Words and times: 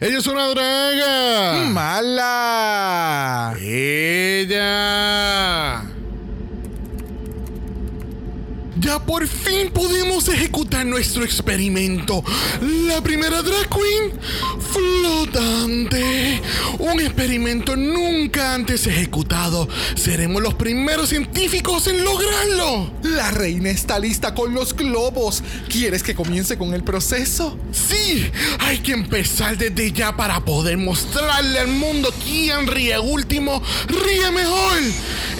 Ella 0.00 0.18
es 0.18 0.28
una 0.28 0.46
draga. 0.46 1.64
Mala. 1.70 3.56
Ella. 3.60 4.62
Ya 8.78 9.04
por 9.04 9.26
fin 9.26 9.72
pudimos 9.72 10.28
ejecutar 10.28 10.67
nuestro 10.84 11.24
experimento. 11.24 12.22
La 12.86 13.00
primera 13.02 13.42
drag 13.42 13.68
queen 13.68 14.12
flotante. 14.72 16.40
Un 16.78 17.00
experimento 17.00 17.76
nunca 17.76 18.54
antes 18.54 18.86
ejecutado. 18.86 19.68
Seremos 19.94 20.42
los 20.42 20.54
primeros 20.54 21.10
científicos 21.10 21.86
en 21.86 22.04
lograrlo. 22.04 22.90
La 23.02 23.30
reina 23.30 23.70
está 23.70 23.98
lista 23.98 24.34
con 24.34 24.54
los 24.54 24.74
globos. 24.74 25.42
¿Quieres 25.68 26.02
que 26.02 26.14
comience 26.14 26.56
con 26.56 26.74
el 26.74 26.84
proceso? 26.84 27.58
Sí, 27.72 28.30
hay 28.60 28.78
que 28.78 28.92
empezar 28.92 29.56
desde 29.56 29.92
ya 29.92 30.16
para 30.16 30.44
poder 30.44 30.78
mostrarle 30.78 31.58
al 31.58 31.68
mundo 31.68 32.12
quién 32.24 32.66
ríe 32.66 32.98
último, 32.98 33.62
ríe 33.86 34.30
mejor. 34.30 34.78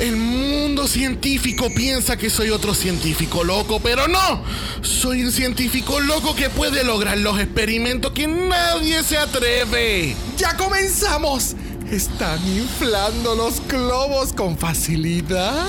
El 0.00 0.16
mundo 0.16 0.86
científico 0.86 1.68
piensa 1.74 2.16
que 2.16 2.30
soy 2.30 2.50
otro 2.50 2.74
científico 2.74 3.44
loco, 3.44 3.80
pero 3.80 4.06
no. 4.08 4.42
Soy 4.82 5.22
un 5.28 5.32
científico 5.32 6.00
loco 6.00 6.34
que 6.34 6.48
puede 6.48 6.84
lograr 6.84 7.18
los 7.18 7.38
experimentos 7.38 8.12
que 8.12 8.26
nadie 8.26 9.02
se 9.02 9.18
atreve. 9.18 10.16
¡Ya 10.38 10.56
comenzamos! 10.56 11.54
Están 11.90 12.38
inflando 12.48 13.34
los 13.34 13.60
globos 13.68 14.32
con 14.32 14.56
facilidad. 14.56 15.66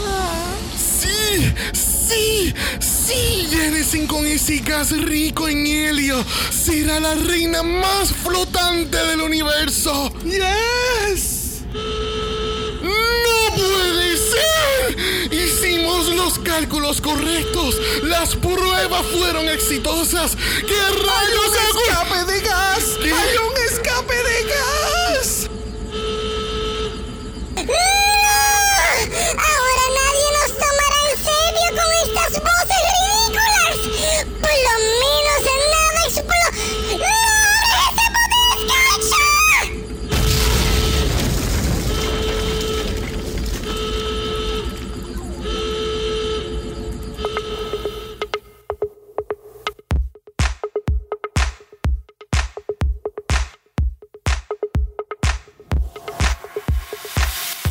Sí, 0.77 1.53
sí, 1.73 2.53
sí, 2.79 3.47
llénense 3.49 4.07
con 4.07 4.25
ese 4.25 4.59
gas 4.59 4.91
rico 4.91 5.49
en 5.49 5.67
helio. 5.67 6.23
Será 6.51 7.01
la 7.01 7.15
reina 7.15 7.61
más 7.61 8.13
flotante 8.13 8.95
del 8.95 9.19
universo. 9.19 10.09
¡Yes! 10.23 11.63
¡No 12.81 13.55
puede 13.55 14.15
ser! 14.15 15.18
Hicimos 15.61 16.07
los 16.15 16.39
cálculos 16.39 17.01
correctos. 17.01 17.75
Las 18.03 18.33
pruebas 18.37 19.05
fueron 19.17 19.49
exitosas. 19.49 20.37
¿Qué 20.65 20.73
¡Hay 20.73 20.93
rayos 20.93 21.49
un 21.49 21.57
hago? 21.57 21.79
escape 21.81 22.31
de 22.31 22.39
gas! 22.41 22.83
¿Qué? 23.03 23.11
¡Hay 23.11 23.37
un 23.37 23.57
escape 23.69 24.18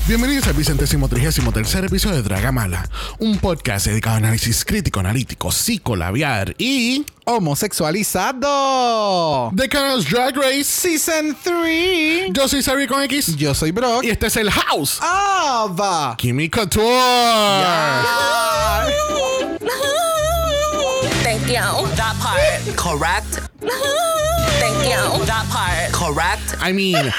Bienvenidos 0.08 0.46
al 0.46 0.54
vicentésimo 0.54 1.06
trigésimo 1.08 1.52
tercer 1.52 1.84
episodio 1.84 2.16
de 2.16 2.22
Dragamala, 2.22 2.88
un 3.18 3.36
podcast 3.38 3.84
dedicado 3.86 4.14
a 4.14 4.18
análisis 4.18 4.64
crítico, 4.64 5.00
analítico, 5.00 5.52
psicolabiar 5.52 6.54
y 6.56 7.04
Homosexualizado. 7.26 9.50
de 9.52 9.68
Canals 9.68 10.08
Drag 10.08 10.34
Race. 10.34 10.64
Season 10.64 11.36
3. 11.42 12.30
Yo 12.32 12.48
soy 12.48 12.62
Sari 12.62 12.86
con 12.86 13.02
X 13.02 13.36
Yo 13.36 13.54
soy 13.54 13.70
Brock. 13.70 14.02
y 14.02 14.08
este 14.08 14.28
es 14.28 14.36
el 14.36 14.50
House. 14.50 14.98
Ava. 15.02 16.14
Kimi 16.16 16.48
Couture. 16.48 16.86
Thank 21.22 21.48
you. 21.48 21.86
That 21.96 22.16
part. 22.22 22.62
Correct. 22.76 23.40
Thank 24.58 24.84
you. 24.84 25.22
That 25.26 25.44
part. 25.50 25.92
Correct. 25.92 26.54
I 26.62 26.72
mean, 26.72 27.12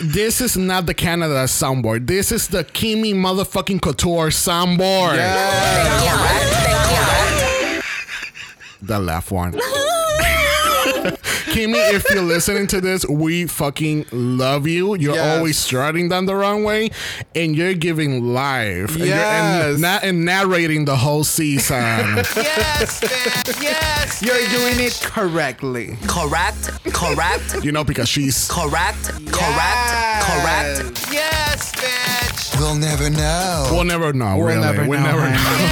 this 0.00 0.40
is 0.40 0.56
not 0.56 0.86
the 0.86 0.94
Canada 0.94 1.44
soundboard. 1.44 2.06
This 2.06 2.30
is 2.30 2.48
the 2.48 2.64
Kimi 2.64 3.14
motherfucking 3.14 3.80
Couture 3.82 4.28
soundboard. 4.28 5.16
Thank 5.16 6.04
you. 6.04 6.16
Thank 6.16 7.74
you. 7.76 7.82
The 8.82 8.98
left 8.98 9.30
one. 9.30 9.58
Kimi, 11.50 11.78
if 11.78 12.04
you're 12.10 12.22
listening 12.22 12.66
to 12.68 12.80
this, 12.80 13.06
we 13.06 13.46
fucking 13.46 14.06
love 14.12 14.66
you. 14.66 14.94
You're 14.96 15.14
Yes. 15.14 15.36
always 15.38 15.58
strutting 15.58 16.08
down 16.08 16.26
the 16.26 16.34
wrong 16.34 16.64
way, 16.64 16.90
and 17.34 17.56
you're 17.56 17.74
giving 17.74 18.32
life. 18.34 18.94
And, 18.96 19.06
you're, 19.06 19.14
and, 19.16 19.72
Yes. 19.72 19.78
na- 19.80 20.00
and 20.02 20.24
narrating 20.24 20.84
the 20.84 20.96
whole 20.96 21.24
season. 21.24 21.76
Yes, 22.36 23.00
bitch. 23.00 23.62
Yes. 23.62 24.22
You're 24.22 24.48
doing 24.48 24.78
it 24.80 25.00
correctly. 25.04 25.96
Correct. 26.06 26.70
Correct. 26.92 27.64
you 27.64 27.72
know, 27.72 27.84
because 27.84 28.08
she's. 28.08 28.48
Correct. 28.48 29.02
Correct. 29.30 30.24
Correct. 30.28 31.08
Yes, 31.12 31.72
bitch. 31.72 32.37
We'll 32.56 32.74
never 32.76 33.10
know. 33.10 33.68
We'll 33.70 33.84
never 33.84 34.12
know, 34.12 34.36
We'll 34.36 34.46
really. 34.46 34.60
never 34.60 34.86
we'll 34.88 35.00
know, 35.00 35.16
never 35.16 35.30
know. 35.30 35.68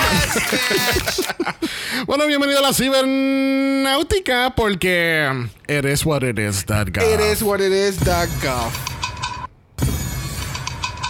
Bueno, 2.06 2.26
bienvenido 2.26 2.58
a 2.58 2.62
la 2.62 2.72
cibernáutica 2.72 4.54
porque 4.54 5.48
it 5.66 5.84
is 5.84 6.04
what 6.06 6.22
it 6.22 6.38
is, 6.38 6.64
that 6.66 6.92
guy. 6.92 7.02
It 7.02 7.20
is 7.20 7.42
what 7.42 7.60
it 7.60 7.72
is, 7.72 7.96
that 8.00 8.28
guff. 8.40 8.74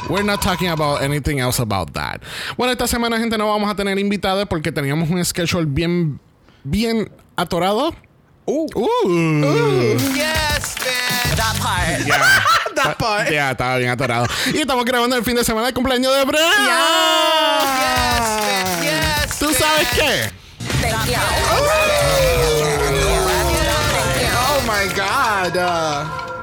We're 0.08 0.22
not 0.22 0.40
talking 0.40 0.68
about 0.68 1.02
anything 1.02 1.40
else 1.40 1.58
about 1.58 1.92
that. 1.94 2.22
Bueno, 2.56 2.72
esta 2.72 2.86
semana, 2.86 3.18
gente, 3.18 3.36
no 3.36 3.48
vamos 3.48 3.68
a 3.70 3.74
tener 3.74 3.98
invitados 3.98 4.46
porque 4.48 4.72
teníamos 4.72 5.10
un 5.10 5.22
schedule 5.24 5.66
bien, 5.66 6.18
bien 6.64 7.10
atorado. 7.36 7.92
Uh. 8.48 8.66
Uh. 8.76 9.98
Yes, 10.14 10.76
bitch. 10.78 11.34
That 11.34 11.56
part. 11.58 12.06
Yeah. 12.06 12.40
That 12.76 12.96
part. 12.98 13.28
Ya, 13.30 13.50
estaba 13.50 13.78
bien 13.78 13.90
atorado. 13.90 14.26
Y 14.52 14.60
estamos 14.60 14.84
grabando 14.84 15.16
el 15.16 15.24
fin 15.24 15.34
de 15.34 15.42
semana 15.44 15.66
de 15.68 15.72
cumpleaños 15.72 16.14
de 16.14 16.24
Brian. 16.24 16.46
Yes, 18.82 19.38
¿Tú 19.38 19.52
sabes 19.52 19.88
qué? 19.96 20.30
You. 21.08 21.18
Oh 24.36 24.60
my 24.66 24.86
God. 24.94 25.56
Uh, 25.56 26.35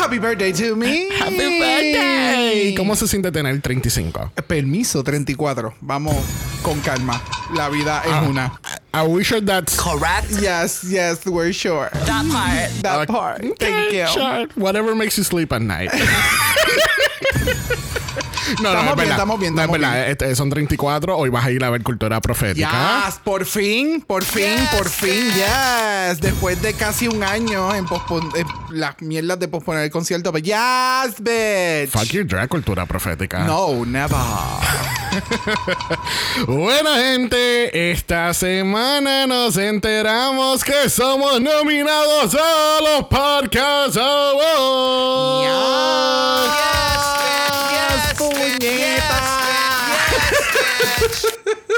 happy 0.00 0.18
birthday 0.18 0.52
to 0.52 0.74
me. 0.76 1.08
Happy 1.18 1.36
birthday. 1.36 2.74
¿Cómo 2.76 2.96
se 2.96 3.06
siente 3.06 3.30
tener 3.30 3.60
35? 3.60 4.32
Permiso 4.46 5.02
34. 5.04 5.74
Vamos 5.80 6.16
con 6.62 6.80
calma. 6.80 7.20
La 7.54 7.68
vida 7.68 8.02
es 8.04 8.12
Ah. 8.12 8.22
una. 8.28 8.60
Are 8.92 9.06
we 9.08 9.22
sure 9.22 9.40
that's 9.40 9.76
Correct. 9.76 10.30
Yes, 10.40 10.82
yes, 10.84 11.24
we're 11.26 11.52
sure. 11.52 11.90
That 12.06 12.26
part. 12.30 12.70
That 12.82 13.06
part. 13.08 13.42
Thank 13.58 13.92
you. 13.92 14.06
Sure. 14.12 14.48
Whatever 14.56 14.94
makes 14.96 15.16
you 15.16 15.24
sleep 15.24 15.52
at 15.52 15.62
night. 15.62 15.90
No, 18.62 18.72
no, 18.72 18.80
Estamos 18.80 18.90
es 18.90 18.94
bien, 18.96 18.96
verdad. 18.96 19.10
estamos 19.12 19.40
bien, 19.40 19.54
No, 19.54 19.62
es 19.62 19.68
estamos. 19.68 19.96
Este, 20.08 20.36
son 20.36 20.50
34. 20.50 21.16
Hoy 21.16 21.30
vas 21.30 21.44
a 21.44 21.50
ir 21.50 21.62
a 21.64 21.70
ver 21.70 21.82
cultura 21.82 22.20
profética. 22.20 23.04
Yes, 23.06 23.16
por 23.22 23.44
fin, 23.46 24.02
por 24.06 24.24
fin, 24.24 24.56
por 24.76 24.88
fin, 24.88 25.24
yes. 25.34 26.20
Después 26.20 26.60
de 26.62 26.74
casi 26.74 27.08
un 27.08 27.22
año 27.22 27.74
en, 27.74 27.86
en 28.34 28.46
las 28.80 29.00
mierdas 29.00 29.38
de 29.38 29.48
posponer 29.48 29.84
el 29.84 29.90
concierto, 29.90 30.32
but 30.32 30.42
yes, 30.42 31.20
bitch. 31.20 31.90
Fuck 31.90 32.10
your 32.12 32.26
drag 32.26 32.48
cultura 32.48 32.86
profética. 32.86 33.40
No, 33.44 33.84
never. 33.86 34.16
Buena 36.46 36.96
gente, 36.98 37.90
esta 37.92 38.32
semana 38.34 39.26
nos 39.26 39.56
enteramos 39.56 40.62
que 40.64 40.88
somos 40.88 41.40
nominados 41.40 42.34
a 42.34 42.80
los 42.80 43.06
Podcast 43.08 43.96
Awards. 43.96 45.50
Yes, 46.50 47.79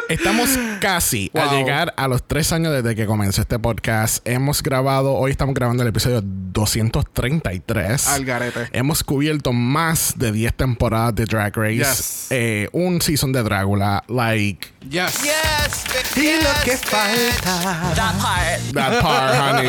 Estamos 0.09 0.51
casi 0.81 1.31
a 1.35 1.55
llegar 1.55 1.95
a 1.97 2.07
los 2.09 2.27
tres 2.27 2.53
años 2.53 2.73
desde 2.73 2.95
que 2.95 3.07
comenzó 3.07 3.41
este 3.41 3.59
podcast. 3.59 4.27
Hemos 4.29 4.63
grabado, 4.63 5.15
hoy 5.15 5.31
estamos 5.31 5.55
grabando 5.55 5.83
el 5.83 5.89
episodio 5.89 6.21
233. 6.23 8.09
Al 8.09 8.25
garete. 8.25 8.69
Hemos 8.73 9.03
cubierto 9.03 9.53
más 9.53 10.15
de 10.19 10.33
10 10.33 10.55
temporadas 10.55 11.15
de 11.15 11.25
Drag 11.25 11.57
Race. 11.57 11.77
Yes. 11.77 12.27
Eh, 12.31 12.69
un 12.73 13.01
season 13.01 13.33
de 13.33 13.43
Drácula. 13.43 14.05
Like, 14.09 14.69
Yes. 14.91 15.23
Yes, 15.23 16.17
Y 16.17 16.43
lo 16.43 16.51
que 16.65 16.77
falta. 16.77 17.95
That 17.95 18.21
part. 18.21 18.73
that 18.73 19.01
part, 19.01 19.35
honey. 19.35 19.69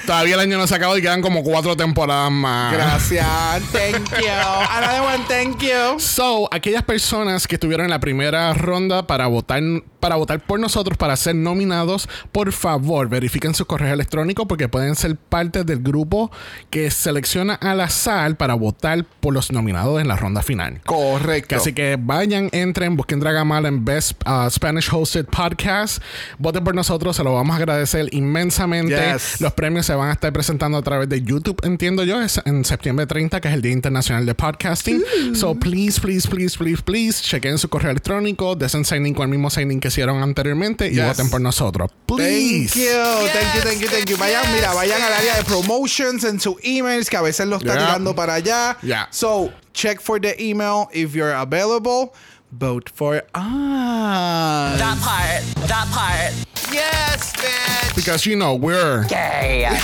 Todavía 0.06 0.34
el 0.34 0.40
año 0.40 0.58
no 0.58 0.66
se 0.66 0.74
acabó 0.74 0.96
y 0.96 1.02
quedan 1.02 1.22
como 1.22 1.42
cuatro 1.42 1.76
temporadas 1.76 2.30
más. 2.30 2.72
Gracias. 2.72 3.26
Thank 3.72 4.10
you. 4.20 4.30
Another 4.70 5.02
one, 5.02 5.24
thank 5.28 5.58
you. 5.62 5.98
So, 5.98 6.48
aquellas 6.50 6.82
personas 6.82 7.46
que 7.46 7.56
estuvieron 7.56 7.84
en 7.84 7.90
la 7.90 8.00
primera 8.00 8.52
ronda 8.54 9.06
para 9.06 9.26
votar 9.26 9.62
para 10.04 10.16
votar 10.16 10.38
por 10.38 10.60
nosotros, 10.60 10.98
para 10.98 11.16
ser 11.16 11.34
nominados, 11.34 12.10
por 12.30 12.52
favor, 12.52 13.08
verifiquen 13.08 13.54
sus 13.54 13.66
correos 13.66 13.94
electrónicos 13.94 14.44
porque 14.46 14.68
pueden 14.68 14.96
ser 14.96 15.16
parte 15.16 15.64
del 15.64 15.78
grupo 15.78 16.30
que 16.68 16.90
selecciona 16.90 17.54
al 17.54 17.80
azar 17.80 18.36
para 18.36 18.52
votar 18.52 19.06
por 19.20 19.32
los 19.32 19.50
nominados 19.50 20.02
en 20.02 20.08
la 20.08 20.16
ronda 20.16 20.42
final. 20.42 20.82
Correcto. 20.84 21.56
Así 21.56 21.72
que 21.72 21.96
vayan, 21.98 22.50
entren, 22.52 22.96
busquen 22.96 23.18
Dragamala 23.18 23.68
en 23.68 23.82
Best 23.86 24.12
uh, 24.28 24.50
Spanish 24.54 24.88
Hosted 24.92 25.26
Podcast. 25.26 26.02
Voten 26.38 26.64
por 26.64 26.74
nosotros, 26.74 27.16
se 27.16 27.22
lo 27.24 27.34
vamos 27.34 27.54
a 27.54 27.58
agradecer 27.58 28.08
inmensamente. 28.12 28.94
Yes. 29.12 29.40
Los 29.40 29.52
premios 29.52 29.86
se 29.86 29.94
van 29.94 30.10
a 30.10 30.12
estar 30.12 30.32
presentando 30.32 30.78
a 30.78 30.82
través 30.82 31.08
de 31.08 31.22
YouTube, 31.22 31.58
entiendo 31.64 32.04
yo, 32.04 32.20
es 32.20 32.40
en 32.44 32.64
septiembre 32.64 33.06
30, 33.06 33.40
que 33.40 33.48
es 33.48 33.54
el 33.54 33.62
Día 33.62 33.72
Internacional 33.72 34.24
de 34.26 34.34
Podcasting. 34.34 35.02
So 35.34 35.54
please, 35.54 36.00
please, 36.00 36.28
please, 36.28 36.56
please, 36.58 36.82
please, 36.82 37.22
chequen 37.22 37.58
su 37.58 37.68
correo 37.68 37.90
electrónico, 37.90 38.54
desen 38.56 38.84
signing 38.84 39.14
con 39.14 39.24
el 39.24 39.28
mismo 39.30 39.50
signing 39.50 39.80
que 39.80 39.88
hicieron 39.88 40.22
anteriormente 40.22 40.88
y 40.88 40.94
Yes. 40.94 41.06
voten 41.06 41.30
por 41.30 41.40
nosotros. 41.40 41.90
Please. 42.06 42.68
Thank 42.72 42.84
you, 42.84 43.28
thank 43.32 43.54
you, 43.54 43.60
thank 43.62 43.80
you, 43.80 43.88
thank 43.88 44.10
you. 44.10 44.16
Vayan, 44.16 44.52
mira, 44.54 44.72
vayan 44.74 45.02
al 45.02 45.12
área 45.12 45.36
de 45.36 45.44
promotions 45.44 46.24
en 46.24 46.38
sus 46.40 46.54
emails 46.62 47.10
que 47.10 47.16
a 47.16 47.22
veces 47.22 47.46
lo 47.46 47.56
está 47.56 47.74
Yeah. 47.74 47.86
tirando 47.86 48.14
para 48.14 48.34
allá. 48.34 48.76
Yeah. 48.82 49.08
So, 49.10 49.52
check 49.72 50.00
for 50.00 50.20
the 50.20 50.36
email 50.38 50.88
if 50.92 51.14
you're 51.14 51.34
available. 51.34 52.12
Vote 52.56 52.88
for 52.94 53.16
us. 53.34 54.78
That 54.78 54.98
part. 55.02 55.42
That 55.68 55.88
part. 55.90 56.32
Yes, 56.72 57.32
bitch. 57.34 57.96
Because 57.96 58.26
you 58.26 58.36
know 58.36 58.54
we're. 58.54 59.04
Gay. 59.08 59.66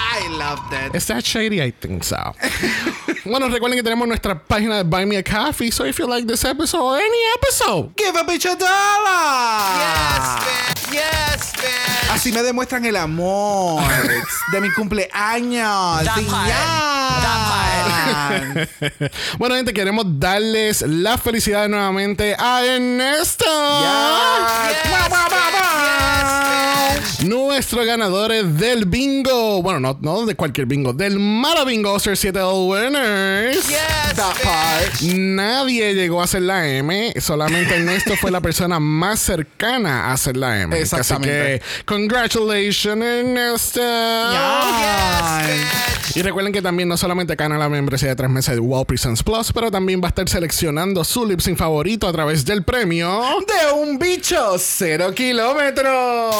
I 0.00 0.26
love 0.32 0.58
that. 0.70 0.94
Is 0.94 1.06
that 1.08 1.24
shady? 1.24 1.60
I 1.62 1.70
think 1.70 2.02
so. 2.04 2.16
bueno, 3.26 3.48
recuerden 3.48 3.76
que 3.76 3.82
tenemos 3.82 4.08
nuestra 4.08 4.34
página 4.42 4.78
de 4.78 4.84
Buy 4.84 5.04
Me 5.04 5.16
a 5.16 5.22
Coffee. 5.22 5.70
So 5.70 5.84
if 5.84 5.98
you 5.98 6.06
like 6.06 6.26
this 6.26 6.44
episode 6.44 6.82
or 6.82 6.96
any 6.98 7.22
episode, 7.36 7.94
Give 7.96 8.14
a 8.16 8.24
bitch 8.24 8.46
a 8.46 8.56
dollar. 8.56 9.78
Yes, 9.78 10.38
bitch. 10.44 10.92
Yes, 10.94 11.52
bitch. 11.52 12.10
Así 12.10 12.32
me 12.32 12.42
demuestran 12.42 12.84
el 12.86 12.96
amor 12.96 13.82
de 14.52 14.60
mi 14.60 14.70
cumpleaños. 14.70 16.04
That 16.04 16.16
Sí, 16.16 16.24
part. 16.24 16.48
bueno, 19.38 19.54
gente, 19.56 19.72
queremos 19.72 20.04
darles 20.18 20.82
las 20.82 21.20
felicidades 21.20 21.70
nuevamente 21.70 22.34
a 22.38 22.64
Ernesto. 22.64 23.44
Yes. 23.44 24.90
Ba, 24.90 25.08
ba. 25.08 25.28
Nuestros 27.24 27.84
ganadores 27.84 28.56
del 28.58 28.84
bingo. 28.84 29.60
Bueno, 29.60 29.80
no, 29.80 29.98
no 30.00 30.24
de 30.24 30.36
cualquier 30.36 30.66
bingo, 30.66 30.92
del 30.92 31.18
Mara 31.18 31.64
Bingo 31.64 31.98
Ser 31.98 32.16
7 32.16 32.40
Winners. 32.44 33.66
That 34.14 34.36
part. 34.44 35.00
Nadie 35.02 35.94
llegó 35.94 36.20
a 36.20 36.24
hacer 36.24 36.42
la 36.42 36.68
M, 36.68 37.12
solamente 37.20 37.74
Ernesto 37.74 38.14
fue 38.16 38.30
la 38.30 38.40
persona 38.40 38.78
más 38.78 39.18
cercana 39.18 40.06
a 40.06 40.12
hacer 40.12 40.36
la 40.36 40.60
M. 40.60 40.78
Exactamente. 40.78 41.54
Así 41.54 41.58
que, 41.58 41.84
congratulations, 41.84 43.04
Ernesto. 43.04 43.80
Yes. 45.50 46.16
Y 46.16 46.22
recuerden 46.22 46.52
que 46.52 46.62
también 46.62 46.88
no 46.88 46.96
solamente 46.96 47.34
gana 47.34 47.58
la 47.58 47.68
membresía 47.68 47.97
de 48.06 48.14
tres 48.16 48.30
meses 48.30 48.54
de 48.54 48.60
Wall 48.60 48.86
Presents 48.86 49.22
Plus, 49.22 49.52
pero 49.52 49.70
también 49.70 50.00
va 50.00 50.06
a 50.06 50.10
estar 50.10 50.28
seleccionando 50.28 51.02
su 51.04 51.26
lip 51.26 51.40
sync 51.40 51.58
favorito 51.58 52.06
a 52.06 52.12
través 52.12 52.44
del 52.44 52.62
premio. 52.62 53.20
De 53.46 53.72
un 53.72 53.98
bicho 53.98 54.56
cero 54.58 55.12
kilómetros. 55.14 56.34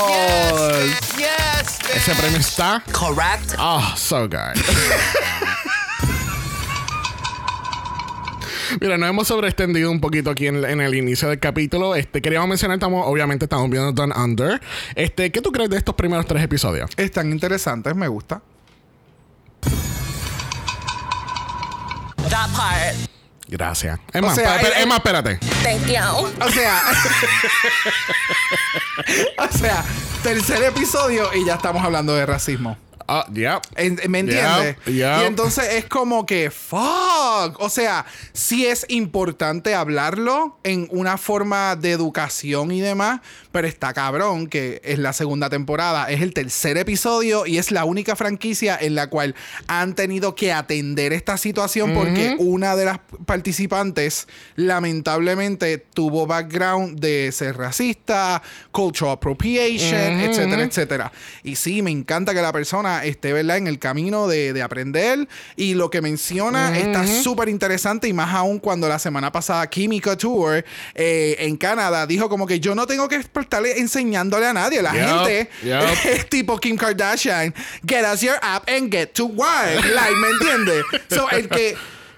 Yes, 1.16 1.78
Ese 1.94 2.14
premio 2.14 2.38
está. 2.38 2.82
Correct. 2.93 3.55
Oh, 3.58 3.94
so 3.96 4.28
good. 4.28 4.56
Mira, 8.81 8.99
nos 8.99 9.08
hemos 9.08 9.26
sobreextendido 9.26 9.90
un 9.90 10.00
poquito 10.00 10.31
aquí 10.31 10.46
en, 10.46 10.64
en 10.64 10.81
el 10.81 10.94
inicio 10.94 11.28
del 11.28 11.38
capítulo. 11.38 11.94
Este, 11.94 12.20
queríamos 12.20 12.49
mencionar, 12.49 12.76
estamos, 12.76 13.05
obviamente 13.06 13.46
estamos 13.46 13.69
viendo 13.70 13.93
Down 13.93 14.12
Under. 14.16 14.60
Este, 14.94 15.32
¿qué 15.32 15.40
tú 15.40 15.50
crees 15.50 15.70
de 15.70 15.78
estos 15.78 15.94
primeros 15.94 16.26
tres 16.26 16.43
episodios? 16.44 16.90
Están 16.96 17.31
interesantes, 17.32 17.96
me 17.96 18.08
gusta. 18.08 18.43
That 22.38 22.55
part. 22.55 22.94
Gracias. 23.49 23.99
Es 24.12 24.23
O 24.23 24.32
sea, 24.35 24.61
pa- 24.61 24.87
más, 24.87 24.99
espérate. 24.99 25.38
Thank 25.64 25.87
you. 25.87 26.44
O 26.44 26.50
sea, 26.50 26.82
o 29.38 29.58
sea, 29.58 29.85
tercer 30.23 30.62
episodio 30.62 31.35
y 31.35 31.44
ya 31.44 31.55
estamos 31.55 31.82
hablando 31.82 32.14
de 32.14 32.26
racismo. 32.26 32.76
Ah, 33.10 33.26
yeah. 33.32 33.60
¿Me 34.06 34.19
entiendes? 34.19 34.76
Y 34.87 35.00
entonces 35.00 35.64
es 35.72 35.87
como 35.87 36.26
que, 36.26 36.50
fuck. 36.50 37.58
O 37.58 37.70
sea, 37.70 38.05
sí 38.34 38.66
es 38.66 38.84
importante 38.88 39.75
hablarlo 39.75 40.58
en 40.62 40.88
una 40.90 41.16
forma 41.16 41.75
de 41.75 41.93
educación 41.93 42.70
y 42.70 42.82
demás, 42.82 43.20
pero 43.50 43.66
está 43.66 43.94
cabrón 43.94 44.46
que 44.46 44.82
es 44.84 44.99
la 44.99 45.14
segunda 45.14 45.49
temporada, 45.49 46.10
es 46.10 46.20
el 46.20 46.34
tercer 46.34 46.76
episodio 46.76 47.46
y 47.46 47.56
es 47.56 47.70
la 47.70 47.87
única 47.87 48.14
franquicia 48.14 48.76
en 48.78 48.94
la 48.94 49.08
cual 49.08 49.34
han 49.69 49.94
tenido 49.94 50.34
que 50.34 50.52
atender 50.52 51.14
esta 51.14 51.38
situación 51.38 51.94
porque 51.94 52.37
una 52.38 52.76
de 52.76 52.84
las 52.84 53.00
participantes 53.25 54.28
lamentablemente 54.56 55.78
tuvo 55.78 56.26
background 56.26 57.00
de 57.00 57.32
ser 57.32 57.56
racista, 57.56 58.43
cultural 58.70 59.12
appropriation, 59.12 60.20
etcétera, 60.20 60.62
etcétera. 60.62 61.12
Y 61.43 61.56
sí, 61.56 61.82
me 61.82 61.90
encanta 61.90 62.34
que 62.34 62.43
la 62.43 62.52
persona 62.52 62.97
esté, 63.04 63.32
¿verdad?, 63.32 63.56
en 63.56 63.66
el 63.66 63.78
camino 63.78 64.28
de, 64.28 64.52
de 64.52 64.62
aprender. 64.62 65.28
Y 65.56 65.74
lo 65.74 65.90
que 65.90 66.00
menciona 66.00 66.78
está 66.78 67.06
súper 67.06 67.48
interesante 67.48 68.08
y 68.08 68.12
más 68.12 68.34
aún 68.34 68.58
cuando 68.58 68.88
la 68.88 68.98
semana 68.98 69.32
pasada 69.32 69.66
Kimi 69.68 70.00
Couture 70.00 70.64
eh, 70.94 71.36
en 71.40 71.56
Canadá 71.56 72.06
dijo 72.06 72.28
como 72.28 72.46
que 72.46 72.60
yo 72.60 72.74
no 72.74 72.86
tengo 72.86 73.08
que 73.08 73.16
estarle 73.16 73.78
enseñándole 73.78 74.46
a 74.46 74.52
nadie. 74.52 74.82
La 74.82 74.92
gente 74.92 75.50
es 76.04 76.28
tipo 76.28 76.58
Kim 76.58 76.76
Kardashian. 76.76 77.54
Get 77.86 78.04
us 78.12 78.20
your 78.20 78.36
app 78.42 78.68
and 78.68 78.90
get 78.92 79.08
to 79.14 79.26
work. 79.26 79.84
Like, 79.94 80.16
¿me 80.16 80.28
entiendes? 80.28 80.84
So, 81.10 81.28
el 81.30 81.48
que... 81.48 81.76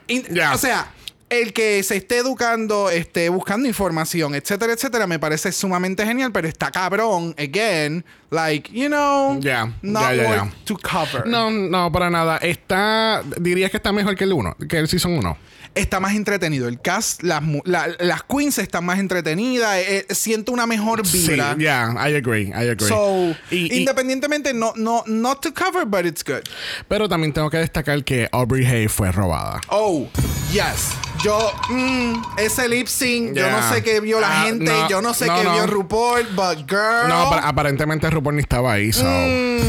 in- 0.08 0.24
Yeah. 0.30 0.54
O 0.54 0.58
sea... 0.58 0.86
El 1.30 1.52
que 1.52 1.82
se 1.84 1.96
esté 1.96 2.18
educando, 2.18 2.90
esté 2.90 3.28
buscando 3.28 3.68
información, 3.68 4.34
etcétera, 4.34 4.72
etcétera, 4.72 5.06
me 5.06 5.18
parece 5.20 5.52
sumamente 5.52 6.04
genial, 6.04 6.32
pero 6.32 6.48
está 6.48 6.70
cabrón, 6.72 7.34
again, 7.38 8.04
like, 8.30 8.68
you 8.72 8.88
know, 8.88 9.38
Yeah, 9.40 9.72
not 9.80 10.02
yeah, 10.02 10.14
yeah, 10.14 10.28
worth 10.28 10.52
yeah. 10.52 10.64
to 10.64 10.76
cover. 10.76 11.26
No, 11.26 11.50
no, 11.50 11.90
para 11.92 12.10
nada. 12.10 12.38
Está. 12.38 13.22
Dirías 13.38 13.70
que 13.70 13.76
está 13.76 13.92
mejor 13.92 14.16
que 14.16 14.24
el 14.24 14.32
1, 14.32 14.56
que 14.68 14.76
el 14.78 14.88
Season 14.88 15.12
1. 15.16 15.36
Está 15.74 16.00
más 16.00 16.14
entretenido. 16.14 16.66
El 16.66 16.80
cast, 16.80 17.22
las, 17.22 17.42
la- 17.64 17.88
las 18.00 18.22
queens 18.24 18.58
están 18.58 18.84
más 18.84 18.98
entretenidas. 18.98 19.76
eh, 19.76 20.06
eh, 20.08 20.14
siento 20.14 20.50
una 20.52 20.66
mejor 20.66 21.06
Sí, 21.06 21.28
vibra. 21.28 21.54
yeah, 21.56 21.92
I 21.94 22.14
agree, 22.16 22.48
I 22.48 22.68
agree. 22.68 22.88
So, 22.88 23.34
Y- 23.50 23.72
y- 23.72 23.78
independientemente, 23.78 24.52
no, 24.52 24.72
no, 24.76 25.04
not 25.06 25.40
to 25.42 25.54
cover, 25.54 25.86
but 25.86 26.04
it's 26.04 26.24
good. 26.24 26.42
pero 26.88 27.08
también 27.08 27.32
tengo 27.32 27.48
que 27.50 27.58
destacar 27.58 28.02
que 28.04 28.28
Aubrey 28.32 28.66
Hay 28.66 28.88
fue 28.88 29.12
robada. 29.12 29.60
Oh, 29.68 30.08
yes. 30.52 30.90
Yo, 31.22 31.52
mm, 31.68 32.22
ese 32.38 32.68
lip 32.68 32.88
sync, 32.88 33.34
yo 33.36 33.48
no 33.50 33.72
sé 33.72 33.82
qué 33.82 34.00
vio 34.00 34.18
la 34.20 34.40
Ah, 34.42 34.44
gente, 34.46 34.64
no, 34.72 34.88
yo 34.88 35.00
no 35.02 35.14
sé 35.14 35.26
no, 35.26 35.36
qué 35.38 35.44
no. 35.44 35.52
vio 35.52 35.66
RuPaul, 35.66 36.26
but 36.34 36.68
girl. 36.68 37.08
No, 37.08 37.28
apa- 37.28 37.46
aparentemente 37.46 38.08
RuPaul 38.10 38.34
ni 38.36 38.40
estaba 38.42 38.72
ahí, 38.72 38.92
so. 38.92 39.04
Mm, 39.04 39.60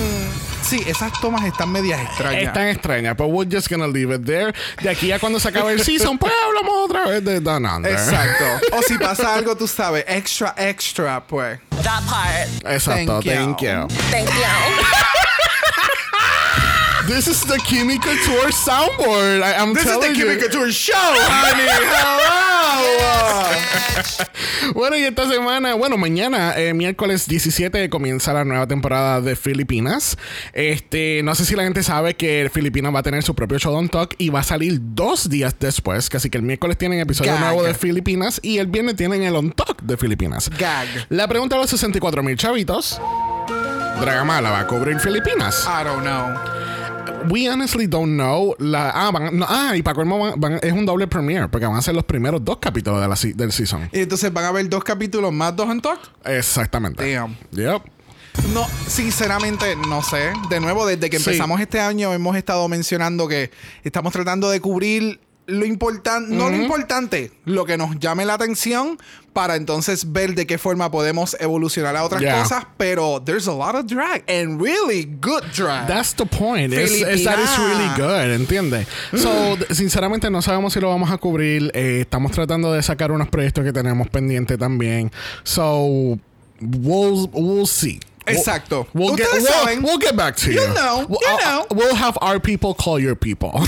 sí, 0.63 0.83
esas 0.85 1.11
tomas 1.19 1.45
están 1.45 1.71
medias 1.71 2.01
extrañas. 2.01 2.43
Es 2.43 2.53
tan 2.53 2.67
extraña, 2.67 3.15
pero 3.15 3.29
we're 3.29 3.49
just 3.49 3.69
gonna 3.69 3.87
leave 3.87 4.13
it 4.13 4.25
there. 4.25 4.53
De 4.81 4.89
aquí 4.89 5.11
a 5.11 5.19
cuando 5.19 5.39
se 5.39 5.49
acabe 5.49 5.73
el 5.73 5.83
season, 5.83 6.17
pues 6.17 6.33
hablamos 6.45 6.73
otra 6.89 7.05
vez 7.05 7.23
de 7.23 7.39
Down 7.39 7.65
Under. 7.65 7.91
Exacto. 7.91 8.45
o 8.77 8.81
si 8.81 8.97
pasa 8.97 9.33
algo, 9.35 9.55
tú 9.55 9.67
sabes, 9.67 10.03
extra, 10.07 10.53
extra, 10.57 11.21
pues. 11.25 11.59
That 11.83 12.03
part. 12.07 12.47
Exacto, 12.65 13.21
Thank 13.21 13.25
you. 13.25 13.31
thank 13.31 13.61
you. 13.61 13.87
Thank 14.11 14.29
you. 14.29 14.85
This 17.07 17.27
is 17.27 17.43
the 17.43 17.57
Kimi 17.57 17.97
Couture 17.97 18.51
soundboard. 18.51 19.41
I, 19.41 19.53
am 19.53 19.73
This 19.73 19.85
is 19.85 19.89
the 19.89 19.99
telling 19.99 20.13
Kimi 20.13 20.33
you. 20.35 20.39
Couture 20.39 20.71
Show, 20.71 20.93
honey. 20.95 21.65
Hello. 21.67 22.50
Bueno, 24.73 24.97
y 24.97 25.03
esta 25.03 25.29
semana, 25.29 25.75
bueno, 25.75 25.97
mañana, 25.97 26.57
eh, 26.57 26.73
miércoles 26.73 27.27
17, 27.27 27.89
comienza 27.89 28.33
la 28.33 28.45
nueva 28.45 28.67
temporada 28.67 29.21
de 29.21 29.35
Filipinas. 29.35 30.17
Este, 30.53 31.21
no 31.23 31.35
sé 31.35 31.45
si 31.45 31.55
la 31.55 31.63
gente 31.63 31.83
sabe 31.83 32.15
que 32.15 32.49
Filipinas 32.53 32.93
va 32.93 32.99
a 32.99 33.03
tener 33.03 33.21
su 33.23 33.35
propio 33.35 33.59
show 33.59 33.75
on 33.75 33.89
talk 33.89 34.15
y 34.17 34.29
va 34.29 34.39
a 34.39 34.43
salir 34.43 34.79
dos 34.81 35.29
días 35.29 35.55
después. 35.59 36.09
Así 36.13 36.29
que 36.29 36.37
el 36.37 36.43
miércoles 36.43 36.77
tienen 36.77 36.99
episodio 36.99 37.33
Gag. 37.33 37.41
nuevo 37.41 37.63
de 37.63 37.73
Filipinas 37.73 38.39
y 38.41 38.59
el 38.59 38.67
viernes 38.67 38.95
tienen 38.95 39.23
el 39.23 39.35
on 39.35 39.51
talk 39.51 39.81
de 39.81 39.97
Filipinas. 39.97 40.49
Gag. 40.57 40.87
La 41.09 41.27
pregunta 41.27 41.57
de 41.57 41.61
los 41.61 41.69
64 41.69 42.23
mil 42.23 42.37
chavitos. 42.37 42.99
Dragamala 43.99 44.49
va 44.49 44.61
a 44.61 44.67
cubrir 44.67 44.99
Filipinas. 44.99 45.67
I 45.67 45.83
don't 45.83 46.01
know. 46.01 46.70
We 47.29 47.47
honestly 47.49 47.87
don't 47.87 48.13
know. 48.15 48.55
La, 48.59 48.89
ah, 48.89 49.11
van- 49.11 49.37
no, 49.37 49.45
ah, 49.47 49.75
y 49.75 49.81
para 49.81 49.95
colmo 49.95 50.19
van- 50.19 50.39
van- 50.39 50.59
es 50.61 50.71
un 50.73 50.85
doble 50.85 51.07
premiere 51.07 51.47
porque 51.49 51.65
van 51.65 51.75
a 51.75 51.81
ser 51.81 51.93
los 51.95 52.03
primeros 52.05 52.43
dos 52.43 52.57
capítulos 52.57 53.01
de 53.01 53.07
la, 53.07 53.33
del 53.35 53.51
season. 53.51 53.89
Y 53.91 53.99
entonces 53.99 54.31
van 54.33 54.45
a 54.45 54.47
haber 54.49 54.67
dos 54.69 54.83
capítulos 54.83 55.31
más, 55.31 55.55
dos 55.55 55.69
en 55.69 55.81
talk. 55.81 55.99
Exactamente. 56.25 57.13
Damn. 57.13 57.37
Yep. 57.51 57.81
No, 58.53 58.65
sinceramente, 58.87 59.75
no 59.75 60.01
sé. 60.01 60.31
De 60.49 60.59
nuevo, 60.59 60.85
desde 60.85 61.09
que 61.09 61.19
Sí. 61.19 61.29
empezamos 61.29 61.59
este 61.59 61.79
año 61.81 62.13
hemos 62.13 62.35
estado 62.37 62.67
mencionando 62.69 63.27
que 63.27 63.51
estamos 63.83 64.13
tratando 64.13 64.49
de 64.49 64.61
cubrir 64.61 65.19
lo 65.47 65.65
importante, 65.65 66.33
no 66.33 66.49
lo 66.49 66.55
importante, 66.55 67.31
lo 67.45 67.65
que 67.65 67.77
nos 67.77 67.99
llame 67.99 68.25
la 68.25 68.35
atención 68.35 68.97
para 69.33 69.55
entonces 69.55 70.11
ver 70.11 70.35
de 70.35 70.45
qué 70.45 70.57
forma 70.57 70.91
podemos 70.91 71.35
evolucionar 71.39 71.95
a 71.95 72.03
otras 72.03 72.21
Yeah. 72.21 72.41
cosas. 72.43 72.65
Pero 72.77 73.21
there's 73.23 73.47
a 73.47 73.51
lot 73.53 73.75
of 73.75 73.85
drag 73.85 74.23
and 74.29 74.61
really 74.61 75.05
good 75.21 75.43
drag. 75.55 75.87
That's 75.87 76.13
the 76.15 76.25
point. 76.25 76.73
Es- 76.73 77.01
that 77.25 77.39
is 77.39 77.57
really 77.57 77.89
good, 77.97 78.31
¿entiendes? 78.33 78.87
So, 79.17 79.55
d- 79.57 79.73
sinceramente 79.73 80.29
no 80.29 80.41
sabemos 80.41 80.73
si 80.73 80.79
lo 80.79 80.89
vamos 80.89 81.09
a 81.11 81.17
cubrir. 81.17 81.71
Eh, 81.73 82.01
estamos 82.01 82.31
tratando 82.31 82.71
de 82.73 82.81
sacar 82.83 83.11
unos 83.11 83.27
proyectos 83.29 83.63
que 83.63 83.73
tenemos 83.73 84.07
pendiente 84.09 84.57
también. 84.57 85.11
So, 85.43 86.17
we'll, 86.61 87.29
we'll 87.33 87.65
see. 87.67 87.99
Exacto. 88.27 88.87
We'll 88.93 89.15
get, 89.15 89.27
we'll, 89.33 89.81
we'll 89.81 89.97
get 89.99 90.15
back 90.15 90.35
to 90.37 90.51
you. 90.51 90.61
You 90.61 90.67
know, 90.75 91.07
you 91.09 91.17
I'll- 91.27 91.39
know. 91.39 91.65
we'll 91.71 91.95
have 91.95 92.17
our 92.21 92.39
people 92.39 92.73
call 92.75 92.99
your 92.99 93.15
people. 93.15 93.51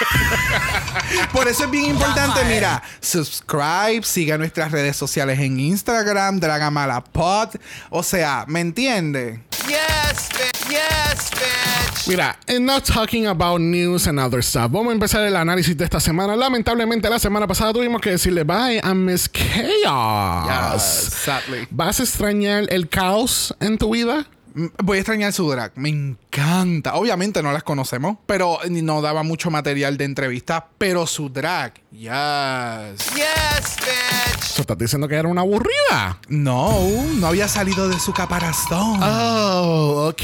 Por 1.32 1.48
eso 1.48 1.64
es 1.64 1.70
bien 1.70 1.86
importante, 1.86 2.44
mira, 2.44 2.82
subscribe, 3.00 4.02
siga 4.02 4.38
nuestras 4.38 4.72
redes 4.72 4.96
sociales 4.96 5.38
en 5.40 5.58
Instagram, 5.60 6.40
Dragamala 6.40 7.02
Pod. 7.04 7.50
O 7.90 8.02
sea, 8.02 8.44
¿me 8.48 8.60
entiende? 8.60 9.42
Yes, 9.66 10.28
bitch. 10.30 10.68
Yes, 10.70 11.30
bitch. 11.32 12.08
Mira, 12.08 12.36
and 12.48 12.60
not 12.66 12.84
talking 12.84 13.26
about 13.26 13.60
news 13.60 14.06
and 14.06 14.18
other 14.18 14.42
stuff. 14.42 14.70
Vamos 14.70 14.90
a 14.90 14.92
empezar 14.94 15.22
el 15.24 15.36
análisis 15.36 15.76
de 15.76 15.84
esta 15.84 16.00
semana. 16.00 16.34
Lamentablemente, 16.34 17.08
la 17.10 17.18
semana 17.18 17.46
pasada 17.46 17.72
tuvimos 17.72 18.00
que 18.00 18.10
decirle 18.10 18.42
bye 18.44 18.80
a 18.82 18.94
Miss 18.94 19.28
Chaos. 19.28 20.82
sadly. 20.82 21.66
¿Vas 21.70 22.00
a 22.00 22.02
extrañar 22.04 22.64
el 22.70 22.88
caos 22.88 23.54
en 23.60 23.78
tu 23.78 23.90
vida? 23.90 24.26
Mm, 24.54 24.66
Voy 24.82 24.98
a 24.98 25.00
extrañar 25.00 25.32
su 25.32 25.48
drag. 25.50 25.72
Me 25.76 26.16
encanta. 26.30 26.94
Obviamente 26.94 27.42
no 27.42 27.52
las 27.52 27.64
conocemos, 27.64 28.16
pero 28.26 28.58
no 28.68 29.02
daba 29.02 29.22
mucho 29.22 29.50
material 29.50 29.96
de 29.96 30.04
entrevista. 30.04 30.68
Pero 30.78 31.06
su 31.06 31.28
drag, 31.28 31.74
yes. 31.90 32.10
Yes, 33.14 33.76
bitch. 33.80 34.40
¿Eso 34.42 34.62
estás 34.62 34.78
diciendo 34.78 35.06
que 35.08 35.14
era 35.16 35.28
una 35.28 35.42
aburrida? 35.42 36.18
No, 36.28 36.88
no 37.18 37.26
había 37.26 37.48
salido 37.48 37.88
de 37.88 37.98
su 37.98 38.12
caparazón. 38.12 39.00
Oh, 39.02 40.10
ok. 40.10 40.22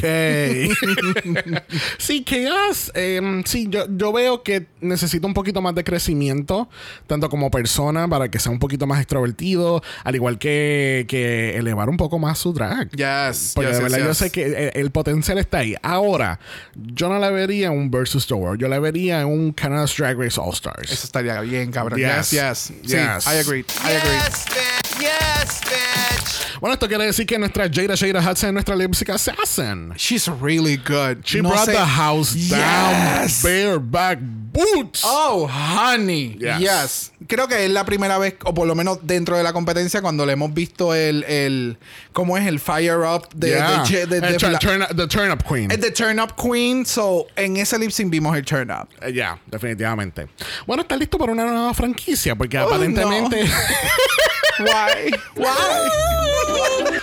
sí, 1.98 2.24
Chaos. 2.24 2.90
em, 2.94 3.44
sí, 3.44 3.66
yo, 3.68 3.84
yo 3.88 4.12
veo 4.12 4.42
que 4.42 4.66
necesita 4.80 5.26
un 5.26 5.34
poquito 5.34 5.60
más 5.60 5.74
de 5.74 5.84
crecimiento, 5.84 6.68
tanto 7.06 7.28
como 7.28 7.50
persona, 7.50 8.08
para 8.08 8.30
que 8.30 8.38
sea 8.38 8.52
un 8.52 8.58
poquito 8.58 8.86
más 8.86 9.00
extrovertido, 9.00 9.82
al 10.04 10.14
igual 10.14 10.38
que, 10.38 11.04
que 11.08 11.56
elevar 11.56 11.88
un 11.88 11.96
poco 11.96 12.18
más 12.18 12.38
su 12.38 12.52
drag. 12.52 12.90
Yes, 12.90 13.52
Porque 13.54 13.70
yes, 13.70 13.78
de 13.78 13.82
yes, 13.84 13.92
verdad 13.92 13.98
yo 13.98 14.10
yes. 14.10 14.18
sé 14.18 14.30
que 14.30 14.44
el, 14.44 14.70
el 14.74 14.90
potencial 14.90 15.38
está 15.38 15.58
ahí. 15.58 15.76
Ahora, 15.96 16.38
yo 16.74 17.08
no 17.08 17.18
la 17.18 17.30
vería 17.30 17.68
en 17.68 17.72
un 17.72 17.90
Versus 17.90 18.26
the 18.26 18.34
World, 18.34 18.60
yo 18.60 18.68
la 18.68 18.78
vería 18.78 19.20
en 19.22 19.26
un 19.28 19.52
Canada's 19.52 19.94
Drag 19.96 20.16
Race 20.18 20.38
All 20.40 20.52
Stars. 20.52 20.90
Eso 20.92 21.04
estaría 21.06 21.40
bien, 21.40 21.70
cabrón. 21.72 21.98
Yes. 21.98 22.30
Yes, 22.30 22.30
yes. 22.30 22.58
Sí, 22.58 22.96
Yes. 22.96 23.26
I 23.26 23.38
agree. 23.38 23.64
I 23.84 23.92
agree. 23.96 24.16
Yes, 24.16 24.44
bitch. 24.46 25.00
Yes, 25.00 25.60
bitch. 25.62 26.60
Bueno, 26.60 26.74
esto 26.74 26.88
quiere 26.88 27.04
decir 27.04 27.26
que 27.26 27.38
nuestra 27.38 27.68
Jada 27.68 27.96
Jada 27.96 28.20
Hudson 28.20 28.48
es 28.48 28.52
nuestra 28.54 28.74
lipstick 28.76 29.10
assassin. 29.10 29.92
She's 29.96 30.26
really 30.40 30.76
good. 30.78 31.22
She 31.24 31.42
No 31.42 31.50
brought 31.50 31.68
sé- 31.68 31.72
the 31.72 31.84
house 31.86 32.34
down 32.48 33.22
Yes. 33.24 33.42
bareback 33.42 34.18
boots. 34.56 35.02
Oh, 35.04 35.46
honey. 35.48 36.36
Yes. 36.38 36.58
Yes. 36.58 37.12
Creo 37.28 37.46
que 37.48 37.64
es 37.64 37.70
la 37.70 37.84
primera 37.84 38.18
vez, 38.18 38.34
o 38.44 38.54
por 38.54 38.66
lo 38.66 38.74
menos 38.74 38.98
dentro 39.02 39.36
de 39.36 39.42
la 39.42 39.52
competencia, 39.52 40.00
cuando 40.02 40.24
le 40.26 40.32
hemos 40.32 40.52
visto 40.54 40.94
el, 40.94 41.24
el 41.24 41.78
¿cómo 42.12 42.36
es? 42.38 42.46
El 42.46 42.58
fire 42.60 42.98
up 43.00 43.28
de, 43.34 43.48
Yeah. 43.50 43.82
de, 43.84 44.06
de- 44.06 44.20
de- 44.20 44.36
turn- 44.38 44.58
turn- 44.58 44.96
the 44.96 45.06
turn 45.06 45.30
up 45.30 45.42
queen. 45.46 45.68
de 45.68 45.90
Turn 45.90 46.20
Up 46.20 46.34
Queen. 46.36 46.84
So, 46.86 47.26
en 47.36 47.56
ese 47.56 47.78
lip 47.78 47.90
sync 47.90 48.10
vimos 48.10 48.36
el 48.36 48.44
Turn 48.44 48.70
Up. 48.70 48.88
Eh, 49.02 49.12
Ya, 49.12 49.38
definitivamente. 49.46 50.28
Bueno, 50.66 50.82
está 50.82 50.96
listo 50.96 51.18
para 51.18 51.32
una 51.32 51.44
nueva 51.44 51.74
franquicia, 51.74 52.34
porque 52.34 52.58
Oh, 52.58 52.66
aparentemente. 52.66 53.42
Why? 54.58 55.12
Why? 55.36 55.46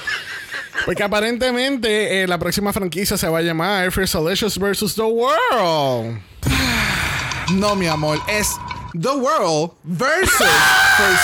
porque 0.85 1.03
aparentemente 1.03 2.23
eh, 2.23 2.27
la 2.27 2.37
próxima 2.39 2.73
franquicia 2.73 3.17
se 3.17 3.27
va 3.27 3.39
a 3.39 3.41
llamar 3.41 3.91
Fierce 3.91 4.17
Delicious 4.17 4.57
vs. 4.57 4.95
The 4.95 5.01
World. 5.03 6.19
No, 7.51 7.75
mi 7.75 7.87
amor. 7.87 8.19
Es 8.27 8.55
The 8.93 9.09
World 9.09 9.71
versus 9.83 10.47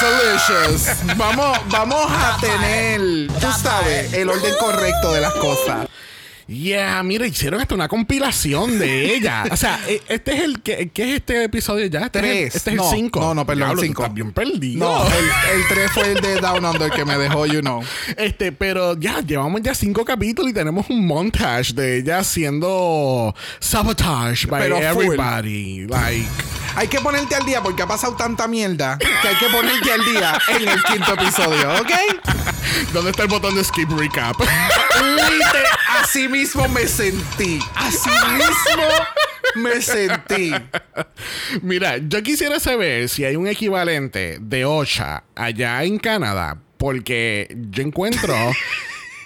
Delicious. 0.02 0.98
Vamos, 1.18 1.58
vamos 1.70 2.12
a 2.12 2.38
tener, 2.42 3.28
tú 3.40 3.48
sabes, 3.62 4.14
el 4.14 4.30
orden 4.30 4.54
correcto 4.60 5.14
de 5.14 5.22
las 5.22 5.34
cosas. 5.36 5.88
Yeah, 6.50 7.04
mira, 7.04 7.28
hicieron 7.28 7.62
hasta 7.62 7.76
una 7.76 7.88
compilación 7.88 8.80
de 8.80 9.14
ella. 9.16 9.44
O 9.52 9.56
sea, 9.56 9.80
eh, 9.88 10.02
este 10.10 10.34
es 10.36 10.40
el 10.42 10.62
que 10.64 10.90
¿qué 10.90 11.12
es 11.12 11.16
este 11.18 11.44
episodio 11.44 11.86
ya. 11.86 12.00
Este 12.06 12.20
Tres. 12.20 12.56
Es 12.56 12.56
el, 12.56 12.58
este 12.58 12.70
es 12.72 12.76
No, 12.78 12.84
el 12.90 12.96
5. 12.98 13.20
no, 13.20 13.34
no, 13.36 13.46
perdón, 13.46 13.70
el 13.72 13.80
cinco. 13.80 14.02
Estás 14.02 14.16
bien 14.16 14.32
perdido. 14.32 14.80
No, 14.90 15.06
el, 15.06 15.26
el 15.60 15.68
3 15.70 15.92
fue 15.92 16.12
el 16.14 16.22
de 16.22 16.42
Down 16.42 16.66
Under 16.66 16.90
que 16.90 17.06
me 17.06 17.18
dejó, 17.20 17.46
you 17.46 17.62
know. 17.62 17.84
Este, 18.18 18.52
pero 18.52 19.00
ya, 19.00 19.22
llevamos 19.22 19.62
ya 19.62 19.76
cinco 19.76 20.04
capítulos 20.04 20.50
y 20.50 20.54
tenemos 20.56 20.90
un 20.90 21.06
montage 21.06 21.74
de 21.74 22.00
ella 22.00 22.20
haciendo 22.20 23.36
sabotage 23.60 24.48
by 24.48 24.62
Pero 24.62 24.78
full. 24.94 25.04
everybody. 25.04 25.86
Like, 25.88 26.26
Hay 26.76 26.88
que 26.88 27.00
ponerte 27.02 27.36
al 27.36 27.46
día 27.46 27.62
porque 27.62 27.82
ha 27.84 27.88
pasado 27.88 28.16
tanta 28.16 28.48
mierda 28.48 28.98
que 28.98 29.28
hay 29.28 29.36
que 29.36 29.48
ponerte 29.50 29.92
al 29.92 30.06
día 30.06 30.40
en 30.50 30.68
el 30.68 30.84
quinto 30.84 31.14
episodio, 31.14 31.72
¿ok? 31.82 31.92
¿dónde 32.94 33.12
está 33.12 33.24
el 33.24 33.30
botón 33.30 33.56
de 33.56 33.64
skip 33.64 33.90
recap? 33.98 34.36
Lite- 34.40 35.64
así 36.02 36.28
mismo 36.28 36.68
me 36.70 36.88
sentí. 36.88 37.60
Así 37.76 38.10
mismo 38.10 38.84
me 39.56 39.82
sentí. 39.82 40.54
Mira, 41.62 41.98
yo 41.98 42.22
quisiera 42.24 42.60
saber 42.60 43.10
si 43.10 43.26
hay 43.26 43.36
un 43.36 43.48
equivalente 43.48 44.38
de 44.40 44.66
OSHA 44.66 45.24
allá 45.36 45.84
en 45.84 45.98
Canadá, 45.98 46.58
porque 46.78 47.56
yo 47.72 47.82
encuentro 47.84 48.36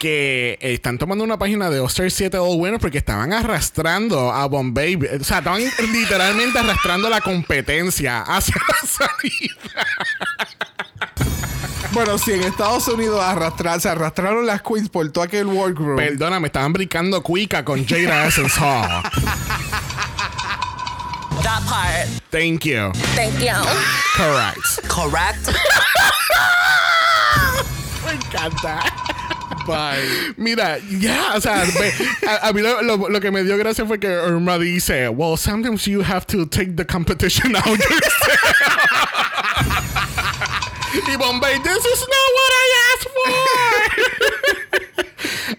que 0.04 0.58
están 0.60 0.98
tomando 0.98 1.24
una 1.24 1.40
página 1.40 1.70
de 1.70 1.80
All-Star 1.80 2.12
7 2.12 2.38
All 2.38 2.60
Winners 2.60 2.82
porque 2.82 2.98
estaban 2.98 3.32
arrastrando 3.32 4.34
a 4.34 4.46
Bombay. 4.48 4.96
O 4.96 5.24
sea, 5.24 5.38
estaban 5.38 5.62
literalmente 5.94 6.60
arrastrando 6.60 7.10
la 7.10 7.22
competencia 7.22 8.20
hacia 8.20 8.56
la 8.68 8.86
salida. 9.08 9.88
Bueno, 11.94 12.18
si 12.18 12.34
en 12.34 12.44
Estados 12.44 12.86
Unidos 12.90 13.24
arrastrar, 13.24 13.80
se 13.80 13.88
arrastraron 13.88 14.46
las 14.46 14.62
queens 14.62 14.90
por 14.90 15.10
todo 15.10 15.24
aquel 15.24 15.48
workroom. 15.48 15.96
Perdóname, 15.96 16.48
estaban 16.48 16.74
brincando 16.74 17.24
cuica 17.24 17.64
con 17.64 17.88
Jada 17.88 18.28
Essence 18.28 18.60
Hall. 18.60 19.04
That 21.44 21.64
part. 21.66 22.10
Thank 22.30 22.66
you. 22.66 22.92
Thank 23.16 23.40
you. 23.40 23.56
Correct. 24.18 24.86
Correct. 24.90 25.48
Me 28.06 28.12
encanta. 28.12 28.84
Bye. 29.68 30.34
Mira, 30.38 30.78
ya, 31.00 31.34
o 31.36 31.42
sea, 31.42 31.64
ve, 31.80 31.94
a, 32.28 32.48
a 32.50 32.54
mí 32.54 32.62
lo, 32.62 32.82
lo- 32.82 33.10
lo 33.10 33.20
que 33.22 33.32
me 33.32 33.44
dio 33.44 33.58
gracia 33.58 33.86
fue 33.86 34.00
que 34.00 34.08
Irma 34.08 34.58
dice, 34.60 35.08
well, 35.10 35.38
sometimes 35.38 35.86
you 35.86 36.02
have 36.04 36.26
to 36.28 36.46
take 36.46 36.76
the 36.76 36.86
competition 36.86 37.56
out 37.56 37.66
yourself. 37.66 38.04
y 41.08 41.16
Bombay, 41.18 41.60
this 41.60 41.86
is 41.86 42.02
not 42.02 42.30
what 42.36 42.52
I 42.52 42.74
asked 42.94 43.10
for. 43.14 43.32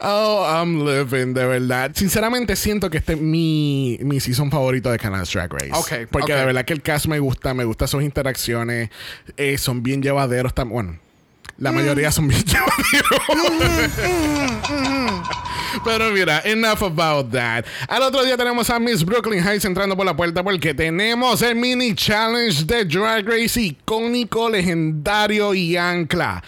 oh, 0.00 0.44
I'm 0.44 0.84
living, 0.84 1.34
de 1.34 1.46
verdad. 1.46 1.92
Sinceramente 1.94 2.56
siento 2.56 2.90
que 2.90 2.98
este 2.98 3.14
es 3.14 3.20
mi, 3.20 3.98
mi 4.02 4.20
season 4.20 4.50
favorito 4.50 4.90
de 4.90 4.98
Canada's 4.98 5.30
Drag 5.32 5.52
Race. 5.52 5.70
Ok, 5.72 6.08
Porque 6.10 6.32
ok. 6.32 6.38
de 6.40 6.44
verdad 6.46 6.64
que 6.64 6.72
el 6.72 6.82
cast 6.82 7.06
me 7.06 7.18
gusta, 7.18 7.52
me 7.54 7.64
gustan 7.64 7.88
sus 7.88 8.02
interacciones, 8.02 8.90
eh, 9.36 9.58
son 9.58 9.82
bien 9.82 10.02
llevaderos. 10.02 10.54
tam- 10.54 10.68
Bueno, 10.70 10.98
la 11.64 11.72
mayoría 11.72 12.12
son 12.12 12.28
bien 12.28 12.44
llevaderos. 12.44 13.22
Pero 15.84 16.10
mira, 16.12 16.40
enough 16.44 16.82
about 16.82 17.30
that. 17.32 17.64
Al 17.88 18.02
otro 18.02 18.22
día 18.22 18.36
tenemos 18.36 18.68
a 18.70 18.78
Miss 18.78 19.02
Brooklyn 19.02 19.42
Heights 19.42 19.64
entrando 19.64 19.96
por 19.96 20.04
la 20.04 20.14
puerta 20.14 20.42
porque 20.44 20.74
tenemos 20.74 21.42
el 21.42 21.54
mini 21.56 21.94
challenge 21.94 22.64
de 22.66 22.84
Drag 22.84 23.26
Race 23.26 23.60
icónico, 23.60 24.50
legendario 24.50 25.54
y 25.54 25.76
ancla. 25.76 26.42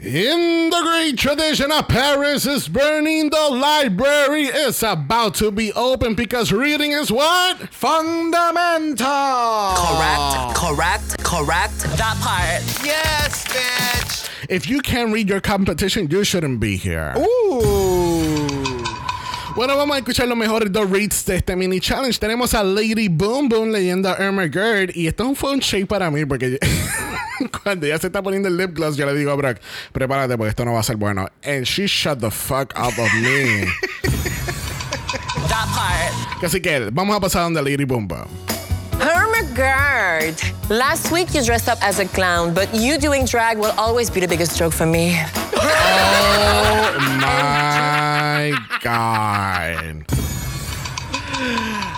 In 0.00 0.70
the 0.70 0.80
great 0.82 1.18
tradition 1.18 1.72
of 1.72 1.88
Paris 1.88 2.46
is 2.46 2.68
burning, 2.68 3.30
the 3.30 3.48
library 3.50 4.44
is 4.44 4.82
about 4.84 5.34
to 5.36 5.50
be 5.50 5.72
open 5.72 6.14
because 6.14 6.52
reading 6.52 6.92
is 6.92 7.10
what? 7.10 7.58
Fundamental. 7.74 9.06
Correct. 9.74 10.54
Correct. 10.54 11.24
Correct. 11.24 11.78
That 11.98 12.16
part. 12.20 12.62
Yes, 12.86 13.44
bitch. 13.48 14.07
If 14.48 14.66
you 14.66 14.80
can't 14.80 15.12
read 15.12 15.28
your 15.28 15.42
competition, 15.42 16.08
you 16.08 16.24
shouldn't 16.24 16.58
be 16.58 16.78
here. 16.78 17.12
Uh. 17.14 17.98
Bueno, 19.54 19.76
vamos 19.76 19.94
a 19.96 19.98
escuchar 19.98 20.26
los 20.26 20.38
mejores 20.38 20.72
dos 20.72 20.88
reads 20.88 21.26
de 21.26 21.36
este 21.36 21.54
mini 21.54 21.80
challenge. 21.80 22.18
Tenemos 22.18 22.54
a 22.54 22.62
Lady 22.64 23.08
Boom 23.08 23.50
Boom 23.50 23.72
leyendo 23.72 24.08
a 24.08 24.16
Irma 24.18 24.48
Gerd. 24.48 24.92
Y 24.94 25.06
esto 25.06 25.34
fue 25.34 25.52
un 25.52 25.58
shake 25.58 25.86
para 25.86 26.10
mí 26.10 26.24
porque 26.24 26.58
cuando 27.62 27.84
ella 27.84 27.98
se 27.98 28.06
está 28.06 28.22
poniendo 28.22 28.48
el 28.48 28.56
lip 28.56 28.72
gloss, 28.72 28.96
yo 28.96 29.04
le 29.04 29.14
digo 29.14 29.32
a 29.32 29.34
Brock, 29.34 29.58
prepárate 29.92 30.38
porque 30.38 30.48
esto 30.48 30.64
no 30.64 30.72
va 30.72 30.80
a 30.80 30.82
ser 30.82 30.96
bueno. 30.96 31.28
And 31.44 31.66
she 31.66 31.86
shut 31.86 32.20
the 32.20 32.30
fuck 32.30 32.72
up 32.74 32.98
of 32.98 33.12
me. 33.20 33.66
That 35.48 35.68
part. 35.74 36.42
Así 36.42 36.62
que 36.62 36.88
vamos 36.90 37.14
a 37.14 37.20
pasar 37.20 37.42
donde 37.42 37.60
Lady 37.60 37.84
Boom 37.84 38.08
Boom. 38.08 38.28
Hermit 38.98 39.27
Braggart. 39.58 40.38
Last 40.70 41.10
week 41.10 41.34
you 41.34 41.42
dressed 41.42 41.68
up 41.68 41.78
as 41.82 41.98
a 41.98 42.06
clown, 42.06 42.54
but 42.54 42.72
you 42.72 42.96
doing 42.96 43.24
drag 43.24 43.58
will 43.58 43.74
always 43.76 44.08
be 44.08 44.20
the 44.20 44.28
biggest 44.28 44.56
joke 44.56 44.72
for 44.72 44.86
me. 44.86 45.18
Oh 45.56 46.94
my 47.20 48.54
God. 48.80 50.04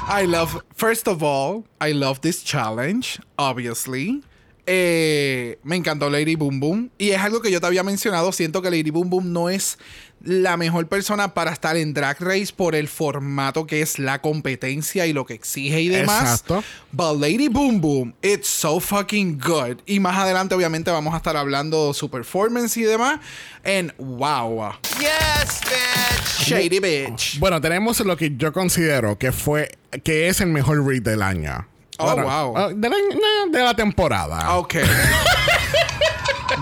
I 0.09 0.25
love, 0.26 0.62
first 0.75 1.07
of 1.07 1.23
all, 1.23 1.64
I 1.79 1.93
love 1.93 2.23
this 2.23 2.43
challenge, 2.43 3.21
obviously. 3.38 4.23
Eh, 4.67 5.57
me 5.62 5.76
encantó 5.76 6.09
Lady 6.09 6.37
Boom 6.37 6.61
Boom. 6.61 6.90
Y 6.99 7.11
es 7.11 7.21
algo 7.21 7.43
que 7.43 7.50
yo 7.50 7.61
te 7.61 7.67
había 7.67 7.83
mencionado. 7.83 8.33
Siento 8.33 8.62
que 8.62 8.71
Lady 8.71 8.90
Boom 8.90 9.11
Boom 9.11 9.33
no 9.35 9.50
es 9.50 9.76
la 10.22 10.56
mejor 10.56 10.86
persona 10.86 11.32
para 11.34 11.50
estar 11.52 11.76
en 11.76 11.94
Drag 11.94 12.20
Race 12.20 12.52
por 12.54 12.74
el 12.74 12.88
formato 12.88 13.66
que 13.66 13.80
es 13.80 13.98
la 13.98 14.20
competencia 14.20 15.06
y 15.06 15.12
lo 15.12 15.24
que 15.24 15.34
exige 15.34 15.80
y 15.80 15.88
demás. 15.88 16.22
Exacto. 16.22 16.62
But 16.92 17.20
Lady 17.20 17.48
Boom 17.48 17.80
Boom, 17.80 18.14
it's 18.22 18.48
so 18.48 18.80
fucking 18.80 19.38
good. 19.38 19.78
Y 19.86 20.00
más 20.00 20.16
adelante, 20.18 20.54
obviamente, 20.54 20.90
vamos 20.90 21.14
a 21.14 21.16
estar 21.18 21.36
hablando 21.36 21.94
su 21.94 22.10
performance 22.10 22.76
y 22.76 22.82
demás. 22.82 23.20
And 23.64 23.92
wow. 23.98 24.72
Yes, 24.98 25.60
bitch. 25.64 26.48
Shady 26.48 26.80
bitch. 26.80 27.38
Bueno, 27.38 27.60
tenemos 27.60 28.00
lo 28.00 28.16
que 28.16 28.36
yo 28.36 28.52
considero 28.52 29.18
que 29.18 29.32
fue, 29.32 29.78
que 30.04 30.28
es 30.28 30.40
el 30.40 30.48
mejor 30.48 30.86
read 30.86 31.02
del 31.02 31.22
año. 31.22 31.66
Oh, 31.98 32.04
Bueno, 32.14 32.22
wow. 32.24 32.56
ah, 32.56 32.68
de, 32.74 32.88
la, 32.88 32.96
no, 32.96 33.52
de 33.52 33.62
la 33.62 33.74
temporada. 33.74 34.56
Ok. 34.56 34.76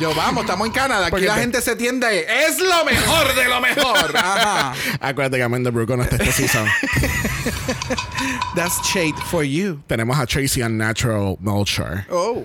Yo, 0.01 0.15
vamos, 0.15 0.45
estamos 0.45 0.67
en 0.67 0.73
Canadá. 0.73 1.07
Aquí 1.07 1.11
Porque 1.11 1.27
la 1.27 1.35
te- 1.35 1.41
gente 1.41 1.61
se 1.61 1.75
tiende. 1.75 2.25
Es 2.47 2.59
lo 2.61 2.85
mejor 2.85 3.35
de 3.35 3.49
lo 3.49 3.61
mejor. 3.61 4.17
Ajá. 4.17 4.73
Acuérdate 5.01 5.39
que 5.39 5.43
Amanda 5.43 5.71
Brooke 5.71 5.97
no 5.97 6.03
está 6.05 6.17
este 6.17 6.33
season. 6.33 6.67
That's 8.55 8.81
shade 8.89 9.17
for 9.31 9.43
you. 9.45 9.81
tenemos 9.89 10.19
a 10.19 10.27
Tracy 10.27 10.63
Unnatural 10.63 11.37
Melcher. 11.41 12.07
Oh. 12.11 12.45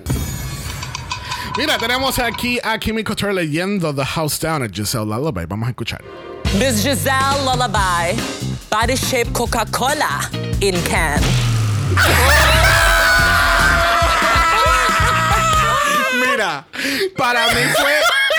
Mira, 1.57 1.77
tenemos 1.77 2.17
aquí 2.17 2.59
a 2.63 2.79
Kimmy 2.79 3.03
Couture 3.03 3.33
leyendo 3.33 3.93
The 3.93 4.03
House 4.05 4.39
Down 4.39 4.63
a 4.63 4.67
Giselle 4.67 5.05
Lullaby. 5.05 5.45
Vamos 5.45 5.67
a 5.67 5.71
escuchar. 5.71 6.01
Miss 6.57 6.81
Giselle 6.81 7.43
Lullaby. 7.45 8.15
Body 8.71 8.95
shape 8.95 9.31
Coca 9.33 9.65
Cola 9.71 10.27
in 10.61 10.81
can. 10.83 11.21
Para 17.17 17.47
mí 17.47 17.61
fue 17.75 17.93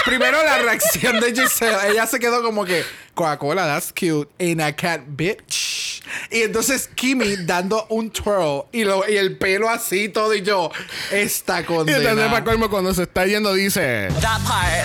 primero 0.04 0.42
la 0.44 0.58
reacción 0.58 1.20
de 1.20 1.34
Giselle. 1.34 1.90
Ella 1.90 2.06
se 2.06 2.18
quedó 2.18 2.42
como 2.42 2.64
que 2.64 2.84
Coca-Cola, 3.14 3.66
that's 3.66 3.92
cute. 3.92 4.28
And 4.38 4.60
a 4.60 4.74
cat 4.74 5.02
bitch. 5.06 6.02
Y 6.30 6.42
entonces 6.42 6.88
Kimmy 6.94 7.36
dando 7.44 7.86
un 7.88 8.10
twirl 8.10 8.64
y, 8.72 8.84
lo, 8.84 9.08
y 9.08 9.16
el 9.16 9.38
pelo 9.38 9.68
así 9.70 10.08
todo 10.08 10.34
y 10.34 10.42
yo 10.42 10.70
esta 11.10 11.60
Y 11.60 11.62
entonces, 11.62 11.96
condena. 11.96 12.30
para 12.30 12.44
colmo, 12.44 12.68
cuando 12.70 12.92
se 12.94 13.04
está 13.04 13.26
yendo, 13.26 13.52
dice: 13.54 14.08
That 14.20 14.40
part. 14.46 14.84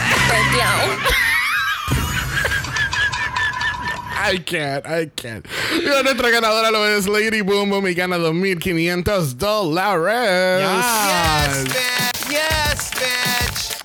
I 4.22 4.38
can't, 4.40 4.86
I 4.86 5.08
can't. 5.16 5.46
Y 5.72 6.04
nuestra 6.04 6.30
ganadora 6.30 6.72
lo 6.72 6.86
es 6.88 7.08
Lady 7.08 7.42
Boom 7.42 7.70
Boom 7.70 7.88
y 7.88 7.94
gana 7.94 8.18
2.500 8.18 9.36
dólares. 9.36 10.68
Yes, 10.68 12.09
bitch. 12.30 13.76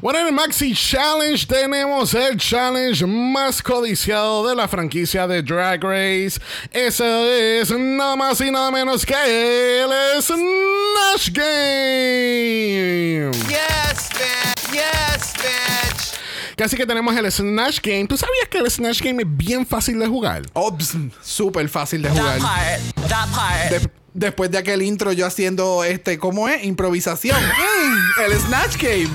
Bueno, 0.00 0.20
en 0.20 0.26
el 0.28 0.32
Maxi 0.32 0.74
Challenge 0.74 1.46
tenemos 1.46 2.14
el 2.14 2.38
challenge 2.38 3.04
más 3.04 3.60
codiciado 3.62 4.48
de 4.48 4.54
la 4.56 4.66
franquicia 4.66 5.26
de 5.26 5.42
Drag 5.42 5.82
Race. 5.82 6.40
Eso 6.70 7.04
es 7.26 7.70
nada 7.70 8.16
más 8.16 8.40
y 8.40 8.50
nada 8.50 8.70
menos 8.70 9.04
que 9.04 9.82
el 9.82 9.90
Snatch 10.22 11.30
Game. 11.32 13.30
Yes, 13.48 14.08
bitch. 14.14 14.72
Yes, 14.72 15.32
bitch. 15.34 16.56
Casi 16.56 16.76
que 16.76 16.86
tenemos 16.86 17.14
el 17.16 17.30
Snatch 17.30 17.80
Game. 17.82 18.06
¿Tú 18.06 18.16
sabías 18.16 18.48
que 18.50 18.58
el 18.58 18.70
Snatch 18.70 19.02
Game 19.02 19.22
es 19.22 19.28
bien 19.36 19.66
fácil 19.66 19.98
de 19.98 20.06
jugar? 20.06 20.42
Oh, 20.54 20.74
pss, 20.76 20.96
súper 21.22 21.68
fácil 21.68 22.00
de 22.02 22.08
That 22.08 22.16
jugar. 22.18 22.38
part. 22.38 22.80
That 23.08 23.28
part. 23.34 23.70
De- 23.70 23.90
después 24.14 24.50
de 24.50 24.58
aquel 24.58 24.82
intro 24.82 25.12
yo 25.12 25.26
haciendo 25.26 25.84
este, 25.84 26.18
¿cómo 26.18 26.48
es? 26.48 26.64
Improvisación. 26.64 27.38
Mm, 27.80 28.22
el 28.22 28.38
Snatch 28.38 28.76
Game. 28.76 29.08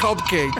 Cupcake. 0.00 0.52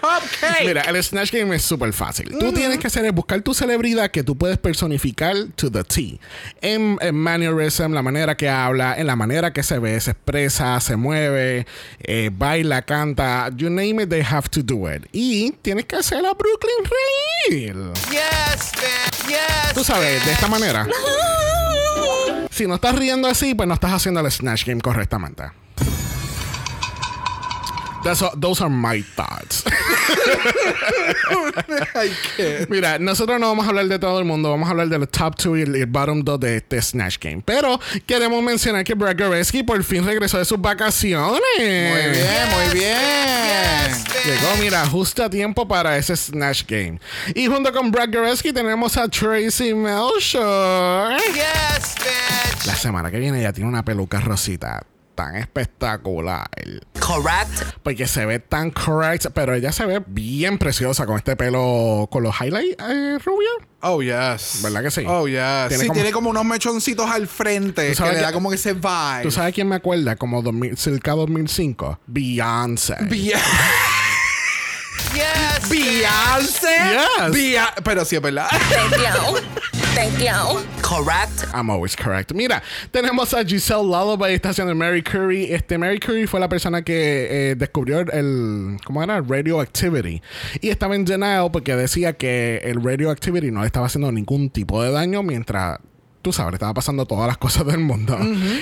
Cupcake. 0.00 0.66
Mira, 0.66 0.82
el 0.82 1.02
Snatch 1.02 1.30
Game 1.30 1.54
es 1.54 1.62
súper 1.62 1.92
fácil. 1.92 2.36
Tú 2.38 2.52
tienes 2.52 2.78
que 2.78 2.88
hacer 2.88 3.04
es 3.04 3.12
buscar 3.12 3.40
tu 3.40 3.54
celebridad 3.54 4.10
que 4.10 4.22
tú 4.22 4.36
puedes 4.36 4.58
personificar 4.58 5.34
to 5.54 5.70
the 5.70 5.84
T. 5.84 6.18
En, 6.60 6.98
en 7.00 7.14
mannerism, 7.14 7.92
la 7.92 8.02
manera 8.02 8.36
que 8.36 8.48
habla, 8.48 8.94
en 8.98 9.06
la 9.06 9.16
manera 9.16 9.52
que 9.52 9.62
se 9.62 9.78
ve, 9.78 10.00
se 10.00 10.10
expresa, 10.10 10.78
se 10.80 10.96
mueve, 10.96 11.66
eh, 12.00 12.30
baila, 12.32 12.82
canta. 12.82 13.48
You 13.56 13.70
name 13.70 14.02
it, 14.02 14.08
they 14.08 14.22
have 14.22 14.48
to 14.50 14.62
do 14.62 14.92
it. 14.92 15.06
Y 15.12 15.52
tienes 15.62 15.86
que 15.86 15.96
hacer 15.96 16.24
a 16.26 16.34
Brooklyn 16.34 16.84
reír. 17.48 17.76
Yes, 18.10 18.72
bitch. 18.72 19.28
Yes. 19.28 19.74
Tú 19.74 19.84
sabes, 19.84 20.24
de 20.24 20.32
esta 20.32 20.48
manera. 20.48 20.86
Si 22.52 22.66
no 22.66 22.74
estás 22.74 22.94
riendo 22.94 23.28
así, 23.28 23.54
pues 23.54 23.66
no 23.66 23.72
estás 23.72 23.94
haciendo 23.94 24.20
el 24.20 24.30
Snatch 24.30 24.66
Game 24.66 24.82
correctamente. 24.82 25.44
That's 28.02 28.22
all- 28.22 28.38
those 28.38 28.60
are 28.60 28.70
my 28.70 29.02
thoughts. 29.02 29.64
Ay, 31.94 32.10
qué. 32.36 32.66
Mira, 32.68 32.98
nosotros 32.98 33.38
no 33.38 33.48
vamos 33.48 33.66
a 33.66 33.68
hablar 33.68 33.86
de 33.86 33.98
todo 33.98 34.18
el 34.18 34.24
mundo, 34.24 34.50
vamos 34.50 34.66
a 34.68 34.70
hablar 34.72 34.88
de 34.88 34.98
los 34.98 35.08
top 35.10 35.36
2 35.36 35.58
y 35.58 35.62
el, 35.62 35.74
el 35.76 35.86
bottom 35.86 36.22
2 36.22 36.40
de 36.40 36.56
este 36.56 36.80
Snatch 36.82 37.18
Game. 37.20 37.42
Pero 37.44 37.78
queremos 38.06 38.42
mencionar 38.42 38.84
que 38.84 38.94
Brad 38.94 39.16
Goreski 39.18 39.62
por 39.62 39.82
fin 39.84 40.04
regresó 40.04 40.38
de 40.38 40.44
sus 40.44 40.60
vacaciones. 40.60 41.40
Muy 41.58 42.10
bien, 42.10 42.48
muy 42.50 42.78
bien. 42.78 44.04
Llegó, 44.24 44.56
mira, 44.60 44.86
justo 44.86 45.24
a 45.24 45.30
tiempo 45.30 45.66
para 45.68 45.96
ese 45.96 46.16
Snatch 46.16 46.64
Game. 46.66 46.98
Y 47.34 47.46
junto 47.46 47.72
con 47.72 47.90
Brad 47.90 48.08
Goreski 48.12 48.52
tenemos 48.52 48.96
a 48.96 49.08
Tracy 49.08 49.74
Melchor. 49.74 51.16
Yes, 51.32 51.94
bitch. 51.96 52.66
La 52.66 52.74
semana 52.74 53.10
que 53.10 53.18
viene 53.18 53.40
ya 53.42 53.52
tiene 53.52 53.68
una 53.68 53.84
peluca 53.84 54.20
rosita 54.20 54.82
tan 55.14 55.36
espectacular. 55.36 56.48
Correct. 57.00 57.78
Porque 57.82 58.06
se 58.06 58.24
ve 58.26 58.38
tan 58.38 58.70
correct, 58.70 59.26
pero 59.34 59.54
ella 59.54 59.72
se 59.72 59.84
ve 59.86 60.02
bien 60.06 60.58
preciosa 60.58 61.06
con 61.06 61.16
este 61.16 61.36
pelo, 61.36 62.08
con 62.10 62.22
los 62.22 62.34
highlights 62.40 62.76
eh, 62.88 63.18
rubio. 63.24 63.48
Oh, 63.82 64.00
yes. 64.02 64.60
¿Verdad 64.62 64.82
que 64.82 64.90
sí? 64.90 65.04
Oh, 65.06 65.26
yes. 65.26 65.68
Tiene 65.68 65.78
sí, 65.82 65.86
como- 65.88 65.94
tiene 65.94 66.12
como 66.12 66.30
unos 66.30 66.44
mechoncitos 66.44 67.10
al 67.10 67.26
frente 67.26 67.82
¿Tú 67.82 67.88
que 67.90 67.94
sabes 67.96 68.14
le 68.14 68.20
da 68.20 68.28
que- 68.28 68.34
como 68.34 68.48
que 68.50 68.56
ese 68.56 68.74
vibe. 68.74 69.22
¿Tú 69.22 69.30
sabes 69.30 69.54
quién 69.54 69.68
me 69.68 69.74
acuerda? 69.76 70.16
Como 70.16 70.40
2000, 70.42 70.76
cerca 70.76 71.12
2005. 71.12 71.98
Beyoncé. 72.06 72.96
Bien. 73.08 73.38
Yes. 75.14 75.68
Beyoncé. 75.68 76.68
Yes. 76.90 77.32
Bia- 77.32 77.72
Pero 77.84 78.04
sí 78.04 78.16
es 78.16 78.22
verdad. 78.22 78.46
Thank 78.50 78.96
you. 78.96 79.38
Thank 79.94 80.18
you. 80.18 80.60
Correct. 80.80 81.44
I'm 81.54 81.70
always 81.70 81.94
correct. 81.96 82.32
Mira, 82.32 82.62
tenemos 82.90 83.34
a 83.34 83.44
Giselle 83.44 83.82
Lullaby, 83.84 84.32
está 84.34 84.50
haciendo 84.50 84.74
Mary 84.74 85.02
Curry. 85.02 85.52
Este 85.52 85.76
Mary 85.78 85.98
Curry 85.98 86.26
fue 86.26 86.40
la 86.40 86.48
persona 86.48 86.82
que 86.82 87.50
eh, 87.50 87.54
descubrió 87.56 88.00
el, 88.00 88.78
¿cómo 88.84 89.02
era? 89.02 89.20
Radioactivity. 89.20 90.22
Y 90.60 90.70
estaba 90.70 90.94
en 90.94 91.04
denial 91.04 91.50
porque 91.52 91.76
decía 91.76 92.14
que 92.14 92.62
el 92.64 92.82
radioactivity 92.82 93.50
no 93.50 93.60
le 93.60 93.66
estaba 93.66 93.86
haciendo 93.86 94.10
ningún 94.12 94.48
tipo 94.50 94.82
de 94.82 94.90
daño 94.92 95.22
mientras, 95.22 95.78
tú 96.22 96.32
sabes, 96.32 96.54
estaba 96.54 96.72
pasando 96.72 97.04
todas 97.04 97.26
las 97.26 97.36
cosas 97.36 97.66
del 97.66 97.78
mundo. 97.80 98.16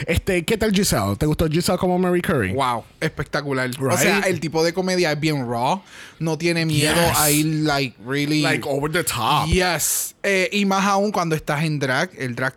Este, 0.07 0.45
¿qué 0.45 0.57
tal 0.57 0.73
Giselle? 0.73 1.17
¿Te 1.17 1.27
gustó 1.27 1.47
Giselle 1.47 1.79
como 1.79 1.99
Mary 1.99 2.23
Curry? 2.23 2.53
Wow, 2.55 2.85
espectacular. 3.01 3.71
O 3.79 3.97
sea, 3.97 4.21
el 4.21 4.41
tipo 4.41 4.65
de 4.65 4.73
comedia 4.73 5.13
es 5.13 5.21
bien 5.21 5.47
raw. 5.49 5.83
No 6.19 6.39
tiene 6.39 6.65
miedo 6.67 6.95
Yes. 6.95 7.19
a 7.19 7.31
ir, 7.31 7.47
like, 7.65 7.97
really. 8.05 8.41
Like 8.43 8.67
over 8.69 8.91
the 8.91 9.05
top. 9.05 9.47
Yes. 9.49 10.15
Eh, 10.23 10.49
y 10.53 10.65
más 10.65 10.85
aún 10.87 11.13
cuando 11.13 11.37
estás 11.37 11.63
en 11.65 11.79
drag. 11.79 12.11
El 12.19 12.35
drag, 12.35 12.55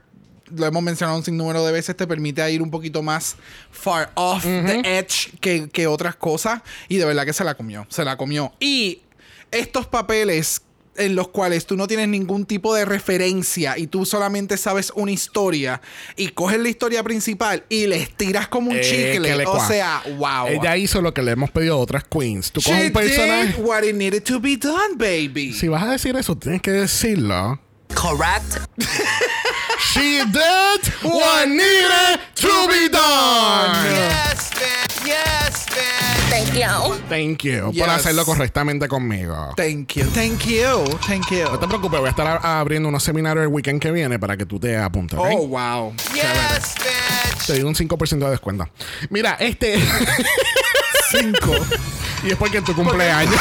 lo 0.56 0.66
hemos 0.66 0.82
mencionado 0.84 1.18
un 1.18 1.26
sinnúmero 1.26 1.66
de 1.66 1.72
veces, 1.72 1.96
te 1.98 2.08
permite 2.08 2.50
ir 2.52 2.62
un 2.62 2.72
poquito 2.72 3.02
más 3.02 3.36
far 3.72 4.12
off 4.16 4.44
the 4.44 4.82
edge 4.86 5.38
que, 5.42 5.70
que 5.70 5.88
otras 5.88 6.16
cosas. 6.16 6.62
Y 6.88 6.98
de 6.98 7.06
verdad 7.06 7.26
que 7.26 7.34
se 7.34 7.44
la 7.44 7.56
comió. 7.56 7.86
Se 7.90 8.06
la 8.06 8.16
comió. 8.18 8.54
Y 8.60 9.02
estos 9.52 9.86
papeles 9.86 10.62
en 10.96 11.16
los 11.16 11.30
cuales 11.30 11.66
tú 11.66 11.76
no 11.76 11.88
tienes 11.88 12.08
ningún 12.08 12.46
tipo 12.46 12.74
de 12.76 12.86
referencia 12.86 13.78
y 13.78 13.88
tú 13.88 14.06
solamente 14.06 14.58
sabes 14.58 14.92
una 14.96 15.12
historia 15.12 15.82
y 16.16 16.30
coges 16.30 16.60
la 16.60 16.70
historia 16.70 17.02
principal 17.04 17.64
y 17.70 17.88
le 17.88 17.98
estiras 17.98 18.48
como 18.48 18.70
un 18.72 18.78
Eh, 18.78 18.82
chicle. 18.82 19.36
le 19.36 19.46
O 19.46 19.66
sea, 19.68 20.04
wow. 20.18 20.48
Ella 20.48 20.78
hizo 20.78 21.02
lo 21.02 21.14
que 21.14 21.22
le 21.24 21.32
hemos 21.32 21.50
pedido 21.52 21.76
a 21.76 21.78
otras 21.78 22.04
queens. 22.04 22.52
Tú 22.52 22.62
coges 22.62 22.80
She 22.80 22.88
un 22.88 22.94
personaje. 22.94 23.48
did 23.58 23.66
what 23.66 23.84
it 23.84 23.96
needed 23.96 24.24
to 24.24 24.40
be 24.40 24.56
done, 24.58 24.96
baby. 24.98 25.54
Si 25.54 25.68
vas 25.68 25.84
a 25.84 25.92
decir 25.92 26.16
eso, 26.16 26.36
tienes 26.36 26.62
que 26.62 26.72
decirlo. 26.72 27.60
Correct. 27.96 28.58
She 29.94 30.24
did 30.26 30.94
what 31.04 31.48
needed 31.48 32.20
to 32.36 32.68
be 32.68 32.90
done. 32.90 33.76
Yes, 33.90 34.50
bitch. 34.52 35.06
Yes. 35.06 35.43
Thank 36.34 36.56
you. 36.56 36.96
Thank 37.10 37.44
you 37.44 37.72
Yes. 37.72 37.86
por 37.86 37.94
hacerlo 37.94 38.26
correctamente 38.26 38.88
conmigo. 38.88 39.54
Thank 39.56 39.94
you, 39.94 40.06
thank 40.16 40.40
you, 40.46 40.84
thank 41.06 41.30
you. 41.30 41.44
No 41.44 41.60
te 41.60 41.68
preocupes, 41.68 42.00
voy 42.00 42.08
a 42.08 42.10
estar 42.10 42.40
abriendo 42.44 42.90
unos 42.90 43.04
seminarios 43.04 43.44
el 43.46 43.52
weekend 43.52 43.80
que 43.80 43.92
viene 43.92 44.18
para 44.18 44.36
que 44.36 44.48
tú 44.48 44.60
te 44.60 44.76
apuntes. 44.76 45.20
¿ok? 45.20 45.28
Oh, 45.32 45.48
wow. 45.48 45.94
Yes, 46.16 46.74
bitch. 46.80 47.46
Te 47.46 47.54
doy 47.54 47.62
un 47.64 47.76
5% 47.76 48.26
de 48.26 48.32
descuento. 48.32 48.68
Mira, 49.12 49.38
este. 49.40 49.80
Cinco. 51.12 51.54
y 52.24 52.32
es 52.32 52.36
porque 52.36 52.58
es 52.58 52.64
tu 52.64 52.74
cumpleaños. 52.74 53.36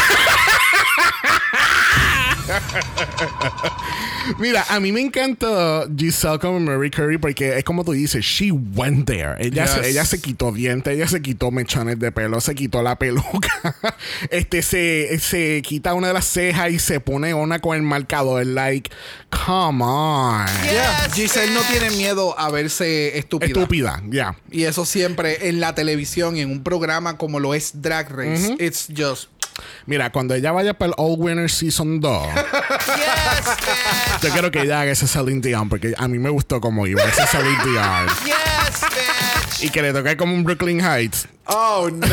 Mira, 4.38 4.64
a 4.68 4.80
mí 4.80 4.92
me 4.92 5.00
encantó 5.00 5.86
Giselle 5.96 6.38
como 6.38 6.60
Mary 6.60 6.90
Curry 6.90 7.18
porque 7.18 7.58
es 7.58 7.64
como 7.64 7.84
tú 7.84 7.92
dices, 7.92 8.24
she 8.24 8.50
went 8.52 9.06
there. 9.06 9.34
Ella, 9.38 9.66
se, 9.66 9.80
Yes. 9.80 9.86
ella 9.88 10.04
se 10.04 10.20
quitó 10.20 10.52
dientes, 10.52 10.94
ella 10.94 11.08
se 11.08 11.20
quitó 11.22 11.50
mechones 11.50 11.98
de 11.98 12.12
pelo, 12.12 12.40
se 12.40 12.54
quitó 12.54 12.82
la 12.82 12.96
peluca. 12.98 13.76
este 14.30 14.62
se, 14.62 15.18
se 15.18 15.62
quita 15.62 15.94
una 15.94 16.08
de 16.08 16.14
las 16.14 16.26
cejas 16.26 16.70
y 16.70 16.78
se 16.78 17.00
pone 17.00 17.34
una 17.34 17.58
con 17.60 17.76
el 17.76 17.82
marcador. 17.82 18.46
Like, 18.46 18.90
come 19.30 19.82
on. 19.84 20.46
Yeah, 20.64 21.08
Giselle 21.14 21.52
no 21.52 21.60
tiene 21.62 21.90
miedo 21.90 22.38
a 22.38 22.50
verse 22.50 23.18
estúpida. 23.18 23.48
Estúpida, 23.48 24.02
ya. 24.08 24.36
Y 24.50 24.64
eso 24.64 24.84
siempre 24.84 25.48
en 25.48 25.60
la 25.60 25.74
televisión, 25.74 26.36
en 26.36 26.50
un 26.50 26.62
programa 26.62 27.16
como 27.18 27.40
lo 27.40 27.54
es 27.54 27.82
Drag 27.82 28.10
Race, 28.10 28.56
it's 28.58 28.88
just. 28.96 29.28
Mira, 29.86 30.10
cuando 30.12 30.34
ella 30.34 30.52
vaya 30.52 30.74
para 30.74 30.90
el 30.90 30.94
All 30.98 31.16
Winner 31.18 31.50
Season 31.50 32.00
2, 32.00 32.26
Yes, 32.34 33.56
bitch. 33.56 34.22
yo 34.22 34.30
quiero 34.30 34.50
que 34.50 34.60
ella 34.62 34.80
haga 34.80 34.92
ese 34.92 35.06
Celine 35.06 35.40
Dion 35.40 35.68
porque 35.68 35.94
a 35.96 36.08
mí 36.08 36.18
me 36.18 36.30
gustó 36.30 36.60
como 36.60 36.86
iba 36.86 37.02
ese 37.02 37.26
Celine 37.26 37.62
Dion. 37.64 38.06
Yes, 38.24 38.80
bitch. 38.90 39.64
Y 39.64 39.70
que 39.70 39.82
le 39.82 39.92
toque 39.92 40.16
como 40.16 40.34
un 40.34 40.44
Brooklyn 40.44 40.80
Heights. 40.80 41.28
Oh 41.46 41.88
no, 41.92 42.06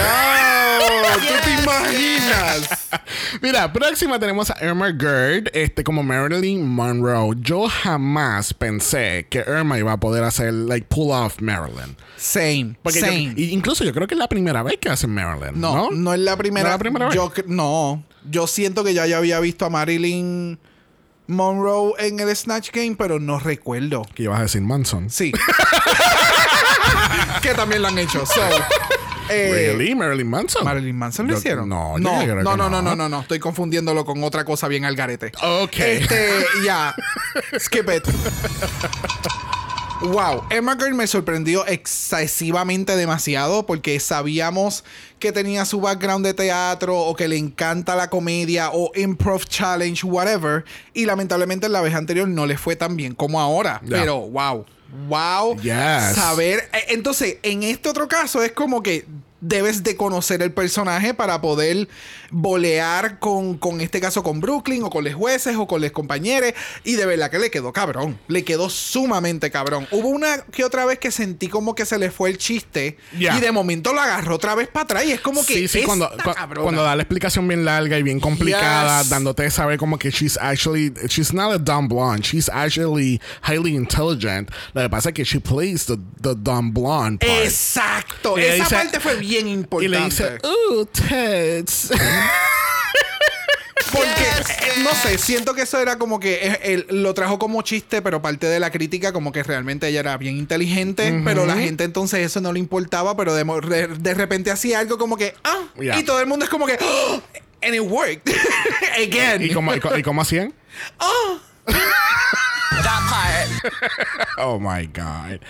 ¿tú 1.15 1.33
te 1.43 1.63
imaginas? 1.63 2.69
Mira, 3.41 3.71
próxima 3.71 4.19
tenemos 4.19 4.49
a 4.49 4.57
Irma 4.65 4.87
Gerd, 4.97 5.47
este 5.53 5.83
como 5.83 6.03
Marilyn 6.03 6.67
Monroe. 6.67 7.35
Yo 7.41 7.67
jamás 7.69 8.53
pensé 8.53 9.27
que 9.29 9.39
Irma 9.47 9.77
iba 9.79 9.93
a 9.93 9.99
poder 9.99 10.23
hacer 10.23 10.53
like 10.53 10.87
pull 10.89 11.11
off 11.11 11.39
Marilyn. 11.41 11.95
Same, 12.17 12.75
Porque 12.83 12.99
yo- 12.99 13.05
same. 13.05 13.33
y 13.35 13.51
incluso 13.51 13.83
yo 13.83 13.93
creo 13.93 14.07
que 14.07 14.15
es 14.15 14.19
la 14.19 14.27
primera 14.27 14.63
vez 14.63 14.77
que 14.79 14.89
hace 14.89 15.07
Marilyn. 15.07 15.59
no, 15.59 15.75
No, 15.75 15.91
no, 15.91 16.13
es 16.13 16.19
la 16.19 16.37
primera. 16.37 16.63
¿No 16.63 16.69
es 16.69 16.73
la 16.75 16.79
primera 16.79 17.05
vez? 17.07 17.15
Yo 17.15 17.31
no, 17.47 18.03
yo 18.29 18.47
siento 18.47 18.83
que 18.83 18.93
ya, 18.93 19.05
ya 19.05 19.17
había 19.17 19.39
visto 19.39 19.65
a 19.65 19.69
Marilyn 19.69 20.59
Monroe 21.27 21.93
en 21.99 22.19
el 22.19 22.35
Snatch 22.35 22.71
Game, 22.71 22.95
pero 22.97 23.19
no 23.19 23.39
recuerdo. 23.39 24.03
Que 24.15 24.23
ibas 24.23 24.39
a 24.39 24.43
decir 24.43 24.61
Manson. 24.61 25.09
Sí. 25.09 25.31
que 27.41 27.53
también 27.53 27.81
lo 27.81 27.87
han 27.87 27.97
hecho. 27.99 28.25
So, 28.25 28.41
eh, 29.29 29.51
Really? 29.73 29.95
Marilyn 29.95 30.27
Manson. 30.29 30.63
Marilyn 30.63 30.95
Manson 30.97 31.27
lo 31.27 31.33
Yo- 31.33 31.39
hicieron. 31.39 31.69
No, 31.69 31.97
yo 31.97 32.03
no, 32.03 32.21
creo 32.23 32.37
que 32.37 32.43
no, 32.43 32.55
no, 32.57 32.69
no, 32.69 32.95
no, 32.95 33.09
no. 33.09 33.21
Estoy 33.21 33.39
confundiéndolo 33.39 34.05
con 34.05 34.23
otra 34.23 34.43
cosa 34.45 34.67
bien 34.67 34.85
al 34.85 34.95
garete. 34.95 35.31
Ok. 35.41 35.77
Este, 35.79 36.29
ya. 36.65 36.95
Skip 37.59 37.89
it. 37.89 38.03
Wow, 40.01 40.45
Emma 40.49 40.77
Girl 40.79 40.93
me 40.93 41.07
sorprendió 41.07 41.67
excesivamente 41.67 42.95
demasiado 42.95 43.65
porque 43.65 43.99
sabíamos 43.99 44.85
que 45.19 45.33
tenía 45.33 45.65
su 45.65 45.81
background 45.81 46.25
de 46.25 46.33
teatro 46.33 46.97
o 46.97 47.13
que 47.17 47.27
le 47.27 47.35
encanta 47.37 47.97
la 47.97 48.09
comedia 48.09 48.69
o 48.71 48.91
improv 48.95 49.43
challenge, 49.43 50.05
whatever. 50.07 50.63
Y 50.93 51.05
lamentablemente 51.05 51.65
en 51.65 51.73
la 51.73 51.81
vez 51.81 51.93
anterior 51.95 52.29
no 52.29 52.45
le 52.45 52.57
fue 52.57 52.77
tan 52.77 52.95
bien 52.95 53.13
como 53.13 53.41
ahora. 53.41 53.81
Pero 53.89 54.21
wow, 54.21 54.65
wow. 55.07 55.55
Yes. 55.61 56.15
Saber. 56.15 56.69
eh, 56.73 56.85
Entonces, 56.89 57.37
en 57.43 57.63
este 57.63 57.89
otro 57.89 58.07
caso 58.07 58.43
es 58.43 58.51
como 58.51 58.81
que 58.83 59.05
debes 59.41 59.83
de 59.83 59.95
conocer 59.95 60.41
el 60.41 60.51
personaje 60.51 61.13
para 61.13 61.39
poder 61.41 61.87
bolear 62.31 63.19
con, 63.19 63.57
con 63.57 63.81
este 63.81 63.99
caso 63.99 64.23
con 64.23 64.39
Brooklyn 64.39 64.83
o 64.83 64.89
con 64.89 65.03
los 65.03 65.13
jueces 65.13 65.55
o 65.57 65.67
con 65.67 65.81
los 65.81 65.91
compañeros 65.91 66.53
y 66.83 66.95
de 66.95 67.05
verdad 67.05 67.29
que 67.31 67.39
le 67.39 67.49
quedó 67.51 67.73
cabrón 67.73 68.19
le 68.27 68.43
quedó 68.43 68.69
sumamente 68.69 69.49
cabrón 69.51 69.87
hubo 69.91 70.09
una 70.09 70.41
que 70.51 70.63
otra 70.63 70.85
vez 70.85 70.99
que 70.99 71.11
sentí 71.11 71.47
como 71.47 71.75
que 71.75 71.85
se 71.85 71.97
le 71.97 72.11
fue 72.11 72.29
el 72.29 72.37
chiste 72.37 72.97
y 73.17 73.25
de 73.39 73.51
momento 73.51 73.93
lo 73.93 74.01
agarró 74.01 74.35
otra 74.35 74.55
vez 74.55 74.67
para 74.67 74.83
atrás 74.83 75.05
y 75.05 75.11
es 75.11 75.21
como 75.21 75.45
que 75.45 75.53
Sí, 75.53 75.67
sí, 75.67 75.83
cuando, 75.83 76.09
esta 76.11 76.23
cu- 76.23 76.33
cabrona. 76.33 76.63
cuando 76.63 76.83
da 76.83 76.95
la 76.95 77.01
explicación 77.03 77.47
bien 77.47 77.65
larga 77.65 77.97
y 77.97 78.03
bien 78.03 78.19
complicada, 78.19 79.01
Yes. 79.01 79.09
dándote 79.09 79.45
a 79.45 79.51
saber 79.51 79.77
como 79.79 79.97
que 79.97 80.09
she's 80.11 80.37
actually, 80.41 80.93
she's 81.09 81.33
not 81.33 81.51
a 81.51 81.57
dumb 81.57 81.87
blonde, 81.87 82.21
she's 82.23 82.49
actually 82.49 83.19
highly 83.47 83.75
intelligent. 83.75 84.49
Lo 84.73 84.81
que 84.83 84.89
pasa 84.89 85.09
es 85.09 85.15
que 85.15 85.23
she 85.23 85.39
plays 85.39 85.85
the, 85.85 85.97
the 86.21 86.33
dumb 86.35 86.71
blonde 86.73 87.19
part. 87.25 87.43
exacto 87.45 88.37
esa 88.37 88.63
dice- 88.63 88.75
parte 88.75 88.99
fue 88.99 89.15
bien 89.15 89.28
importante 89.37 89.85
y 89.85 89.87
le 89.89 90.05
dice, 90.05 90.39
tits. 90.93 91.91
Porque, 93.91 94.07
eh, 94.07 94.83
no 94.83 94.93
sé, 94.93 95.17
siento 95.17 95.55
que 95.55 95.63
eso 95.63 95.79
era 95.79 95.97
como 95.97 96.19
que 96.19 96.59
él 96.61 96.85
lo 96.89 97.13
trajo 97.15 97.39
como 97.39 97.61
chiste, 97.63 98.01
pero 98.01 98.21
parte 98.21 98.45
de 98.45 98.59
la 98.59 98.71
crítica, 98.71 99.11
como 99.11 99.31
que 99.31 99.41
realmente 99.41 99.87
ella 99.87 100.01
era 100.01 100.17
bien 100.17 100.37
inteligente, 100.37 101.21
pero 101.23 101.45
la 101.45 101.57
gente 101.57 101.85
entonces 101.85 102.25
eso 102.25 102.39
no 102.39 102.53
le 102.53 102.59
importaba, 102.59 103.17
pero 103.17 103.33
de, 103.33 103.87
de, 103.99 104.13
repente 104.13 104.51
hacía 104.51 104.79
algo 104.79 104.97
como 104.97 105.17
que, 105.17 105.33
ah, 105.43 105.57
Yeah. 105.79 105.99
y 105.99 106.03
todo 106.03 106.19
el 106.19 106.27
mundo 106.27 106.45
es 106.45 106.51
como 106.51 106.65
que, 106.65 106.77
oh, 106.81 107.21
and 107.63 107.73
it 107.73 107.81
worked. 107.81 108.31
Again. 108.97 109.41
¿Y 109.43 109.53
cómo, 109.53 109.73
y, 109.73 110.03
cómo 110.03 110.21
hacían? 110.21 110.53
Part. 110.99 111.41
Oh 114.37 114.59
my 114.59 114.87
God. 114.87 115.41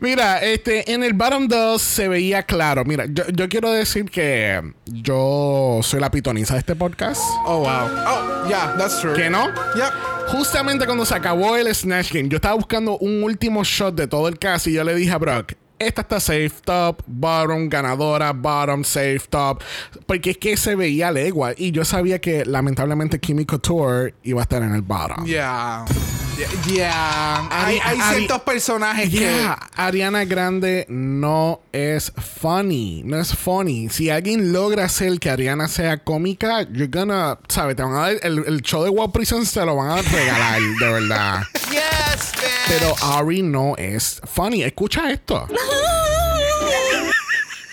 Mira, 0.00 0.38
este, 0.38 0.92
en 0.92 1.04
el 1.04 1.12
bottom 1.12 1.46
2 1.46 1.80
se 1.80 2.08
veía 2.08 2.42
claro. 2.42 2.84
Mira, 2.84 3.04
yo, 3.06 3.24
yo 3.28 3.48
quiero 3.48 3.70
decir 3.70 4.06
que 4.10 4.62
yo 4.86 5.80
soy 5.82 6.00
la 6.00 6.10
pitoniza 6.10 6.54
de 6.54 6.60
este 6.60 6.74
podcast. 6.74 7.20
Oh, 7.44 7.58
wow. 7.58 7.88
Oh, 8.06 8.48
yeah, 8.48 8.74
that's 8.78 9.00
true. 9.00 9.14
¿Que 9.14 9.28
no? 9.28 9.48
Yep. 9.74 9.92
Justamente 10.28 10.86
cuando 10.86 11.04
se 11.04 11.14
acabó 11.14 11.56
el 11.56 11.74
Snatch 11.74 12.12
Game, 12.12 12.28
yo 12.28 12.36
estaba 12.36 12.54
buscando 12.54 12.96
un 12.98 13.22
último 13.22 13.64
shot 13.64 13.94
de 13.94 14.06
todo 14.06 14.28
el 14.28 14.38
cast 14.38 14.68
y 14.68 14.72
yo 14.72 14.84
le 14.84 14.94
dije 14.94 15.10
a 15.12 15.18
Brock. 15.18 15.54
Esta 15.78 16.02
está 16.02 16.20
safe 16.20 16.52
top, 16.62 17.02
bottom, 17.06 17.68
ganadora, 17.68 18.32
bottom, 18.32 18.84
safe 18.84 19.22
top. 19.30 19.62
Porque 20.06 20.32
es 20.32 20.38
que 20.38 20.56
se 20.56 20.74
veía 20.74 21.10
legua. 21.10 21.52
Y 21.56 21.72
yo 21.72 21.86
sabía 21.86 22.20
que 22.20 22.44
lamentablemente 22.44 23.18
Kimmy 23.18 23.46
Couture 23.46 24.14
iba 24.22 24.40
a 24.40 24.42
estar 24.42 24.62
en 24.62 24.74
el 24.74 24.82
bottom. 24.82 25.24
Yeah. 25.24 25.86
Yeah. 26.66 27.48
Hay, 27.50 27.78
hay 27.82 27.98
Ari- 27.98 28.16
ciertos 28.16 28.42
personajes 28.42 29.10
Yeah, 29.10 29.58
Ariana 29.76 30.24
Grande 30.24 30.86
no 30.88 31.60
es 31.72 32.12
funny, 32.40 33.02
no 33.04 33.18
es 33.20 33.34
funny. 33.34 33.88
Si 33.90 34.10
alguien 34.10 34.52
logra 34.52 34.84
hacer 34.84 35.18
que 35.18 35.30
Ariana 35.30 35.68
sea 35.68 35.98
cómica, 35.98 36.62
you're 36.62 36.86
gonna, 36.88 37.38
¿sabes? 37.48 37.76
Te 37.76 37.82
van 37.82 37.92
a 37.94 37.98
dar 38.00 38.12
el, 38.22 38.44
el 38.46 38.62
show 38.62 38.84
de 38.84 38.90
Wild 38.90 39.12
Prisons 39.12 39.52
te 39.52 39.64
lo 39.64 39.76
van 39.76 39.98
a 39.98 40.02
regalar, 40.02 40.60
de 40.60 40.92
verdad. 40.92 41.42
Yes. 41.70 42.32
Pero 42.66 42.94
Ari 43.02 43.42
no 43.42 43.76
es 43.76 44.20
funny. 44.32 44.62
Escucha 44.64 45.10
esto. 45.10 45.46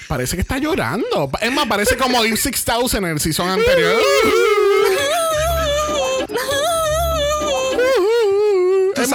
Parece 0.08 0.38
que 0.38 0.42
está 0.42 0.58
llorando. 0.58 1.30
Es 1.42 1.52
más, 1.52 1.68
parece 1.68 1.98
como 1.98 2.24
Eve 2.24 2.38
6000 2.38 2.96
en 2.96 3.06
el 3.06 3.20
season 3.20 3.50
anterior. 3.50 3.98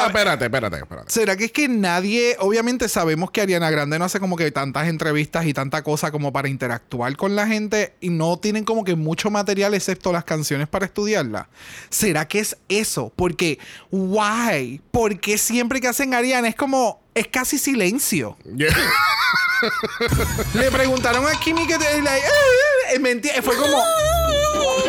Espérate, 0.01 0.45
espérate, 0.45 0.77
espérate. 0.79 1.11
¿Será 1.13 1.37
que 1.37 1.45
es 1.47 1.53
que 1.53 1.69
nadie, 1.69 2.37
obviamente 2.41 2.89
sabemos 2.89 3.31
que 3.31 3.41
Ariana 3.43 3.71
Grande 3.71 3.99
no 3.99 4.05
hace 4.05 4.19
como 4.21 4.37
que 4.37 4.51
tantas 4.51 4.89
entrevistas 4.89 5.47
y 5.47 5.53
tanta 5.55 5.83
cosa 5.83 6.11
como 6.11 6.33
para 6.33 6.49
interactuar 6.49 7.17
con 7.17 7.37
la 7.37 7.47
gente 7.47 7.95
y 8.01 8.11
no 8.11 8.39
tienen 8.39 8.65
como 8.65 8.85
que 8.85 8.97
mucho 8.97 9.31
material 9.31 9.75
excepto 9.75 10.13
las 10.13 10.25
canciones 10.25 10.69
para 10.69 10.87
estudiarla? 10.87 11.49
¿Será 11.91 12.27
que 12.29 12.39
es 12.41 12.57
eso? 12.69 13.13
Porque, 13.17 13.59
why? 13.91 14.81
Porque 14.91 15.39
siempre 15.39 15.81
que 15.81 15.89
hacen 15.89 16.15
Ariana 16.15 16.49
es 16.49 16.55
como, 16.57 17.03
es 17.15 17.29
casi 17.29 17.59
silencio. 17.59 18.37
Yeah. 18.57 18.75
Le 20.55 20.71
preguntaron 20.71 21.27
a 21.27 21.39
Kimi 21.39 21.67
que 21.67 21.79
te- 21.79 22.03
like, 22.03 22.27
"Ah", 22.27 22.95
eh, 22.95 22.99
mentira, 22.99 23.41
fue 23.43 23.57
como 23.57 23.83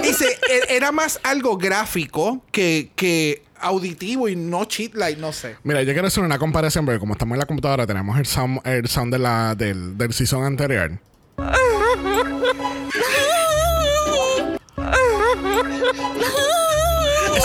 dice 0.01 0.25
e- 0.49 0.75
era 0.75 0.91
más 0.91 1.19
algo 1.23 1.57
gráfico 1.57 2.43
que, 2.51 2.91
que 2.95 3.43
auditivo 3.63 4.27
y 4.27 4.35
no 4.35 4.65
cheat 4.65 4.93
like 4.93 5.19
no 5.19 5.31
sé. 5.31 5.55
Mira, 5.63 5.81
yo 5.83 5.93
quiero 5.93 6.07
hacer 6.07 6.23
una 6.23 6.37
comparación 6.37 6.85
porque 6.85 6.99
como 6.99 7.13
estamos 7.13 7.35
en 7.35 7.39
la 7.39 7.45
computadora 7.45 7.87
tenemos 7.87 8.17
el 8.19 8.25
sound, 8.25 8.59
el 8.65 8.87
sound 8.87 9.13
de 9.13 9.19
la, 9.19 9.55
del, 9.55 9.97
del 9.97 10.13
season 10.13 10.43
anterior. 10.43 10.99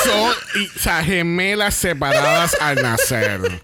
Son, 0.04 0.31
o 0.31 1.04
gemelas 1.04 1.74
separadas 1.74 2.57
al 2.61 2.83
nacer. 2.83 3.62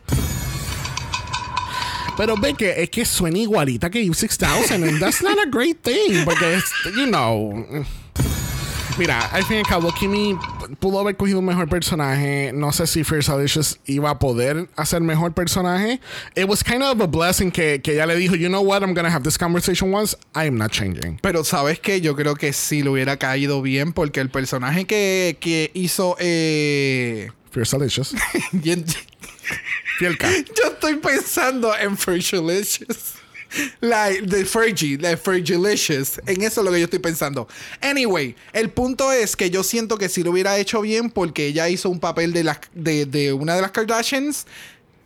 Pero 2.16 2.36
ve 2.36 2.54
que 2.54 2.82
es 2.82 2.90
que 2.90 3.04
suena 3.04 3.38
igualita 3.38 3.90
que 3.90 4.00
Eve 4.00 4.14
6000 4.14 4.72
and 4.72 5.00
that's 5.00 5.20
not 5.20 5.36
a 5.38 5.48
great 5.50 5.82
thing 5.82 6.24
porque 6.24 6.54
es, 6.54 6.64
you 6.96 7.06
know... 7.06 7.66
Mira, 8.96 9.18
al 9.32 9.42
fin 9.44 9.56
y 9.56 9.60
al 9.60 9.66
cabo, 9.66 9.92
Kimi 9.92 10.38
pudo 10.78 11.00
haber 11.00 11.16
cogido 11.16 11.40
un 11.40 11.44
mejor 11.44 11.68
personaje. 11.68 12.52
No 12.54 12.70
sé 12.70 12.86
si 12.86 13.02
Fierce 13.02 13.30
Alicious 13.32 13.80
iba 13.86 14.08
a 14.10 14.18
poder 14.20 14.68
hacer 14.76 15.00
mejor 15.00 15.32
personaje. 15.34 16.00
It 16.36 16.48
was 16.48 16.62
kind 16.62 16.80
of 16.84 17.00
a 17.00 17.06
blessing 17.08 17.50
que, 17.50 17.80
que 17.82 17.94
ella 17.94 18.06
le 18.06 18.14
dijo, 18.16 18.36
you 18.36 18.48
know 18.48 18.62
what, 18.62 18.82
I'm 18.82 18.94
gonna 18.94 19.10
have 19.10 19.24
this 19.24 19.36
conversation 19.36 19.92
once. 19.92 20.14
I 20.36 20.46
am 20.46 20.56
not 20.56 20.70
changing. 20.70 21.18
Pero 21.22 21.42
sabes 21.42 21.80
que 21.80 22.00
yo 22.00 22.14
creo 22.14 22.36
que 22.36 22.52
sí 22.52 22.84
le 22.84 22.90
hubiera 22.90 23.16
caído 23.16 23.62
bien 23.62 23.92
porque 23.92 24.20
el 24.20 24.30
personaje 24.30 24.84
que, 24.84 25.38
que 25.40 25.72
hizo 25.74 26.16
eh, 26.20 27.30
Fierce 27.50 27.76
bien- 28.52 28.84
Fielka. 29.98 30.30
yo 30.56 30.72
estoy 30.72 30.96
pensando 30.96 31.76
en 31.76 31.96
Fergalicious. 31.96 33.13
Like, 33.80 34.22
de 34.22 34.44
Fergie, 34.44 34.96
de 34.96 35.16
Fergalicious. 35.16 36.20
En 36.26 36.42
eso 36.42 36.60
es 36.60 36.64
lo 36.64 36.72
que 36.72 36.80
yo 36.80 36.84
estoy 36.84 36.98
pensando. 36.98 37.46
Anyway, 37.80 38.34
el 38.52 38.70
punto 38.70 39.12
es 39.12 39.36
que 39.36 39.50
yo 39.50 39.62
siento 39.62 39.98
que 39.98 40.08
sí 40.08 40.22
lo 40.22 40.30
hubiera 40.30 40.58
hecho 40.58 40.80
bien 40.80 41.10
porque 41.10 41.46
ella 41.46 41.68
hizo 41.68 41.90
un 41.90 42.00
papel 42.00 42.32
de, 42.32 42.44
las 42.44 42.58
de, 42.74 43.06
de 43.06 43.32
una 43.32 43.54
de 43.54 43.62
las 43.62 43.70
Kardashians 43.70 44.46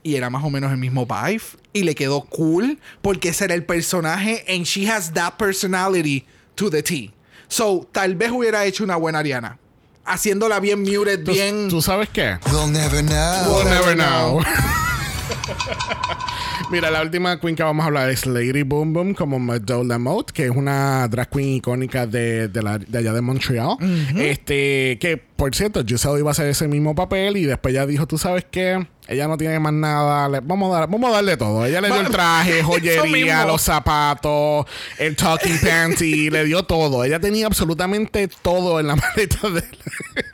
y 0.03 0.17
era 0.17 0.31
más 0.31 0.45
o 0.45 0.51
menos 0.51 0.71
el 0.73 0.79
mismo 0.79 1.07
vibe 1.07 1.43
y 1.73 1.83
le 1.83 1.95
quedó 1.95 2.23
cool 2.23 2.79
porque 3.03 3.31
ese 3.31 3.45
era 3.45 3.55
el 3.55 3.65
personaje 3.65 4.45
and 4.49 4.65
she 4.65 4.89
has 4.89 5.13
that 5.13 5.35
personality 5.37 6.25
to 6.55 6.71
the 6.71 6.83
T. 6.83 7.13
So, 7.49 7.89
tal 7.93 8.15
vez 8.15 8.31
hubiera 8.31 8.65
hecho 8.65 8.85
una 8.85 8.97
buena 8.97 9.21
Ariana. 9.21 9.59
Haciéndola 10.05 10.61
bien 10.61 10.83
muted, 10.83 11.25
¿Tú, 11.25 11.33
bien... 11.33 11.69
¿Tú 11.69 11.83
sabes 11.83 12.09
qué? 12.11 12.39
We'll 12.51 12.71
never 12.71 13.03
know. 13.03 13.55
We'll 13.55 13.65
never 13.65 13.95
know. 13.95 14.43
Mira, 16.71 16.91
la 16.91 17.01
última 17.01 17.41
queen 17.41 17.57
que 17.57 17.63
vamos 17.63 17.83
a 17.83 17.87
hablar 17.87 18.11
es 18.11 18.27
Lady 18.27 18.63
Boom 18.63 18.93
Boom 18.93 19.15
como 19.15 19.39
Madonna 19.39 19.95
Lamotte, 19.95 20.33
que 20.33 20.45
es 20.45 20.51
una 20.51 21.09
drag 21.09 21.31
queen 21.31 21.55
icónica 21.57 22.07
de, 22.07 22.49
de, 22.49 22.63
la- 22.63 22.77
de 22.79 22.99
allá 22.99 23.15
de 23.15 23.23
Montreal. 23.23 23.77
Este, 24.17 24.99
que 25.01 25.17
por 25.39 25.55
cierto, 25.55 25.83
Giselle 25.87 26.19
iba 26.19 26.31
a 26.31 26.33
hacer 26.33 26.49
ese 26.49 26.67
mismo 26.69 26.95
papel 26.97 27.37
y 27.37 27.45
después 27.45 27.73
ya 27.73 27.87
dijo, 27.87 28.07
tú 28.09 28.19
sabes 28.19 28.45
qué, 28.51 28.89
ella 29.07 29.29
no 29.29 29.37
tiene 29.39 29.59
más 29.61 29.73
nada, 29.73 30.29
le- 30.29 30.41
vamos, 30.41 30.75
a 30.75 30.81
dar, 30.81 30.91
vamos 30.91 31.09
a 31.11 31.13
darle 31.15 31.37
todo. 31.37 31.65
Ella 31.65 31.81
le 31.81 31.87
dio 31.89 32.01
el 32.01 32.09
traje, 32.09 32.63
joyería, 32.65 33.47
los 33.47 33.63
zapatos, 33.63 34.67
el 34.99 35.15
talking 35.17 35.59
panty, 35.63 36.29
le 36.29 36.45
dio 36.45 36.65
todo. 36.65 37.03
Ella 37.05 37.19
tenía 37.21 37.47
absolutamente 37.47 38.29
todo 38.43 38.79
en 38.81 38.89
la 38.89 38.97
maleta 38.97 39.49
de, 39.49 39.63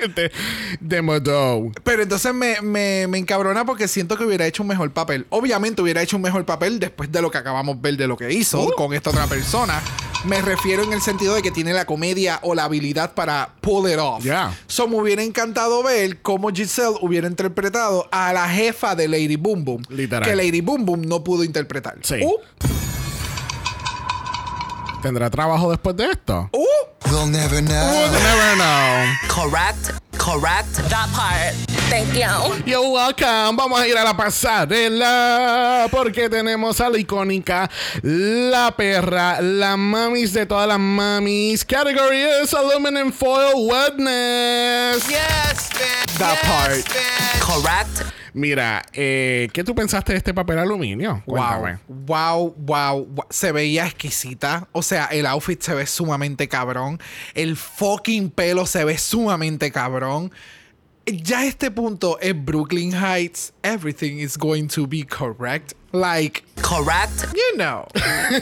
de, 0.08 0.32
de 0.80 1.02
Madonna. 1.02 1.70
Pero 1.84 2.02
entonces 2.02 2.32
me, 2.34 2.62
me, 2.62 3.06
me 3.06 3.18
encabrona 3.18 3.66
porque 3.66 3.86
siento 3.88 4.16
que 4.16 4.24
hubiera 4.24 4.46
hecho 4.46 4.62
un 4.62 4.70
mejor 4.70 4.90
papel. 4.90 5.26
Obviamente 5.28 5.82
hubiera 5.82 6.00
hecho 6.00 6.16
un 6.16 6.22
mejor 6.24 6.44
papel 6.44 6.80
después 6.80 7.12
de 7.12 7.22
lo 7.22 7.30
que 7.30 7.38
acabamos 7.38 7.76
de 7.76 7.82
ver 7.82 7.96
de 7.96 8.08
lo 8.08 8.16
que 8.16 8.32
hizo 8.32 8.60
Uh. 8.62 8.72
con 8.76 8.92
esta 8.92 9.10
otra 9.10 9.26
persona. 9.28 9.80
Me 10.24 10.40
refiero 10.40 10.82
en 10.82 10.92
el 10.94 11.02
sentido 11.02 11.34
de 11.34 11.42
que 11.42 11.50
tiene 11.50 11.72
la 11.74 11.84
comedia 11.84 12.40
o 12.42 12.54
la 12.54 12.64
habilidad 12.64 13.12
para 13.12 13.50
pull 13.60 13.90
it 13.90 13.98
off. 13.98 14.24
Yeah. 14.24 14.52
So 14.66 14.88
me 14.88 14.96
hubiera 14.96 15.22
encantado 15.22 15.82
ver 15.82 16.22
cómo 16.22 16.48
Giselle 16.50 16.96
hubiera 17.02 17.28
interpretado 17.28 18.08
a 18.10 18.32
la 18.32 18.48
jefa 18.48 18.94
de 18.96 19.06
Lady 19.06 19.36
Boom 19.36 19.64
Boom. 19.64 19.82
Literal. 19.90 20.28
Que 20.28 20.34
Lady 20.34 20.62
Boom 20.62 20.86
Boom 20.86 21.02
no 21.02 21.22
pudo 21.22 21.44
interpretar. 21.44 21.96
Sí. 22.02 22.20
Uh, 22.24 22.36
¿Tendrá 25.02 25.28
trabajo 25.28 25.70
después 25.70 25.94
de 25.96 26.06
esto? 26.10 26.48
uh. 26.52 26.64
We'll 27.10 27.30
never 27.30 27.60
know. 27.62 27.90
We'll 27.92 28.10
never 28.12 28.54
know. 28.56 29.04
Correct. 29.28 29.90
Correct. 30.16 30.72
That 30.88 31.10
part. 31.14 31.54
Thank 31.90 32.14
you. 32.14 32.64
Yo, 32.66 32.90
welcome. 32.90 33.56
Vamos 33.56 33.78
a 33.78 33.86
ir 33.86 33.96
a 33.96 34.04
la 34.04 34.16
pasarela 34.16 35.86
porque 35.90 36.28
tenemos 36.28 36.80
a 36.80 36.88
la 36.88 36.98
icónica, 36.98 37.70
la 38.02 38.74
perra, 38.76 39.40
la 39.40 39.76
mamis 39.76 40.32
de 40.32 40.46
todas 40.46 40.66
las 40.66 40.78
mamis. 40.78 41.64
Category 41.64 42.22
is 42.42 42.52
aluminum 42.54 43.12
foil 43.12 43.68
wetness. 43.68 45.08
Yes, 45.08 45.70
bitch. 45.72 46.18
That 46.18 46.38
part. 46.42 46.84
Correct. 47.40 48.14
Mira, 48.34 48.82
eh, 48.92 49.48
¿qué 49.52 49.62
tú 49.62 49.76
pensaste 49.76 50.12
de 50.12 50.18
este 50.18 50.34
papel 50.34 50.58
aluminio? 50.58 51.22
Cuéntame. 51.24 51.78
Wow, 51.86 52.54
wow, 52.56 53.06
wow, 53.06 53.26
Se 53.30 53.52
veía 53.52 53.86
exquisita. 53.86 54.66
O 54.72 54.82
sea, 54.82 55.04
el 55.06 55.24
outfit 55.26 55.62
se 55.62 55.72
ve 55.72 55.86
sumamente 55.86 56.48
cabrón. 56.48 57.00
El 57.34 57.56
fucking 57.56 58.30
pelo 58.30 58.66
se 58.66 58.84
ve 58.84 58.98
sumamente 58.98 59.70
cabrón. 59.70 60.32
Ya 61.06 61.40
a 61.40 61.46
este 61.46 61.70
punto 61.70 62.18
es 62.20 62.34
Brooklyn 62.34 62.92
Heights. 62.92 63.52
Everything 63.62 64.18
is 64.18 64.38
going 64.38 64.68
to 64.68 64.86
be 64.86 65.04
correct. 65.04 65.74
Like, 65.92 66.44
Correct. 66.62 67.26
you 67.34 67.58
know. 67.58 67.86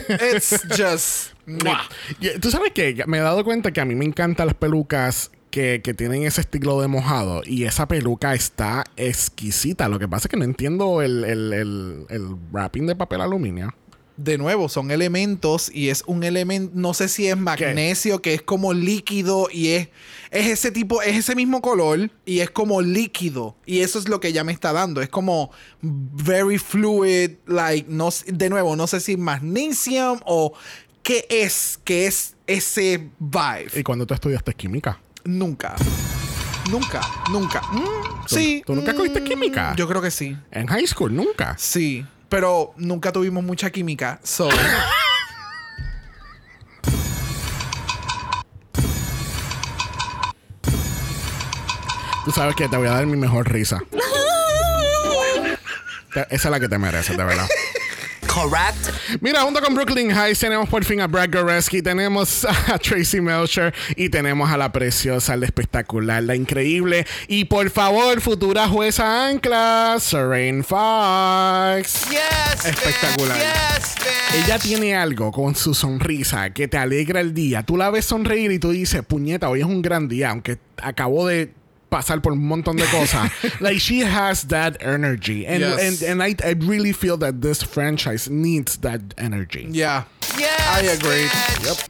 It's 0.09 0.63
just. 0.77 1.33
Tú 2.41 2.51
sabes 2.51 2.73
que 2.73 3.05
me 3.07 3.19
he 3.19 3.21
dado 3.21 3.45
cuenta 3.45 3.73
que 3.73 3.81
a 3.81 3.85
mí 3.85 3.97
me 3.97 4.05
encantan 4.05 4.47
las 4.47 4.55
pelucas 4.55 5.33
que, 5.51 5.83
que 5.83 5.93
tienen 5.93 6.23
ese 6.23 6.41
estilo 6.41 6.81
de 6.81 6.87
mojado. 6.87 7.43
Y 7.45 7.65
esa 7.65 7.89
peluca 7.89 8.33
está 8.35 8.85
exquisita. 8.97 9.89
Lo 9.89 9.99
que 9.99 10.07
pasa 10.07 10.29
es 10.29 10.31
que 10.31 10.37
no 10.37 10.45
entiendo 10.45 11.03
el, 11.03 11.25
el, 11.25 11.53
el, 11.53 12.07
el 12.11 12.37
wrapping 12.53 12.87
de 12.87 12.95
papel 12.95 13.21
aluminio. 13.23 13.75
De 14.19 14.37
nuevo, 14.37 14.69
son 14.69 14.91
elementos 14.91 15.71
y 15.75 15.89
es 15.89 16.05
un 16.07 16.23
elemento, 16.23 16.73
no 16.75 16.93
sé 16.93 17.09
si 17.09 17.29
es 17.29 17.37
magnesio, 17.37 18.21
que 18.21 18.35
es 18.35 18.43
como 18.43 18.75
líquido 18.75 19.49
y 19.51 19.69
es, 19.69 19.89
es 20.31 20.49
ese 20.49 20.71
tipo, 20.71 21.01
es 21.03 21.17
ese 21.17 21.35
mismo 21.35 21.63
color 21.63 22.11
y 22.27 22.41
es 22.41 22.51
como 22.51 22.83
líquido. 22.83 23.57
Y 23.65 23.81
eso 23.81 23.99
es 23.99 24.09
lo 24.09 24.21
que 24.21 24.33
ya 24.35 24.45
me 24.45 24.53
está 24.53 24.73
dando. 24.73 25.01
Es 25.01 25.09
como 25.09 25.51
very 25.81 26.59
fluid, 26.59 27.33
like, 27.47 27.87
no, 27.89 28.11
de 28.27 28.51
nuevo, 28.51 28.77
no 28.77 28.87
sé 28.87 29.01
si 29.01 29.17
magnesium 29.17 30.21
o 30.27 30.53
qué 31.03 31.27
es, 31.31 31.81
qué 31.83 32.07
es 32.07 32.35
ese 32.47 33.09
vibe. 33.19 33.71
¿Y 33.75 33.83
cuando 33.83 34.07
tú 34.07 34.13
estudiaste 34.15 34.53
química? 34.55 35.01
Nunca. 35.25 35.75
Nunca, 36.71 37.01
nunca. 37.31 37.61
Mm, 37.73 38.27
¿Tú- 38.29 38.35
sí. 38.37 38.63
tú 38.65 38.75
nunca 38.75 38.95
cogiste 38.95 39.21
mm, 39.21 39.25
química? 39.25 39.75
Yo 39.77 39.89
creo 39.89 40.01
que 40.01 40.11
sí. 40.11 40.37
En 40.51 40.67
high 40.69 40.87
school, 40.87 41.15
nunca. 41.15 41.57
Sí. 41.59 42.05
Pero 42.33 42.73
nunca 42.79 43.13
tuvimos 43.13 43.45
mucha 43.45 43.69
química. 43.69 44.19
So. 44.23 44.49
Tú 52.25 52.33
sabes 52.33 52.57
que 52.57 52.71
te 52.71 52.77
voy 52.79 52.89
a 52.89 52.93
dar 52.93 53.05
mi 53.05 53.19
mejor 53.19 53.53
risa. 53.53 53.81
Esa 56.15 56.27
es 56.31 56.45
la 56.51 56.59
que 56.59 56.71
te 56.71 56.79
mereces, 56.79 57.19
de 57.19 57.23
verdad. 57.23 57.47
Correct. 58.33 59.21
Mira, 59.21 59.43
junto 59.43 59.61
con 59.61 59.75
Brooklyn 59.75 60.11
Heights 60.11 60.39
tenemos 60.39 60.69
por 60.69 60.85
fin 60.85 61.01
a 61.01 61.07
Brad 61.07 61.29
Goreski, 61.31 61.83
tenemos 61.83 62.47
a 62.47 62.79
Tracy 62.79 63.21
Melcher 63.21 63.75
y 63.95 64.09
tenemos 64.09 64.51
a 64.51 64.57
la 64.57 64.73
preciosa, 64.73 65.37
la 65.37 65.45
espectacular, 65.45 66.23
la 66.23 66.35
increíble 66.35 67.07
y 67.29 67.45
por 67.45 67.69
favor, 67.71 68.21
futura 68.23 68.67
jueza 68.69 69.29
ancla, 69.29 69.97
Serene 70.01 70.63
Fox. 70.63 72.09
Yes. 72.11 72.65
Espectacular. 72.65 73.37
Yes. 73.37 73.95
Ella 74.45 74.59
tiene 74.59 74.97
algo 74.97 75.31
con 75.31 75.55
su 75.55 75.75
sonrisa 75.75 76.51
que 76.51 76.69
te 76.69 76.79
alegra 76.79 77.21
el 77.21 77.35
día. 77.35 77.63
Tú 77.65 77.77
la 77.77 77.91
ves 77.91 78.07
sonreír 78.07 78.51
y 78.51 78.59
tú 78.59 78.71
dices, 78.71 79.03
puñeta, 79.03 79.51
hoy 79.51 79.61
es 79.61 79.67
un 79.67 79.83
gran 79.83 80.09
día, 80.09 80.31
aunque 80.31 80.59
acabo 80.83 81.27
de 81.27 81.53
pasar 81.93 82.23
por 82.23 82.33
un 82.33 82.41
montón 82.49 82.77
de 82.77 82.87
cosas. 82.87 83.31
like 83.61 83.79
she 83.79 84.01
has 84.01 84.45
that 84.49 84.77
energy. 84.81 85.47
And, 85.47 85.61
Yes. 85.61 85.79
and, 86.03 86.03
and 86.11 86.23
I, 86.23 86.35
I 86.43 86.55
really 86.59 86.93
feel 86.93 87.19
that 87.19 87.43
this 87.43 87.63
franchise 87.63 88.31
needs 88.31 88.79
that 88.79 89.01
energy. 89.19 89.69
Yeah. 89.71 90.05
Yes. 90.39 90.61
I 90.67 90.81
agree. 90.97 91.29
bitch. 91.61 91.89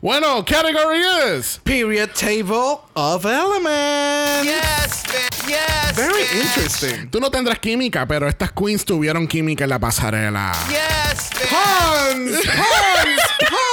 Bueno, 0.00 0.42
category 0.42 1.00
is. 1.00 1.58
Period 1.64 2.14
table 2.14 2.80
of 2.96 3.26
elements. 3.26 4.44
Yes, 4.46 5.04
bitch. 5.04 5.48
Yes. 5.48 5.92
Very 5.96 6.12
bitch. 6.24 6.42
interesting. 6.42 7.10
Tú 7.10 7.20
no 7.20 7.30
tendrás 7.30 7.58
química, 7.58 8.06
pero 8.06 8.26
estas 8.28 8.50
queens 8.52 8.84
tuvieron 8.84 9.26
química 9.28 9.64
en 9.64 9.70
la 9.70 9.78
pasarela. 9.78 10.52
Yes, 10.68 11.30
bitch. 11.30 11.48
Puns! 11.50 12.46
Puns! 12.46 13.20
Puns! 13.40 13.60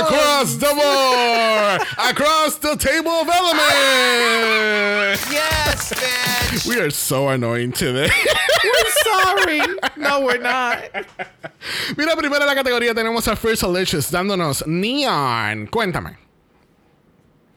Across 0.00 0.54
the 0.56 0.72
board! 0.74 1.82
Across 2.10 2.56
the 2.58 2.76
table 2.76 3.10
of 3.10 3.28
elements! 3.28 5.30
Yes, 5.30 5.92
bitch. 5.92 6.66
We 6.66 6.80
are 6.80 6.90
so 6.90 7.28
annoying 7.28 7.72
today. 7.72 8.10
We're 8.64 8.90
sorry. 9.04 9.60
No, 9.96 10.20
we're 10.22 10.38
not. 10.38 10.78
Mira, 11.96 12.16
primero 12.16 12.40
en 12.40 12.46
la 12.46 12.54
categoría 12.54 12.94
tenemos 12.94 13.28
a 13.28 13.36
First 13.36 13.62
Delicious 13.62 14.10
dándonos 14.10 14.66
Neon. 14.66 15.66
Cuéntame. 15.66 16.16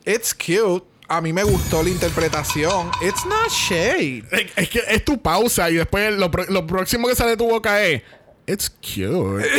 It's 0.05 0.33
cute. 0.33 0.83
A 1.07 1.21
mí 1.21 1.31
me 1.31 1.43
gustó 1.43 1.81
la 1.83 1.89
interpretación. 1.89 2.91
It's 3.01 3.25
not 3.25 3.49
shade. 3.49 4.25
Es, 4.31 4.51
es 4.57 4.69
que 4.69 4.81
es 4.87 5.05
tu 5.05 5.21
pausa 5.21 5.69
y 5.69 5.75
después 5.75 6.13
lo, 6.17 6.29
lo 6.49 6.67
próximo 6.67 7.07
que 7.07 7.15
sale 7.15 7.31
de 7.31 7.37
tu 7.37 7.47
boca 7.47 7.81
es. 7.83 8.01
It's 8.45 8.69
cute. 8.69 9.45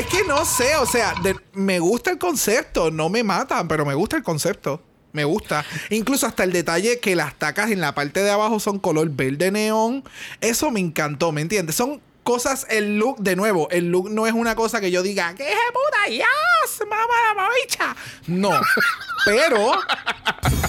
Es 0.00 0.06
que 0.06 0.24
no 0.24 0.44
sé, 0.46 0.76
o 0.76 0.86
sea, 0.86 1.14
de- 1.22 1.36
me 1.52 1.78
gusta 1.78 2.10
el 2.10 2.18
concepto. 2.18 2.90
No 2.90 3.08
me 3.10 3.22
matan, 3.22 3.68
pero 3.68 3.84
me 3.84 3.94
gusta 3.94 4.16
el 4.16 4.22
concepto. 4.22 4.82
Me 5.12 5.24
gusta. 5.24 5.64
Incluso 5.90 6.26
hasta 6.26 6.44
el 6.44 6.52
detalle 6.52 7.00
que 7.00 7.14
las 7.16 7.34
tacas 7.38 7.70
en 7.70 7.80
la 7.80 7.94
parte 7.94 8.22
de 8.22 8.30
abajo 8.30 8.60
son 8.60 8.78
color 8.78 9.10
verde 9.10 9.50
neón. 9.50 10.04
Eso 10.40 10.70
me 10.70 10.80
encantó, 10.80 11.32
¿me 11.32 11.40
entiendes? 11.42 11.74
Son 11.76 12.00
cosas, 12.22 12.66
el 12.70 12.98
look, 12.98 13.18
de 13.18 13.34
nuevo, 13.36 13.68
el 13.70 13.90
look 13.90 14.08
no 14.10 14.26
es 14.26 14.32
una 14.32 14.54
cosa 14.54 14.80
que 14.80 14.90
yo 14.90 15.02
diga, 15.02 15.34
¡qué 15.34 15.52
puta! 15.72 16.06
¡Yes! 16.08 16.80
¡Mamá 16.88 17.14
la 17.28 17.42
mamicha! 17.42 17.96
No. 18.28 18.52
Pero 19.26 19.72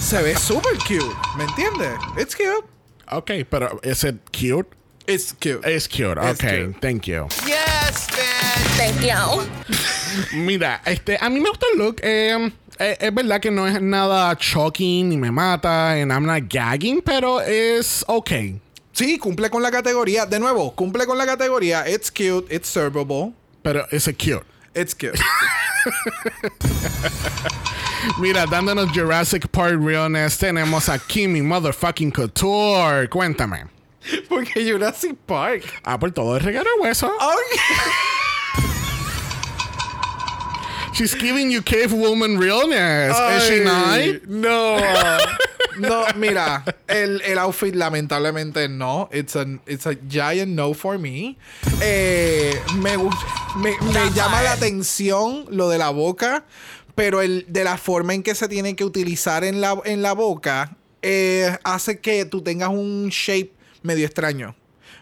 se 0.00 0.20
ve 0.22 0.36
super 0.36 0.76
cute. 0.78 1.14
¿Me 1.38 1.44
entiendes? 1.44 1.92
It's 2.20 2.34
cute. 2.36 2.66
Ok, 3.10 3.30
pero 3.48 3.78
¿es 3.82 4.04
it 4.04 4.16
cute? 4.30 4.68
It's 5.06 5.32
cute. 5.32 5.64
Es 5.64 5.88
cute, 5.88 6.16
It's 6.22 6.40
ok, 6.42 6.48
cute. 6.50 6.80
thank 6.80 7.06
you. 7.08 7.26
Yes, 7.46 8.06
bitch. 8.08 8.76
Thank 8.76 9.02
you. 9.02 9.42
Mira, 10.44 10.80
este, 10.86 11.16
a 11.20 11.28
mí 11.28 11.40
me 11.40 11.48
gusta 11.48 11.66
el 11.72 11.78
look. 11.78 12.00
eh, 12.02 12.52
eh, 12.78 12.96
es 13.00 13.14
verdad 13.14 13.40
que 13.40 13.50
no 13.50 13.66
es 13.66 13.80
nada 13.82 14.36
shocking 14.40 15.08
ni 15.08 15.16
me 15.16 15.30
mata, 15.30 15.92
and 16.00 16.12
I'm 16.12 16.24
not 16.24 16.48
gagging, 16.48 17.02
pero 17.02 17.40
es 17.40 18.04
ok. 18.06 18.30
Sí, 18.92 19.18
cumple 19.18 19.50
con 19.50 19.62
la 19.62 19.70
categoría. 19.70 20.26
De 20.26 20.38
nuevo, 20.38 20.74
cumple 20.74 21.06
con 21.06 21.16
la 21.18 21.26
categoría. 21.26 21.88
It's 21.88 22.10
cute. 22.10 22.46
It's 22.54 22.68
servable. 22.68 23.32
Pero 23.62 23.86
es 23.90 24.04
cute. 24.06 24.44
It's 24.74 24.94
cute. 24.94 25.18
Mira, 28.18 28.46
dándonos 28.46 28.90
Jurassic 28.92 29.48
Park 29.48 29.78
Realness, 29.80 30.36
tenemos 30.38 30.88
a 30.88 30.98
Kimi 30.98 31.40
Motherfucking 31.42 32.10
Couture. 32.12 33.08
Cuéntame. 33.08 33.66
Porque 34.28 34.64
Jurassic 34.70 35.16
Park. 35.26 35.64
Ah, 35.84 35.98
por 35.98 36.12
todo 36.12 36.36
el 36.36 36.42
reguero 36.42 36.64
de 36.76 36.82
hueso. 36.82 37.10
She's 40.94 41.14
giving 41.14 41.50
you 41.50 41.62
cave 41.62 41.92
woman 41.92 42.38
realness. 42.38 43.16
Is 43.36 43.48
she 43.48 43.64
not? 43.64 44.26
No. 44.28 44.78
No, 45.78 46.04
mira, 46.16 46.62
el, 46.86 47.22
el 47.22 47.38
outfit 47.38 47.74
lamentablemente 47.74 48.68
no. 48.68 49.08
It's 49.10 49.34
a, 49.36 49.46
it's 49.66 49.86
a 49.86 49.94
giant 49.94 50.54
no 50.54 50.74
for 50.74 50.98
me. 50.98 51.38
Eh, 51.80 52.60
me, 52.76 52.98
me 53.56 54.10
llama 54.14 54.42
la 54.42 54.52
atención 54.52 55.46
lo 55.48 55.70
de 55.70 55.78
la 55.78 55.88
boca, 55.88 56.44
pero 56.94 57.22
el 57.22 57.46
de 57.48 57.64
la 57.64 57.78
forma 57.78 58.12
en 58.12 58.22
que 58.22 58.34
se 58.34 58.46
tiene 58.48 58.76
que 58.76 58.84
utilizar 58.84 59.44
en 59.44 59.62
la, 59.62 59.80
en 59.86 60.02
la 60.02 60.12
boca 60.12 60.76
eh, 61.00 61.56
hace 61.64 62.00
que 62.00 62.26
tú 62.26 62.42
tengas 62.42 62.68
un 62.68 63.08
shape 63.08 63.52
medio 63.82 64.06
extraño. 64.06 64.54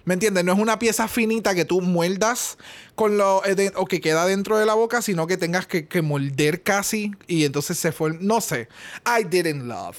¿Me 0.05 0.15
entiendes? 0.15 0.45
No 0.45 0.53
es 0.55 0.59
una 0.59 0.79
pieza 0.79 1.09
finita 1.09 1.55
que 1.55 1.65
tú 1.67 1.81
muerdas 1.83 2.57
con 2.95 3.19
lo 3.19 3.45
eh, 3.45 3.71
o 3.77 3.85
que 3.87 4.01
queda 4.01 4.25
dentro 4.27 4.57
de 4.59 4.65
la 4.67 4.75
boca, 4.75 5.03
sino 5.03 5.27
que 5.27 5.37
tengas 5.37 5.67
que, 5.67 5.87
que 5.89 6.01
morder 6.03 6.63
casi 6.63 7.13
y 7.27 7.45
entonces 7.45 7.79
se 7.79 7.93
fue. 7.93 8.17
No 8.19 8.41
sé. 8.41 8.69
I 9.07 9.25
didn't 9.25 9.65
love. 9.67 9.97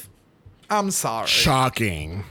I'm 0.70 0.92
sorry. 0.92 1.28
Shocking. 1.28 2.24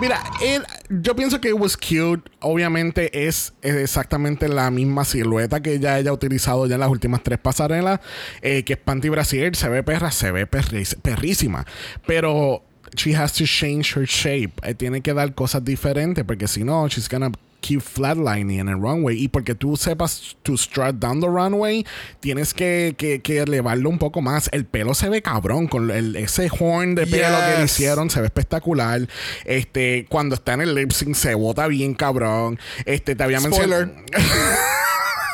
Mira, 0.00 0.22
él- 0.40 0.64
yo 0.88 1.14
pienso 1.16 1.40
que 1.40 1.48
it 1.48 1.54
was 1.58 1.76
cute. 1.76 2.30
Obviamente 2.40 3.26
es, 3.26 3.52
exactamente 3.62 4.48
la 4.48 4.70
misma 4.70 5.04
silueta 5.04 5.60
que 5.60 5.74
ella 5.74 5.94
haya 5.94 6.12
utilizado 6.12 6.66
ya 6.66 6.74
en 6.74 6.80
las 6.80 6.88
últimas 6.90 7.22
tres 7.22 7.38
pasarelas. 7.38 8.00
eh, 8.42 8.64
que 8.64 8.74
es 8.74 8.78
Panty 8.78 9.08
Brasier. 9.08 9.54
Se 9.56 9.68
ve 9.68 9.82
perra, 9.82 10.10
se 10.10 10.30
ve 10.32 10.48
perris- 10.48 10.96
perrísima. 11.00 11.66
Pero 12.06 12.64
she 12.96 13.14
has 13.14 13.32
to 13.34 13.44
change 13.44 13.94
her 13.96 14.06
shape. 14.06 14.52
Eh, 14.62 14.74
tiene 14.74 15.00
que 15.00 15.12
dar 15.14 15.34
cosas 15.34 15.64
diferentes 15.64 16.24
porque 16.24 16.46
si 16.48 16.64
no, 16.64 16.86
she's 16.88 17.08
gonna 17.08 17.30
keep 17.60 17.80
flatlining 17.82 18.60
en 18.60 18.68
el 18.68 18.76
runway. 18.80 19.16
Y 19.20 19.28
porque 19.28 19.54
tú 19.56 19.76
sepas 19.76 20.36
to 20.44 20.56
strut 20.56 20.94
down 21.00 21.20
the 21.20 21.26
runway, 21.26 21.84
tienes 22.20 22.54
que, 22.54 22.94
que, 22.96 23.20
que 23.20 23.38
elevarlo 23.40 23.90
un 23.90 23.98
poco 23.98 24.22
más. 24.22 24.48
El 24.52 24.64
pelo 24.64 24.94
se 24.94 25.08
ve 25.08 25.22
cabrón 25.22 25.66
con 25.66 25.90
el- 25.90 26.14
ese 26.14 26.48
horn 26.56 26.94
de 26.94 27.06
pelo 27.06 27.36
que 27.40 27.56
le 27.56 27.62
Yes. 27.62 27.72
hicieron 27.72 28.10
se 28.10 28.20
ve 28.20 28.26
espectacular. 28.26 29.08
Este, 29.44 30.06
cuando 30.08 30.36
está 30.36 30.54
en 30.54 30.60
el 30.60 30.74
lip 30.76 30.92
sync 30.92 31.14
se 31.16 31.34
bota 31.34 31.66
bien 31.66 31.94
cabrón. 31.94 32.58
Este, 32.84 33.16
te 33.16 33.22
había 33.24 33.40
mencionado. 33.40 33.90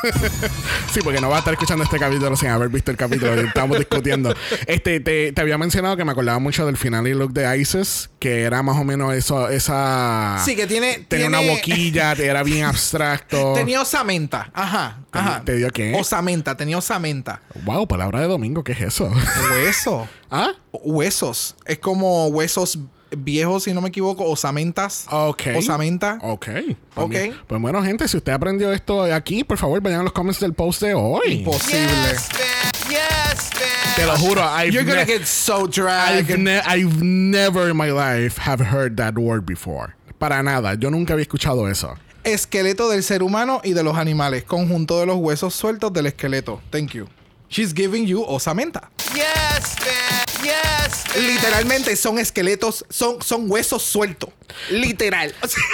Sí, 0.91 0.99
porque 1.03 1.19
no 1.19 1.29
va 1.29 1.37
a 1.37 1.39
estar 1.39 1.53
escuchando 1.53 1.83
este 1.83 1.99
capítulo 1.99 2.35
sin 2.37 2.49
haber 2.49 2.69
visto 2.69 2.89
el 2.91 2.97
capítulo 2.97 3.35
que 3.35 3.41
estamos 3.41 3.77
discutiendo. 3.77 4.33
Este, 4.65 4.99
te, 4.99 5.31
te 5.33 5.41
había 5.41 5.57
mencionado 5.57 5.97
que 5.97 6.05
me 6.05 6.11
acordaba 6.11 6.39
mucho 6.39 6.65
del 6.65 6.77
final 6.77 7.07
y 7.07 7.13
look 7.13 7.33
de 7.33 7.57
Isis, 7.59 8.09
que 8.19 8.43
era 8.43 8.63
más 8.63 8.77
o 8.77 8.83
menos 8.85 9.13
eso, 9.13 9.49
esa. 9.49 10.41
Sí, 10.45 10.55
que 10.55 10.67
tiene. 10.67 11.05
Tenía 11.07 11.27
una 11.27 11.39
tiene- 11.39 11.55
boquilla, 11.55 12.11
era 12.17 12.43
bien 12.43 12.63
abstracto. 12.65 13.53
Tenía 13.55 13.81
osamenta. 13.81 14.49
Ajá. 14.53 14.99
¿Te- 15.11 15.19
ajá. 15.19 15.41
te 15.43 15.55
dio 15.57 15.69
qué? 15.71 15.93
Osamenta. 15.99 16.55
Tenía 16.55 16.77
osamenta. 16.77 17.41
Wow, 17.63 17.87
palabra 17.87 18.21
de 18.21 18.27
domingo, 18.27 18.63
¿qué 18.63 18.71
es 18.73 18.81
eso? 18.81 19.11
Hueso. 19.51 20.07
¿Ah? 20.31 20.51
Huesos. 20.71 21.55
Es 21.65 21.79
como 21.79 22.27
huesos 22.27 22.79
viejos, 23.11 23.63
si 23.63 23.73
no 23.73 23.81
me 23.81 23.89
equivoco. 23.89 24.23
Osamentas. 24.25 25.05
Ok. 25.09 25.41
Osamenta. 25.57 26.19
Ok. 26.21 26.45
Pues, 26.45 26.77
Ok. 26.95 27.09
bien. 27.09 27.35
Pues 27.47 27.61
bueno, 27.61 27.83
gente, 27.83 28.07
si 28.07 28.17
usted 28.17 28.31
aprendió 28.33 28.71
esto 28.71 29.03
aquí, 29.03 29.43
por 29.43 29.57
favor, 29.57 29.81
vayan 29.81 30.01
a 30.01 30.03
los 30.03 30.11
comments 30.13 30.39
del 30.39 30.53
post 30.53 30.81
de 30.81 30.93
hoy. 30.93 31.33
Imposible. 31.39 31.79
Yes, 32.11 32.29
bitch. 32.29 32.89
Yes, 32.89 33.49
bitch. 33.51 33.95
Te 33.95 34.05
lo 34.05 34.15
juro, 34.17 34.41
I've, 34.43 34.71
You're 34.73 34.83
gonna 34.89 35.05
get 35.05 35.25
so 35.25 35.65
I've, 35.65 35.71
dragged. 35.71 36.37
ne- 36.39 36.61
I've 36.65 37.01
never 37.03 37.69
in 37.69 37.77
my 37.77 37.91
life 37.91 38.37
have 38.41 38.61
heard 38.63 38.97
that 38.97 39.15
word 39.17 39.45
before. 39.45 39.95
Para 40.19 40.41
nada, 40.43 40.75
yo 40.75 40.89
nunca 40.89 41.13
había 41.13 41.23
escuchado 41.23 41.69
eso. 41.69 41.93
Esqueleto 42.23 42.89
del 42.89 43.03
ser 43.03 43.21
humano 43.21 43.61
y 43.63 43.73
de 43.73 43.83
los 43.83 43.95
animales. 43.97 44.43
Conjunto 44.43 44.99
de 44.99 45.05
los 45.05 45.17
huesos 45.17 45.53
sueltos 45.53 45.93
del 45.93 46.07
esqueleto. 46.07 46.59
Thank 46.71 46.91
you. 46.93 47.07
She's 47.49 47.73
giving 47.73 48.05
you 48.07 48.23
osamenta. 48.27 48.89
Yes, 49.13 49.75
bitch. 49.77 50.24
Yes, 50.45 51.03
bitch. 51.05 51.23
Literalmente 51.25 51.95
son 51.95 52.19
esqueletos, 52.19 52.85
son, 52.89 53.19
son 53.23 53.49
huesos 53.49 53.81
sueltos. 53.81 54.29
Literal. 54.69 55.33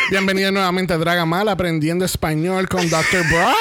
Bienvenido 0.10 0.50
nuevamente 0.52 0.94
a 0.94 0.98
Dragamal 0.98 1.50
aprendiendo 1.50 2.06
español 2.06 2.70
con 2.70 2.90
Dr. 2.90 3.28
Brock. 3.28 3.54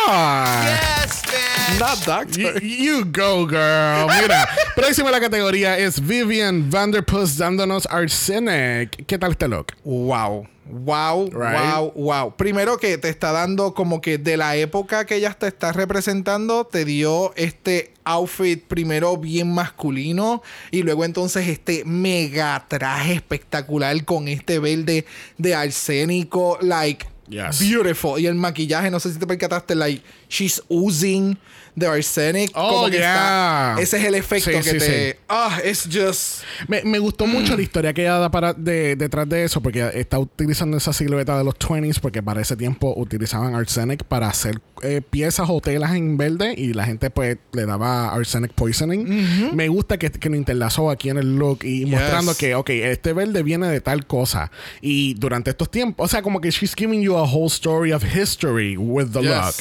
Yes, 0.62 1.22
bitch. 1.22 1.80
Not 1.80 2.04
doctor. 2.04 2.62
You, 2.62 3.00
you 3.00 3.04
go, 3.04 3.44
girl. 3.44 4.06
Mira, 4.20 4.48
próxima 4.76 5.08
a 5.08 5.12
la 5.12 5.20
categoría 5.20 5.76
es 5.78 6.00
Vivian 6.00 6.70
Vanderpuss 6.70 7.36
dándonos 7.36 7.86
Arsenic. 7.90 9.04
¿Qué 9.06 9.18
tal 9.18 9.32
este 9.32 9.48
look? 9.48 9.72
Wow. 9.82 10.46
Wow, 10.70 11.26
Right. 11.32 11.58
wow, 11.60 11.92
wow. 11.94 12.36
Primero 12.36 12.78
que 12.78 12.96
te 12.98 13.08
está 13.08 13.32
dando 13.32 13.74
como 13.74 14.00
que 14.00 14.18
de 14.18 14.36
la 14.36 14.56
época 14.56 15.04
que 15.04 15.16
ella 15.16 15.32
te 15.34 15.46
está 15.48 15.72
representando, 15.72 16.64
te 16.66 16.84
dio 16.84 17.32
este 17.36 17.92
outfit 18.04 18.62
primero 18.64 19.16
bien 19.16 19.52
masculino 19.52 20.42
y 20.70 20.82
luego 20.82 21.04
entonces 21.04 21.48
este 21.48 21.84
mega 21.84 22.64
traje 22.68 23.12
espectacular 23.14 24.04
con 24.04 24.28
este 24.28 24.58
verde 24.58 25.04
de 25.38 25.54
arsénico, 25.54 26.58
like 26.60 27.06
Yes. 27.28 27.60
beautiful. 27.60 28.18
Y 28.20 28.26
el 28.26 28.34
maquillaje, 28.34 28.90
no 28.90 28.98
sé 28.98 29.12
si 29.12 29.18
te 29.20 29.26
percataste, 29.26 29.76
like 29.76 30.02
she's 30.28 30.60
oozing 30.68 31.38
the 31.78 31.86
arsenic. 31.86 32.50
Oh, 32.54 32.68
como 32.68 32.90
que 32.90 32.98
yeah. 32.98 33.70
está- 33.76 33.82
ese 33.82 33.98
es 33.98 34.04
el 34.04 34.14
efecto 34.14 34.50
Sí, 34.50 34.56
que 34.56 34.62
sí, 34.62 34.78
te. 34.78 35.10
sí. 35.12 35.18
Ah, 35.28 35.58
it's 35.64 35.88
just. 35.90 36.42
Me, 36.68 36.82
me 36.84 36.98
gustó 36.98 37.26
mucho 37.26 37.56
la 37.56 37.62
historia 37.70 37.92
que 37.92 38.02
ella 38.02 38.18
da 38.18 38.30
para 38.30 38.52
de, 38.52 38.96
detrás 38.96 39.28
de 39.28 39.44
eso, 39.44 39.60
porque 39.60 39.90
está 39.94 40.18
utilizando 40.18 40.76
esa 40.76 40.92
silueta 40.92 41.36
de 41.38 41.44
los 41.44 41.54
20s, 41.54 42.00
porque 42.00 42.22
para 42.22 42.40
ese 42.40 42.56
tiempo 42.56 42.92
utilizaban 42.96 43.54
arsenic 43.54 44.04
para 44.04 44.28
hacer 44.28 44.60
eh, 44.82 45.00
piezas 45.08 45.48
o 45.50 45.60
telas 45.60 45.94
en 45.94 46.16
verde 46.16 46.54
y 46.56 46.72
la 46.72 46.84
gente 46.84 47.10
pues 47.10 47.38
le 47.52 47.66
daba 47.66 48.12
arsenic 48.14 48.52
poisoning. 48.52 49.54
Me 49.54 49.68
gusta 49.68 49.98
que, 49.98 50.10
que 50.10 50.28
lo 50.30 50.36
interlazó 50.36 50.90
aquí 50.90 51.08
en 51.10 51.18
el 51.18 51.36
look 51.36 51.64
y 51.64 51.86
mostrando 51.86 52.34
que, 52.36 52.54
ok, 52.54 52.70
este 52.70 53.12
verde 53.12 53.42
viene 53.42 53.68
de 53.68 53.80
tal 53.80 54.06
cosa. 54.06 54.50
Y 54.80 55.14
durante 55.14 55.50
estos 55.50 55.70
tiempos, 55.70 56.04
o 56.04 56.08
sea, 56.08 56.22
como 56.22 56.40
que 56.40 56.50
she's 56.50 56.74
giving 56.74 57.02
you 57.02 57.16
a 57.16 57.22
whole 57.22 57.46
story 57.48 57.92
of 57.92 58.02
history 58.04 58.76
with 58.76 59.08
the 59.12 59.20
Yes. 59.20 59.28
look. 59.30 59.54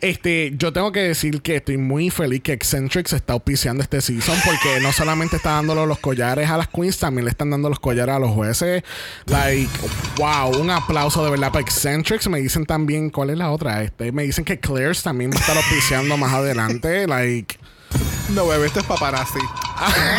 Este, 0.00 0.52
yo 0.56 0.72
tengo 0.72 0.90
que 0.92 1.00
decir 1.00 1.42
que 1.42 1.60
estoy 1.62 1.76
muy 1.78 2.10
feliz 2.10 2.42
que 2.42 2.52
Eccentrics 2.52 3.12
está 3.12 3.34
auspiciando 3.34 3.84
este 3.84 4.00
season 4.00 4.36
porque 4.44 4.80
no 4.80 4.92
solamente 4.92 5.36
está 5.36 5.52
dándole 5.52 5.86
los 5.86 6.00
collares 6.00 6.50
a 6.50 6.58
las 6.58 6.66
queens, 6.66 6.98
también 6.98 7.24
le 7.24 7.30
están 7.30 7.50
dando 7.50 7.68
los 7.68 7.78
collares 7.78 8.16
a 8.16 8.18
los 8.18 8.32
jueces. 8.32 8.82
Like, 9.26 9.70
wow, 10.16 10.60
un 10.60 10.70
aplauso 10.70 11.24
de 11.24 11.30
verdad 11.30 11.52
para 11.52 11.62
Eccentrics. 11.62 12.28
Me 12.28 12.40
dicen 12.40 12.66
también, 12.66 13.10
¿cuál 13.10 13.30
es 13.30 13.38
la 13.38 13.52
otra? 13.52 13.82
Este, 13.84 14.10
me 14.10 14.24
dicen 14.24 14.44
que 14.44 14.58
Claire's 14.58 15.04
también 15.04 15.30
va 15.30 15.36
a 15.36 15.40
estar 15.40 15.56
auspiciando 15.56 16.16
más 16.16 16.32
adelante. 16.32 17.06
Like, 17.06 17.61
No, 18.34 18.46
bebé, 18.46 18.66
esto 18.66 18.80
es 18.80 18.86
paparazzi. 18.86 19.38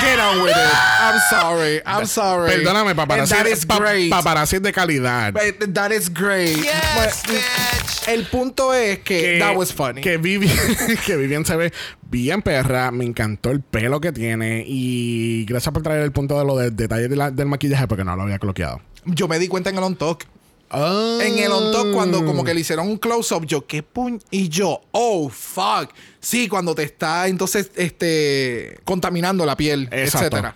Get 0.01 0.19
on 0.19 0.41
with 0.43 0.51
it. 0.51 0.57
I'm 0.57 1.19
sorry. 1.29 1.81
I'm 1.85 2.05
sorry. 2.05 2.51
perdóname, 2.51 2.93
paparazzi. 2.95 3.33
And 3.33 3.45
that 3.45 3.51
is 3.51 3.65
pa- 3.65 3.79
great. 3.79 4.11
paparazzi 4.11 4.57
es 4.57 4.61
de 4.61 4.71
calidad. 4.71 5.33
But 5.33 5.73
That 5.73 5.91
is 5.91 6.13
great. 6.13 6.57
Yes, 6.57 7.23
But, 7.25 7.31
bitch. 7.33 8.07
el 8.09 8.25
punto 8.27 8.73
es 8.73 8.99
que, 8.99 9.39
that 9.39 9.55
was 9.55 9.73
funny. 9.73 10.01
Que 10.01 10.17
Vivian, 10.17 10.55
que 11.05 11.15
Vivian 11.17 11.45
se 11.45 11.55
ve 11.55 11.73
bien 12.03 12.41
perra. 12.41 12.91
Me 12.91 13.05
encantó 13.05 13.49
el 13.51 13.61
pelo 13.61 13.99
que 13.99 14.11
tiene. 14.11 14.63
Y 14.67 15.45
gracias 15.45 15.73
por 15.73 15.81
traer 15.81 16.01
el 16.03 16.11
punto 16.11 16.37
de 16.37 16.45
lo 16.45 16.55
del 16.57 16.75
detalle 16.75 17.07
de 17.07 17.15
la- 17.15 17.31
del 17.31 17.47
maquillaje 17.47 17.87
porque 17.87 18.03
no 18.03 18.15
lo 18.15 18.23
había 18.23 18.37
coloqueado. 18.37 18.81
Yo 19.05 19.27
me 19.27 19.39
di 19.39 19.47
cuenta 19.47 19.69
en 19.71 19.77
el 19.77 19.83
on 19.83 19.95
talk. 19.95 20.25
Ah. 20.69 21.19
En 21.21 21.37
el 21.37 21.51
on 21.51 21.71
talk, 21.71 21.91
cuando 21.93 22.25
como 22.25 22.43
que 22.43 22.53
le 22.53 22.61
hicieron 22.61 22.87
un 22.87 22.97
close-up, 22.97 23.45
yo, 23.45 23.65
¿qué 23.67 23.81
puñ? 23.83 24.19
Y 24.31 24.49
yo, 24.49 24.81
oh, 24.91 25.29
fuck. 25.29 25.89
Sí, 26.23 26.47
cuando 26.47 26.73
te 26.73 26.83
está 26.83 27.27
entonces 27.27 27.69
este 27.75 28.79
contaminando 28.85 29.45
la 29.45 29.57
piel, 29.57 29.89
Exacto. 29.91 30.19
etcétera. 30.37 30.55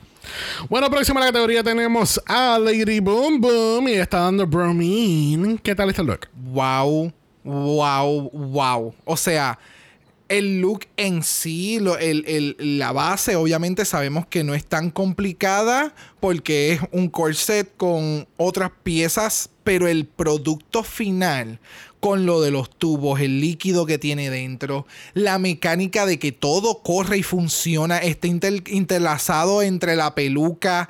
Bueno, 0.69 0.89
próxima 0.89 1.19
a 1.21 1.25
la 1.25 1.29
categoría 1.31 1.61
tenemos 1.63 2.21
a 2.25 2.57
Lady 2.57 3.01
Boom 3.01 3.41
Boom 3.41 3.87
y 3.89 3.93
está 3.93 4.19
dando 4.21 4.47
Bromine. 4.47 5.57
¿Qué 5.61 5.75
tal 5.75 5.89
este 5.89 6.03
look? 6.03 6.27
Wow, 6.51 7.11
wow, 7.43 8.29
wow. 8.31 8.93
O 9.05 9.17
sea, 9.17 9.59
el 10.29 10.59
look 10.61 10.85
en 10.97 11.21
sí, 11.23 11.79
lo- 11.79 11.97
el- 11.97 12.23
el- 12.27 12.77
la 12.79 12.91
base, 12.93 13.35
obviamente 13.35 13.83
sabemos 13.85 14.25
que 14.27 14.43
no 14.43 14.53
es 14.53 14.65
tan 14.65 14.89
complicada 14.89 15.93
porque 16.19 16.73
es 16.73 16.81
un 16.91 17.09
corset 17.09 17.75
con 17.77 18.27
otras 18.37 18.71
piezas, 18.83 19.49
pero 19.63 19.87
el 19.87 20.05
producto 20.05 20.83
final 20.83 21.59
con 21.99 22.25
lo 22.25 22.41
de 22.41 22.51
los 22.51 22.69
tubos, 22.69 23.19
el 23.21 23.41
líquido 23.41 23.85
que 23.85 23.97
tiene 23.97 24.29
dentro, 24.29 24.85
la 25.13 25.39
mecánica 25.39 26.05
de 26.05 26.19
que 26.19 26.31
todo 26.31 26.83
corre 26.83 27.17
y 27.17 27.23
funciona, 27.23 27.97
está 27.97 28.27
inter- 28.27 28.63
interlazado 28.67 29.61
entre 29.61 29.95
la 29.95 30.13
peluca. 30.15 30.89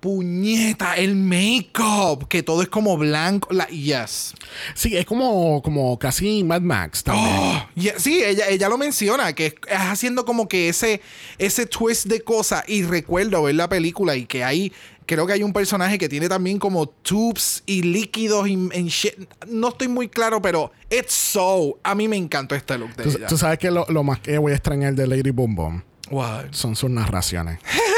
Puñeta, 0.00 0.94
el 0.94 1.14
make-up, 1.14 2.26
que 2.28 2.42
todo 2.42 2.62
es 2.62 2.68
como 2.68 2.96
blanco. 2.96 3.48
La, 3.52 3.66
yes. 3.68 4.34
Sí, 4.74 4.96
es 4.96 5.04
como, 5.04 5.60
como 5.62 5.98
casi 5.98 6.42
Mad 6.42 6.62
Max 6.62 7.04
también. 7.04 7.28
Oh, 7.28 7.68
yeah, 7.74 7.98
sí, 7.98 8.22
ella, 8.24 8.48
ella 8.48 8.68
lo 8.68 8.78
menciona, 8.78 9.32
que 9.34 9.46
es, 9.46 9.54
es 9.68 9.76
haciendo 9.78 10.24
como 10.24 10.48
que 10.48 10.68
ese, 10.70 11.00
ese 11.38 11.66
twist 11.66 12.06
de 12.06 12.22
cosas. 12.22 12.64
Y 12.66 12.82
recuerdo 12.82 13.42
ver 13.42 13.54
la 13.54 13.68
película 13.68 14.16
y 14.16 14.24
que 14.24 14.42
hay, 14.42 14.72
creo 15.04 15.26
que 15.26 15.34
hay 15.34 15.42
un 15.42 15.52
personaje 15.52 15.98
que 15.98 16.08
tiene 16.08 16.28
también 16.28 16.58
como 16.58 16.88
tubes 16.88 17.62
y 17.66 17.82
líquidos 17.82 18.48
y, 18.48 18.54
and 18.54 18.88
shit. 18.88 19.14
No 19.48 19.68
estoy 19.68 19.88
muy 19.88 20.08
claro, 20.08 20.40
pero 20.40 20.72
it's 20.90 21.12
so. 21.12 21.78
A 21.82 21.94
mí 21.94 22.08
me 22.08 22.16
encantó 22.16 22.54
este 22.54 22.78
look 22.78 22.96
de 22.96 23.04
Tú, 23.04 23.10
ella. 23.10 23.26
tú 23.26 23.36
sabes 23.36 23.58
que 23.58 23.70
lo, 23.70 23.84
lo 23.90 24.02
más 24.02 24.20
que 24.20 24.38
voy 24.38 24.52
a 24.52 24.54
extrañar 24.54 24.94
de 24.94 25.06
Lady 25.06 25.30
Boom 25.30 25.54
Boom 25.54 25.84
What? 26.10 26.46
son 26.52 26.74
sus 26.74 26.88
narraciones. 26.90 27.58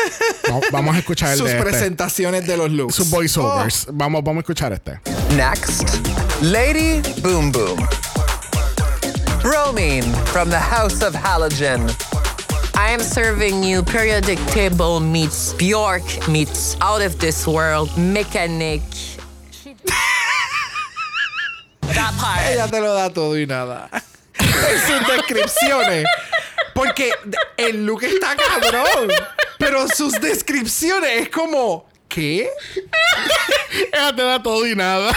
vamos, 0.53 0.70
vamos 0.70 0.96
a 0.96 0.98
escuchar 0.98 1.32
el 1.32 1.38
Sus 1.38 1.46
de 1.48 1.53
este. 1.57 1.62
presentaciones 1.70 2.46
de 2.46 2.57
los 2.57 2.70
looks. 2.70 2.94
Sus 2.94 3.11
voiceovers. 3.11 3.86
Vamos, 3.92 4.22
vamos 4.22 4.40
a 4.40 4.42
escuchar 4.42 4.72
este. 4.72 5.00
Next, 5.36 5.84
Lady 6.42 7.00
Boom 7.22 7.50
Boom. 7.53 7.78
Bromine 9.42 10.05
from 10.26 10.50
the 10.50 10.59
House 10.59 11.03
of 11.03 11.14
Halogen. 11.14 11.88
I 12.74 12.90
am 12.90 13.00
serving 13.00 13.62
you 13.62 13.82
periodic 13.82 14.38
table 14.46 15.00
meets 15.00 15.53
Bjork 15.55 16.03
meets 16.28 16.76
out 16.80 17.03
of 17.03 17.18
this 17.18 17.46
world 17.46 17.90
mechanic. 17.96 18.82
that 21.82 22.14
part. 22.18 22.40
Ella 22.46 22.68
te 22.68 22.80
lo 22.80 22.94
da 22.94 23.09
todo 23.11 23.34
y 23.36 23.46
nada. 23.46 23.88
en 24.38 24.78
sus 24.86 25.07
descripciones. 25.09 26.05
Porque 26.75 27.12
el 27.57 27.85
look 27.85 28.05
está 28.05 28.37
cabrón. 28.37 29.11
Pero 29.59 29.87
sus 29.89 30.12
descripciones 30.14 31.23
es 31.23 31.29
como. 31.29 31.91
¿Qué? 32.09 32.51
Ella 33.93 34.14
te 34.14 34.23
da 34.23 34.43
todo 34.43 34.66
y 34.66 34.75
nada. 34.77 35.12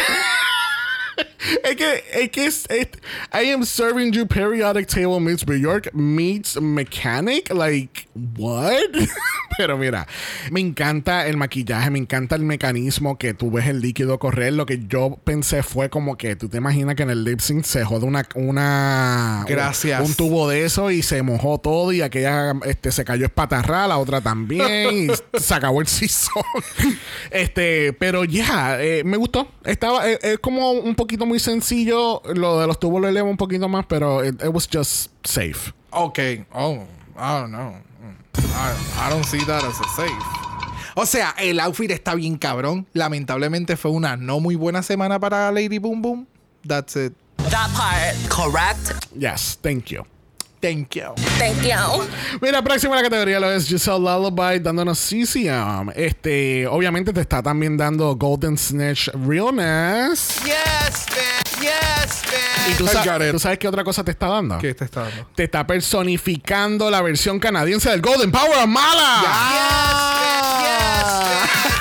es 1.63 1.75
que, 1.75 2.03
es 2.13 2.29
que 2.29 2.45
es, 2.45 2.65
es- 2.69 2.87
I 3.33 3.51
am 3.51 3.65
serving 3.65 4.11
you 4.11 4.25
periodic 4.27 4.87
table 4.87 5.19
meets 5.19 5.45
New 5.47 5.57
York 5.57 5.93
meets 5.93 6.59
mechanic. 6.59 7.53
Like, 7.53 8.07
what? 8.37 8.73
Pero 9.57 9.77
mira, 9.77 10.05
me 10.51 10.59
encanta 10.59 11.27
el 11.27 11.37
maquillaje, 11.37 11.89
me 11.89 11.99
encanta 11.99 12.35
el 12.35 12.43
mecanismo 12.43 13.17
que 13.17 13.33
tú 13.33 13.51
ves 13.51 13.67
el 13.67 13.79
líquido 13.79 14.19
correr. 14.19 14.51
Lo 14.53 14.65
que 14.65 14.85
yo 14.87 15.17
pensé 15.23 15.63
fue 15.63 15.89
como 15.89 16.17
que 16.17 16.35
tú 16.35 16.49
te 16.49 16.57
imaginas 16.57 16.95
que 16.95 17.03
en 17.03 17.09
el 17.09 17.23
lip 17.23 17.39
sync 17.39 17.63
se 17.63 17.85
jode 17.85 18.05
una, 18.05 18.27
una 18.35 19.45
Gracias. 19.47 20.01
Un, 20.01 20.13
tubo 20.15 20.49
de 20.49 20.65
eso 20.65 20.91
y 20.91 21.01
se 21.03 21.21
mojó 21.21 21.57
todo 21.59 21.93
y 21.93 22.01
aquella 22.01 22.53
este, 22.65 22.91
se 22.91 23.05
cayó 23.05 23.25
espatarrada, 23.25 23.87
la 23.87 23.97
otra 23.97 24.19
también 24.19 24.93
y 24.93 25.07
se 25.39 25.53
acabó 25.53 25.79
el 25.79 25.87
season. 25.87 26.43
este, 27.31 27.93
pero 27.93 28.25
ya, 28.25 28.81
eh, 28.81 29.03
me 29.05 29.15
gustó. 29.17 29.47
Estaba, 29.63 30.09
eh, 30.09 30.19
es 30.21 30.39
como 30.39 30.71
un 30.71 30.95
poquito 31.05 31.25
muy 31.27 31.39
sencillo. 31.39 32.21
Lo 32.33 32.59
de 32.59 32.65
los 32.65 32.79
tubos 32.79 32.99
lo 32.99 33.07
eleva 33.07 33.29
un 33.29 33.37
poquito 33.37 33.69
más, 33.69 33.85
pero 33.85 34.23
it, 34.23 34.41
it 34.41 34.49
was 34.51 34.67
just 34.67 35.11
safe. 35.23 35.71
Ok. 35.91 36.19
Oh, 36.51 36.83
I 37.15 37.39
don't 37.39 37.51
know. 37.51 37.75
I, 38.33 38.73
I 38.99 39.09
don't 39.09 39.23
see 39.23 39.43
that 39.45 39.63
as 39.63 39.79
a 39.79 39.87
safe. 39.95 40.11
O 40.95 41.05
sea, 41.05 41.35
el 41.37 41.59
outfit 41.59 41.91
está 41.91 42.15
bien 42.15 42.37
cabrón. 42.37 42.87
Lamentablemente 42.93 43.77
fue 43.77 43.91
una 43.91 44.17
no 44.17 44.39
muy 44.39 44.55
buena 44.55 44.81
semana 44.81 45.19
para 45.19 45.51
Lady 45.51 45.77
Boom 45.77 46.01
Boom. 46.01 46.27
That's 46.67 46.95
it. 46.95 47.13
That 47.49 47.69
part. 47.75 48.15
Correct. 48.29 49.05
Yes, 49.15 49.59
thank 49.61 49.91
you. 49.91 50.05
Thank 50.65 50.95
you. 50.95 51.13
Thank 51.37 51.61
you. 51.61 52.07
Mira, 52.41 52.59
próxima 52.63 52.95
la 52.95 53.03
categoría 53.03 53.39
lo 53.39 53.51
es 53.51 53.67
Giselle 53.67 53.99
Lullaby 53.99 54.57
dándonos 54.59 54.97
CCM. 54.97 55.91
Este, 55.95 56.65
obviamente 56.65 57.13
te 57.13 57.21
está 57.21 57.43
también 57.43 57.77
dando 57.77 58.15
Golden 58.15 58.57
Snitch 58.57 59.09
Realness. 59.13 60.37
Yes, 60.43 61.05
man. 61.11 61.61
Yes, 61.61 62.23
Y 62.67 62.69
man. 62.71 62.77
tú, 62.79 62.87
sa- 62.87 63.03
got 63.05 63.21
it. 63.23 63.31
¿tú 63.31 63.37
sabes 63.37 63.59
qué 63.59 63.67
otra 63.67 63.83
cosa 63.83 64.03
te 64.03 64.09
está 64.09 64.27
dando? 64.27 64.57
¿Qué 64.57 64.73
te 64.73 64.85
está 64.85 65.01
dando? 65.03 65.27
Te 65.35 65.43
está 65.43 65.67
personificando 65.67 66.89
la 66.89 67.03
versión 67.03 67.37
canadiense 67.39 67.91
del 67.91 68.01
Golden 68.01 68.31
Power 68.31 68.57
of 68.63 68.67
Mala. 68.67 69.21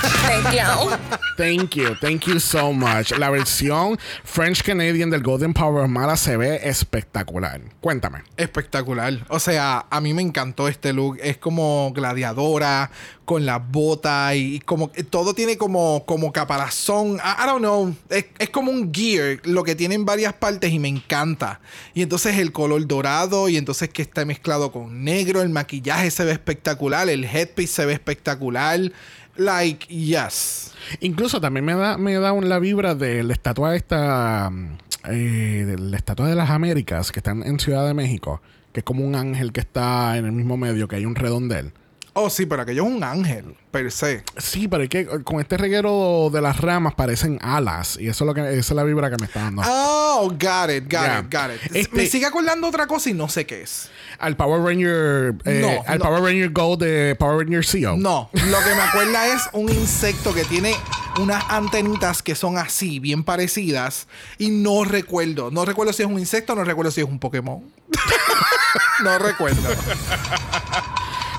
Thank 0.04 0.52
you. 0.52 0.96
Thank 1.36 1.74
you, 1.76 1.94
thank 2.00 2.26
you 2.26 2.38
so 2.38 2.72
much. 2.72 3.10
La 3.18 3.30
versión 3.30 3.98
French 4.22 4.62
Canadian 4.62 5.10
del 5.10 5.22
Golden 5.22 5.52
Power 5.52 5.84
of 5.84 5.90
Mala 5.90 6.16
se 6.16 6.36
ve 6.36 6.60
espectacular. 6.62 7.60
Cuéntame. 7.80 8.22
Espectacular. 8.36 9.24
O 9.28 9.40
sea, 9.40 9.86
a 9.90 10.00
mí 10.00 10.14
me 10.14 10.22
encantó 10.22 10.68
este 10.68 10.92
look. 10.92 11.18
Es 11.22 11.38
como 11.38 11.92
gladiadora, 11.92 12.90
con 13.24 13.46
las 13.46 13.60
botas 13.66 14.34
y, 14.36 14.56
y 14.56 14.60
como 14.60 14.90
todo 15.10 15.34
tiene 15.34 15.56
como, 15.56 16.04
como 16.06 16.32
caparazón. 16.32 17.16
I, 17.16 17.42
I 17.42 17.46
don't 17.46 17.60
know. 17.60 17.94
Es, 18.10 18.26
es 18.38 18.50
como 18.50 18.70
un 18.70 18.92
gear, 18.92 19.40
lo 19.44 19.64
que 19.64 19.74
tiene 19.74 19.94
en 19.94 20.04
varias 20.04 20.34
partes 20.34 20.72
y 20.72 20.78
me 20.78 20.88
encanta. 20.88 21.60
Y 21.94 22.02
entonces 22.02 22.38
el 22.38 22.52
color 22.52 22.86
dorado 22.86 23.48
y 23.48 23.56
entonces 23.56 23.88
que 23.88 24.02
está 24.02 24.24
mezclado 24.24 24.70
con 24.70 25.04
negro. 25.04 25.42
El 25.42 25.50
maquillaje 25.50 26.10
se 26.10 26.24
ve 26.24 26.32
espectacular. 26.32 27.08
El 27.08 27.24
headpiece 27.24 27.72
se 27.72 27.86
ve 27.86 27.94
espectacular. 27.94 28.92
Like, 29.36 29.86
yes. 29.88 30.72
Incluso 31.00 31.40
también 31.40 31.64
me 31.64 31.74
da, 31.74 31.98
me 31.98 32.14
da 32.14 32.32
la 32.32 32.58
vibra 32.58 32.94
de 32.94 33.22
la 33.22 33.32
estatua 33.32 33.74
esta, 33.74 34.50
mm, 34.50 34.76
eh, 35.10 35.64
de 35.66 35.78
la 35.78 35.96
estatua 35.96 36.28
de 36.28 36.34
las 36.34 36.50
Américas 36.50 37.10
que 37.10 37.20
están 37.20 37.42
en 37.42 37.58
Ciudad 37.58 37.86
de 37.86 37.94
México, 37.94 38.40
que 38.72 38.80
es 38.80 38.84
como 38.84 39.04
un 39.04 39.14
ángel 39.14 39.52
que 39.52 39.60
está 39.60 40.16
en 40.16 40.26
el 40.26 40.32
mismo 40.32 40.56
medio, 40.56 40.86
que 40.88 40.96
hay 40.96 41.06
un 41.06 41.14
redondel. 41.14 41.72
Oh, 42.16 42.30
sí, 42.30 42.46
pero 42.46 42.62
aquello 42.62 42.84
es 42.86 42.92
un 42.92 43.02
ángel, 43.02 43.56
per 43.72 43.90
se. 43.90 44.22
Sí, 44.38 44.68
pero 44.68 44.84
es 44.84 44.88
que 44.88 45.04
con 45.24 45.40
este 45.40 45.56
reguero 45.56 46.30
de 46.32 46.40
las 46.40 46.60
ramas 46.60 46.94
parecen 46.94 47.40
alas 47.42 47.98
y 48.00 48.06
eso 48.06 48.22
es 48.22 48.26
lo 48.26 48.34
que 48.34 48.40
esa 48.40 48.58
es 48.58 48.70
la 48.70 48.84
vibra 48.84 49.10
que 49.10 49.16
me 49.18 49.26
está 49.26 49.40
dando. 49.40 49.62
Oh, 49.66 50.28
got 50.30 50.70
it, 50.70 50.84
got 50.88 51.24
it, 51.24 51.32
got 51.34 51.50
it. 51.52 51.74
Este- 51.74 51.96
Me 51.96 52.06
sigue 52.06 52.24
acordando 52.26 52.68
otra 52.68 52.86
cosa 52.86 53.10
y 53.10 53.14
no 53.14 53.28
sé 53.28 53.46
qué 53.46 53.62
es. 53.62 53.90
Al 54.20 54.36
Power 54.36 54.62
Ranger, 54.62 55.34
eh, 55.44 55.58
No, 55.60 55.82
al 55.90 55.98
no. 55.98 56.04
Power 56.04 56.22
Ranger 56.22 56.50
Gold 56.50 56.82
de 56.84 57.16
Power 57.16 57.44
Ranger 57.44 57.64
CEO. 57.66 57.96
No, 57.96 58.30
lo 58.32 58.58
que 58.60 58.74
me 58.76 58.82
acuerda 58.82 59.26
es 59.26 59.42
un 59.52 59.68
insecto 59.70 60.32
que 60.32 60.44
tiene 60.44 60.72
unas 61.20 61.44
antenitas 61.48 62.22
que 62.22 62.36
son 62.36 62.58
así, 62.58 63.00
bien 63.00 63.24
parecidas. 63.24 64.06
Y 64.38 64.50
no 64.50 64.84
recuerdo. 64.84 65.50
No 65.50 65.64
recuerdo 65.64 65.92
si 65.92 66.02
es 66.02 66.08
un 66.08 66.20
insecto, 66.20 66.54
no 66.54 66.62
recuerdo 66.62 66.92
si 66.92 67.00
es 67.00 67.08
un 67.08 67.18
Pokémon. 67.18 67.60
no 69.02 69.18
recuerdo. 69.18 69.68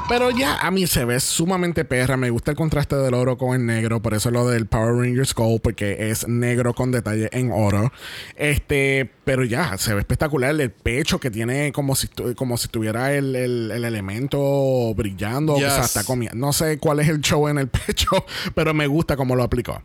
Pero 0.08 0.30
ya 0.30 0.58
a 0.60 0.70
mí 0.70 0.86
se 0.86 1.04
ve 1.04 1.20
sumamente 1.20 1.84
perra. 1.84 2.16
Me 2.16 2.30
gusta 2.30 2.52
el 2.52 2.58
contraste 2.58 2.96
del 2.96 3.16
oro 3.16 3.40
con 3.40 3.56
el 3.60 3.66
negro. 3.66 4.04
Por 4.04 4.14
eso 4.14 4.30
lo 4.30 4.48
del 4.48 4.68
Power 4.68 4.94
Rangers 4.94 5.34
Gold, 5.34 5.62
porque 5.62 6.12
es 6.12 6.28
negro 6.28 6.76
con 6.76 6.92
detalle 6.92 7.28
en 7.32 7.52
oro. 7.52 7.92
Este, 8.36 9.10
pero 9.26 9.44
ya, 9.44 9.80
se 9.80 9.96
ve 9.96 10.02
espectacular. 10.02 10.52
El 10.62 10.70
pecho 10.70 11.20
que 11.20 11.32
tiene 11.32 11.72
como 11.72 11.96
si, 11.96 12.08
como 12.36 12.56
si 12.58 12.68
tuviera 12.68 13.14
el, 13.14 13.36
el- 13.36 13.72
el 13.72 13.84
elemento 13.84 14.94
brillando. 14.96 15.54
O 15.54 15.60
sea, 15.60 15.82
está 15.82 16.04
comiendo. 16.04 16.38
No 16.38 16.54
sé 16.54 16.78
cuál 16.78 17.00
es 17.00 17.10
el 17.10 17.22
show 17.22 17.48
en 17.48 17.58
el 17.58 17.68
pecho, 17.88 18.12
pero 18.54 18.76
me 18.76 18.86
gusta 18.86 19.18
cómo 19.18 19.36
lo 19.36 19.42
aplicó. 19.42 19.82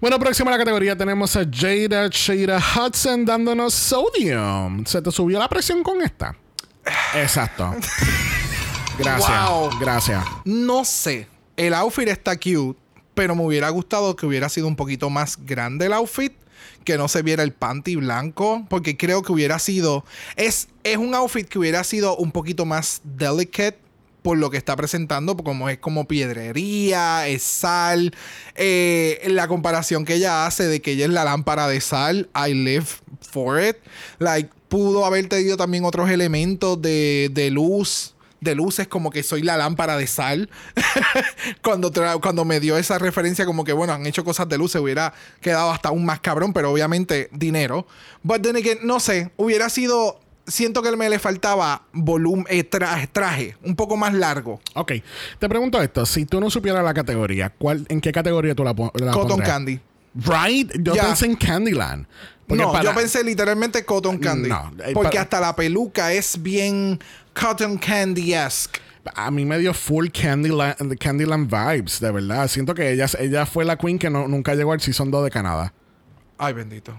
Bueno, 0.00 0.18
próxima 0.18 0.48
a 0.50 0.52
la 0.52 0.58
categoría 0.58 0.96
tenemos 0.96 1.36
a 1.36 1.40
Jada 1.44 2.08
Shada 2.10 2.58
Hudson 2.58 3.26
dándonos 3.26 3.74
Sodium. 3.74 4.86
¿Se 4.86 5.02
te 5.02 5.10
subió 5.12 5.38
la 5.38 5.48
presión 5.48 5.82
con 5.82 6.00
esta? 6.00 6.34
Exacto. 7.16 7.74
Gracias. 8.98 9.48
Wow. 9.48 9.70
Gracias. 9.80 10.24
No 10.44 10.84
sé. 10.84 11.26
El 11.56 11.74
outfit 11.74 12.08
está 12.08 12.36
cute, 12.36 12.78
pero 13.14 13.34
me 13.34 13.42
hubiera 13.42 13.68
gustado 13.70 14.14
que 14.16 14.26
hubiera 14.26 14.48
sido 14.48 14.66
un 14.66 14.76
poquito 14.76 15.10
más 15.10 15.38
grande 15.44 15.86
el 15.86 15.92
outfit. 15.92 16.32
Que 16.84 16.96
no 16.96 17.08
se 17.08 17.22
viera 17.22 17.42
el 17.42 17.52
panty 17.52 17.96
blanco. 17.96 18.66
Porque 18.68 18.96
creo 18.96 19.22
que 19.22 19.32
hubiera 19.32 19.58
sido. 19.58 20.04
Es, 20.36 20.68
es 20.84 20.96
un 20.96 21.14
outfit 21.14 21.46
que 21.48 21.58
hubiera 21.58 21.84
sido 21.84 22.16
un 22.16 22.32
poquito 22.32 22.64
más 22.64 23.00
delicate. 23.04 23.78
Por 24.22 24.36
lo 24.36 24.50
que 24.50 24.56
está 24.56 24.74
presentando, 24.74 25.36
como 25.36 25.68
es 25.68 25.78
como 25.78 26.06
piedrería, 26.06 27.28
es 27.28 27.42
sal. 27.44 28.12
Eh, 28.56 29.22
la 29.28 29.46
comparación 29.46 30.04
que 30.04 30.14
ella 30.14 30.44
hace 30.44 30.66
de 30.66 30.82
que 30.82 30.92
ella 30.92 31.04
es 31.04 31.12
la 31.12 31.24
lámpara 31.24 31.68
de 31.68 31.80
sal, 31.80 32.28
I 32.34 32.52
live 32.52 32.86
for 33.20 33.62
it. 33.62 33.76
Like, 34.18 34.50
pudo 34.68 35.06
haber 35.06 35.28
tenido 35.28 35.56
también 35.56 35.84
otros 35.84 36.10
elementos 36.10 36.82
de, 36.82 37.30
de 37.32 37.50
luz 37.50 38.16
de 38.40 38.54
luces, 38.54 38.86
como 38.88 39.10
que 39.10 39.22
soy 39.22 39.42
la 39.42 39.56
lámpara 39.56 39.96
de 39.96 40.06
sal. 40.06 40.48
cuando, 41.62 41.92
cuando 42.20 42.44
me 42.44 42.60
dio 42.60 42.76
esa 42.76 42.98
referencia, 42.98 43.46
como 43.46 43.64
que 43.64 43.72
bueno, 43.72 43.92
han 43.92 44.06
hecho 44.06 44.24
cosas 44.24 44.48
de 44.48 44.58
luces, 44.58 44.80
hubiera 44.80 45.12
quedado 45.40 45.70
hasta 45.70 45.88
aún 45.90 46.04
más 46.04 46.20
cabrón, 46.20 46.52
pero 46.52 46.70
obviamente 46.72 47.28
dinero. 47.32 47.86
But 48.22 48.42
then 48.42 48.56
again, 48.56 48.78
no 48.82 49.00
sé, 49.00 49.30
hubiera 49.36 49.68
sido. 49.68 50.20
Siento 50.46 50.80
que 50.82 50.96
me 50.96 51.10
le 51.10 51.18
faltaba 51.18 51.82
volumen, 51.92 52.46
eh, 52.48 52.64
tra- 52.68 53.06
traje, 53.12 53.58
un 53.62 53.76
poco 53.76 53.98
más 53.98 54.14
largo. 54.14 54.60
Ok. 54.74 54.92
Te 55.38 55.46
pregunto 55.46 55.82
esto. 55.82 56.06
Si 56.06 56.24
tú 56.24 56.40
no 56.40 56.48
supieras 56.48 56.82
la 56.82 56.94
categoría, 56.94 57.50
¿cuál, 57.50 57.84
¿en 57.90 58.00
qué 58.00 58.12
categoría 58.12 58.54
tú 58.54 58.64
la, 58.64 58.72
pon- 58.74 58.90
la 58.94 59.12
Cotton 59.12 59.28
pondrías? 59.28 59.50
candy. 59.50 59.80
Right? 60.14 60.72
Yo 60.80 60.94
pensé 60.94 61.26
en 61.26 61.36
Candyland. 61.36 62.06
No, 62.48 62.72
para- 62.72 62.82
yo 62.84 62.94
pensé 62.94 63.22
literalmente 63.22 63.84
cotton 63.84 64.16
candy. 64.16 64.48
No, 64.48 64.72
eh, 64.82 64.92
porque 64.94 65.10
para- 65.10 65.20
hasta 65.20 65.38
la 65.40 65.54
peluca 65.54 66.14
es 66.14 66.42
bien 66.42 66.98
cotton 67.40 67.78
candy-esque. 67.78 68.80
A 69.14 69.30
mí 69.30 69.44
me 69.46 69.58
dio 69.58 69.72
full 69.72 70.08
Candyland, 70.10 70.98
Candyland 70.98 71.48
vibes, 71.50 71.98
de 72.00 72.10
verdad. 72.10 72.46
Siento 72.48 72.74
que 72.74 72.90
ella, 72.92 73.06
ella 73.18 73.46
fue 73.46 73.64
la 73.64 73.76
queen 73.78 73.98
que 73.98 74.10
no- 74.10 74.28
nunca 74.28 74.54
llegó 74.54 74.72
al 74.72 74.80
Season 74.80 75.10
2 75.10 75.24
de 75.24 75.30
Canadá. 75.30 75.72
Ay, 76.36 76.52
bendito. 76.52 76.92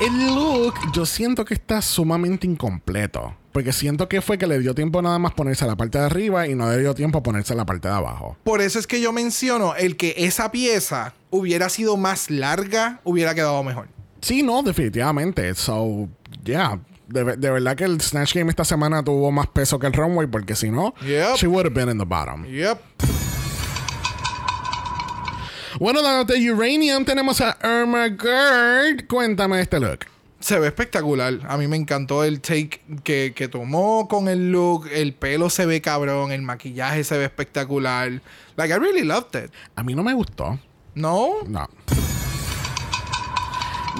El 0.00 0.26
look, 0.34 0.74
yo 0.92 1.06
siento 1.06 1.44
que 1.44 1.54
está 1.54 1.80
sumamente 1.82 2.46
incompleto. 2.46 3.34
Porque 3.52 3.72
siento 3.72 4.08
que 4.08 4.22
fue 4.22 4.38
que 4.38 4.46
le 4.46 4.58
dio 4.60 4.74
tiempo 4.74 5.02
nada 5.02 5.18
más 5.18 5.32
ponerse 5.34 5.64
a 5.64 5.68
la 5.68 5.76
parte 5.76 5.98
de 5.98 6.04
arriba 6.06 6.46
y 6.48 6.54
no 6.54 6.70
le 6.70 6.78
dio 6.78 6.94
tiempo 6.94 7.18
a 7.18 7.22
ponerse 7.22 7.52
a 7.52 7.56
la 7.56 7.66
parte 7.66 7.88
de 7.88 7.94
abajo. 7.94 8.36
Por 8.44 8.62
eso 8.62 8.78
es 8.78 8.86
que 8.86 9.00
yo 9.00 9.12
menciono 9.12 9.74
el 9.76 9.96
que 9.96 10.14
esa 10.16 10.50
pieza 10.50 11.12
hubiera 11.30 11.68
sido 11.68 11.96
más 11.98 12.30
larga, 12.30 13.00
hubiera 13.04 13.34
quedado 13.34 13.62
mejor. 13.62 13.88
Sí, 14.22 14.42
no, 14.42 14.62
definitivamente. 14.62 15.54
So, 15.54 16.08
yeah. 16.44 16.80
De, 17.12 17.36
de 17.36 17.50
verdad 17.50 17.76
que 17.76 17.84
el 17.84 18.00
Snatch 18.00 18.34
Game 18.34 18.50
esta 18.50 18.64
semana 18.64 19.02
tuvo 19.04 19.30
más 19.30 19.46
peso 19.48 19.78
que 19.78 19.86
el 19.86 19.92
runway 19.92 20.26
porque 20.26 20.54
si 20.56 20.70
no, 20.70 20.94
Yep. 21.02 21.36
she 21.36 21.46
would 21.46 21.66
have 21.66 21.74
been 21.74 21.88
in 21.90 21.98
the 21.98 22.04
bottom. 22.04 22.44
Yep. 22.46 22.78
Bueno, 25.78 26.02
dándote 26.02 26.38
Uranium, 26.50 27.04
tenemos 27.04 27.40
a 27.40 27.56
Irma 27.62 28.08
Gerd. 28.10 29.06
Cuéntame 29.08 29.60
este 29.60 29.80
look. 29.80 30.00
Se 30.38 30.58
ve 30.58 30.66
espectacular. 30.68 31.34
A 31.48 31.56
mí 31.56 31.66
me 31.66 31.76
encantó 31.76 32.24
el 32.24 32.40
take 32.40 32.80
que, 33.04 33.32
que 33.34 33.48
tomó 33.48 34.06
con 34.08 34.28
el 34.28 34.50
look. 34.52 34.88
El 34.92 35.14
pelo 35.14 35.50
se 35.50 35.66
ve 35.66 35.80
cabrón. 35.80 36.32
El 36.32 36.42
maquillaje 36.42 37.04
se 37.04 37.16
ve 37.16 37.24
espectacular. 37.24 38.20
Like, 38.56 38.72
I 38.74 38.78
really 38.78 39.02
loved 39.04 39.34
it. 39.42 39.50
A 39.76 39.82
mí 39.82 39.94
no 39.94 40.02
me 40.02 40.14
gustó. 40.14 40.58
¿No? 40.94 41.36
No. 41.46 41.68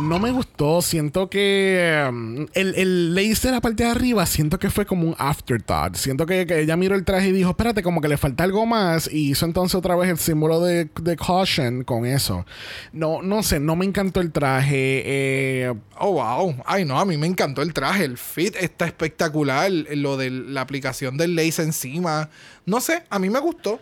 No 0.01 0.18
me 0.18 0.30
gustó. 0.30 0.80
Siento 0.80 1.28
que 1.28 2.07
um, 2.09 2.47
el, 2.55 2.74
el 2.76 3.14
lace 3.14 3.49
de 3.49 3.53
la 3.53 3.61
parte 3.61 3.84
de 3.84 3.90
arriba, 3.90 4.24
siento 4.24 4.59
que 4.59 4.70
fue 4.70 4.86
como 4.86 5.07
un 5.07 5.14
afterthought. 5.18 5.97
Siento 5.97 6.24
que, 6.24 6.47
que 6.47 6.61
ella 6.61 6.76
miró 6.76 6.95
el 6.95 7.05
traje 7.05 7.28
y 7.28 7.32
dijo, 7.32 7.51
espérate, 7.51 7.82
como 7.82 8.01
que 8.01 8.09
le 8.09 8.16
falta 8.16 8.43
algo 8.43 8.64
más. 8.64 9.09
Y 9.12 9.30
hizo 9.30 9.45
entonces 9.45 9.74
otra 9.74 9.95
vez 9.95 10.09
el 10.09 10.18
símbolo 10.18 10.61
de, 10.61 10.88
de 11.01 11.16
caution 11.16 11.84
con 11.84 12.07
eso. 12.07 12.47
No, 12.93 13.20
no 13.22 13.43
sé, 13.43 13.61
no 13.61 13.76
me 13.76 13.84
encantó 13.84 14.20
el 14.20 14.32
traje. 14.32 15.03
Eh, 15.05 15.74
Oh, 15.99 16.14
wow. 16.14 16.57
Ay, 16.66 16.84
no, 16.84 16.99
a 16.99 17.05
mí 17.05 17.16
me 17.16 17.28
encantó 17.28 17.62
el 17.62 17.72
traje. 17.72 18.05
El 18.05 18.18
fit 18.18 18.57
está 18.57 18.86
espectacular. 18.86 19.70
Lo 19.70 20.16
de 20.16 20.30
la 20.30 20.62
aplicación 20.62 21.16
del 21.16 21.36
lace 21.36 21.62
encima. 21.62 22.28
No 22.66 22.80
sé, 22.80 23.05
a 23.09 23.18
mí 23.18 23.30
me 23.30 23.38
gustó. 23.38 23.78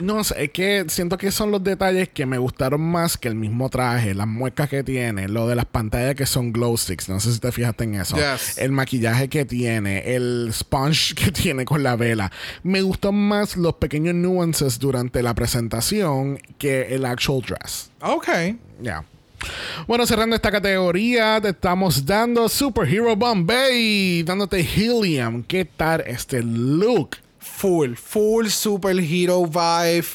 No 0.00 0.24
sé, 0.24 0.44
es 0.44 0.50
que 0.50 0.84
siento 0.88 1.16
que 1.18 1.30
son 1.30 1.50
los 1.50 1.62
detalles 1.62 2.08
que 2.08 2.26
me 2.26 2.38
gustaron 2.38 2.80
más 2.80 3.16
que 3.16 3.28
el 3.28 3.34
mismo 3.34 3.68
traje, 3.68 4.14
las 4.14 4.26
muecas 4.26 4.68
que 4.68 4.82
tiene, 4.82 5.28
lo 5.28 5.46
de 5.46 5.54
las 5.54 5.66
pantallas 5.66 6.14
que 6.14 6.26
son 6.26 6.52
glow 6.52 6.76
sticks, 6.76 7.08
no 7.08 7.20
sé 7.20 7.32
si 7.32 7.38
te 7.40 7.52
fijaste 7.52 7.84
en 7.84 7.94
eso, 7.96 8.16
Yes. 8.16 8.58
el 8.58 8.72
maquillaje 8.72 9.28
que 9.28 9.44
tiene, 9.44 10.14
el 10.14 10.50
sponge 10.52 11.14
que 11.16 11.30
tiene 11.30 11.64
con 11.64 11.82
la 11.82 11.96
vela. 11.96 12.30
Me 12.62 12.82
gustó 12.82 13.12
más 13.12 13.56
los 13.56 13.74
pequeños 13.74 14.14
nuances 14.14 14.78
durante 14.78 15.22
la 15.22 15.34
presentación 15.34 16.38
que 16.58 16.94
el 16.94 17.04
actual 17.04 17.42
dress. 17.42 17.90
Ok. 18.02 18.28
Ya. 18.82 19.04
Bueno, 19.86 20.06
cerrando 20.06 20.36
esta 20.36 20.50
categoría, 20.50 21.40
te 21.40 21.48
estamos 21.48 22.04
dando 22.04 22.46
Superhero 22.48 23.16
Bombay, 23.16 24.22
dándote 24.22 24.60
Helium. 24.60 25.42
¿Qué 25.44 25.64
tal 25.64 26.02
este 26.06 26.42
look? 26.42 27.16
Full, 27.56 27.94
full 27.94 28.46
superhero 28.48 29.46
vibe. 29.46 30.06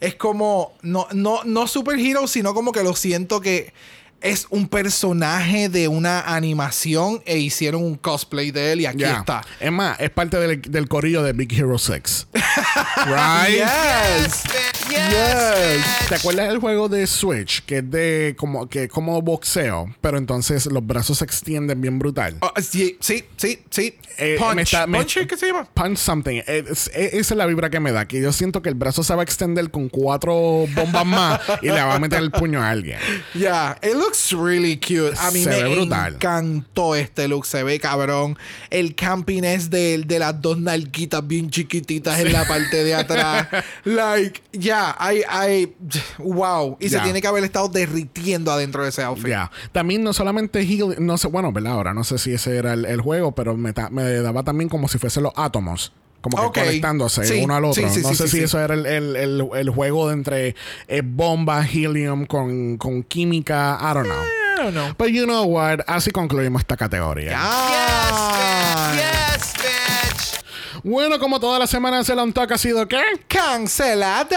Es 0.00 0.14
como, 0.14 0.74
no, 0.82 1.06
no, 1.12 1.42
no 1.44 1.66
superhero, 1.66 2.26
sino 2.26 2.54
como 2.54 2.72
que 2.72 2.82
lo 2.82 2.94
siento 2.94 3.40
que 3.40 3.72
es 4.20 4.46
un 4.50 4.68
personaje 4.68 5.68
de 5.68 5.88
una 5.88 6.20
animación 6.34 7.22
e 7.26 7.38
hicieron 7.38 7.82
un 7.84 7.96
cosplay 7.96 8.50
de 8.50 8.72
él 8.72 8.80
y 8.80 8.86
aquí 8.86 8.98
Ya. 8.98 9.18
está. 9.18 9.42
Es 9.60 9.70
más, 9.70 9.98
es 10.00 10.10
parte 10.10 10.38
del, 10.38 10.60
del 10.62 10.88
corillo 10.88 11.22
de 11.22 11.32
Big 11.32 11.52
Hero 11.52 11.78
6. 11.78 12.28
right? 13.06 13.58
Yes. 13.58 14.42
Yes. 14.88 16.08
¿Te 16.08 16.14
acuerdas 16.14 16.48
del 16.48 16.58
juego 16.58 16.88
de 16.88 17.06
Switch? 17.06 17.62
Que 17.64 17.78
es 17.78 17.90
de 17.90 18.34
como, 18.38 18.68
que 18.68 18.84
es 18.84 18.88
como 18.90 19.20
boxeo, 19.22 19.94
pero 20.00 20.18
entonces 20.18 20.66
los 20.66 20.84
brazos 20.86 21.18
se 21.18 21.24
extienden 21.24 21.80
bien 21.80 21.98
brutal. 21.98 22.36
Oh, 22.40 22.52
sí, 22.60 22.96
sí, 23.00 23.24
sí, 23.36 23.60
sí. 23.70 23.94
Eh, 24.18 24.36
Punch. 24.38 24.54
me 24.54 24.62
está- 24.62 24.86
me- 24.86 24.98
Punch, 24.98 25.26
¿qué 25.26 25.36
se 25.36 25.46
llama? 25.48 25.64
Punch 25.74 25.98
something. 25.98 26.36
Eh, 26.46 26.64
es- 26.70 26.90
es- 26.94 27.14
esa 27.14 27.34
es 27.34 27.38
la 27.38 27.46
vibra 27.46 27.68
que 27.70 27.80
me 27.80 27.92
da. 27.92 28.06
Que 28.06 28.20
yo 28.20 28.32
siento 28.32 28.62
que 28.62 28.68
el 28.68 28.74
brazo 28.74 29.02
se 29.02 29.14
va 29.14 29.20
a 29.22 29.24
extender 29.24 29.70
con 29.70 29.88
cuatro 29.88 30.66
bombas 30.74 31.04
más 31.06 31.40
y 31.62 31.66
le 31.66 31.82
va 31.82 31.94
a 31.94 31.98
meter 31.98 32.20
el 32.20 32.30
puño 32.30 32.62
a 32.62 32.70
alguien. 32.70 32.98
Yeah, 33.34 33.78
it 33.82 33.94
looks 34.06 34.32
really 34.32 34.76
cute. 34.76 35.14
A 35.18 35.30
mí 35.30 35.42
Se 35.42 35.50
me 35.50 35.62
ve 35.62 35.74
brutal. 35.74 36.14
encantó 36.14 36.94
este 36.94 37.28
look, 37.28 37.44
se 37.46 37.62
ve 37.62 37.78
cabrón. 37.80 38.38
El 38.70 38.94
campiness 38.94 39.70
de, 39.70 39.98
de 40.06 40.18
las 40.18 40.40
dos 40.40 40.58
nalguitas 40.58 41.26
bien 41.26 41.50
chiquititas 41.50 42.18
en 42.20 42.32
la 42.32 42.46
parte 42.46 42.84
de 42.84 42.94
atrás. 42.94 43.48
like, 43.84 44.42
yeah, 44.52 44.96
I, 45.00 45.22
I, 45.62 45.72
wow. 46.18 46.76
Y 46.80 46.88
se 46.88 46.96
Ya. 46.96 47.02
tiene 47.04 47.20
que 47.20 47.26
haber 47.28 47.44
estado 47.44 47.68
derritiendo 47.68 48.50
adentro 48.52 48.82
de 48.82 48.88
ese 48.90 49.02
outfit. 49.02 49.28
Ya. 49.28 49.50
También 49.72 50.02
no 50.02 50.12
solamente 50.12 50.60
heal, 50.62 50.96
no 50.98 51.18
sé, 51.18 51.28
bueno, 51.28 51.52
¿verdad? 51.52 51.72
Ahora 51.72 51.94
no 51.94 52.04
sé 52.04 52.18
si 52.18 52.32
ese 52.32 52.56
era 52.56 52.72
el, 52.74 52.84
el 52.84 53.00
juego, 53.00 53.32
pero 53.34 53.56
me, 53.56 53.72
ta- 53.72 53.90
me 53.90 54.04
daba 54.20 54.42
también 54.42 54.68
como 54.68 54.88
si 54.88 54.98
fuesen 54.98 55.24
los 55.24 55.32
átomos. 55.36 55.92
Como 56.30 56.52
que 56.52 56.60
conectándose 56.60 57.24
Sí, 57.24 57.40
uno 57.42 57.56
al 57.56 57.64
otro. 57.64 57.82
sí, 57.82 57.88
sí, 57.94 58.00
no 58.02 58.08
sí, 58.10 58.14
sé 58.14 58.24
sí, 58.24 58.30
si 58.30 58.36
sí. 58.38 58.44
eso 58.44 58.60
era 58.60 58.74
el, 58.74 58.86
el- 58.86 59.16
el- 59.16 59.48
el 59.54 59.70
juego 59.70 60.08
de 60.08 60.14
entre 60.14 60.54
eh, 60.88 61.02
bomba, 61.04 61.66
helium 61.66 62.24
con, 62.26 62.76
con 62.78 63.02
química. 63.02 63.78
I 63.80 63.94
don't 63.94 64.06
know. 64.06 64.22
I 64.22 64.62
don't 64.62 64.72
know. 64.74 64.94
But 64.98 65.08
you 65.08 65.24
know 65.26 65.44
what? 65.44 65.80
Así 65.86 66.10
concluimos 66.10 66.60
esta 66.62 66.76
categoría. 66.76 67.32
Ah. 67.36 68.92
Yes, 68.94 69.52
bitch. 69.54 70.40
Bueno, 70.84 71.18
como 71.18 71.38
toda 71.40 71.58
la 71.58 71.66
semana 71.66 72.02
se 72.04 72.14
lo 72.14 72.26
toca 72.32 72.54
ha 72.54 72.58
sido 72.58 72.86
¿qué? 72.88 73.02
¡Cancelada! 73.28 74.36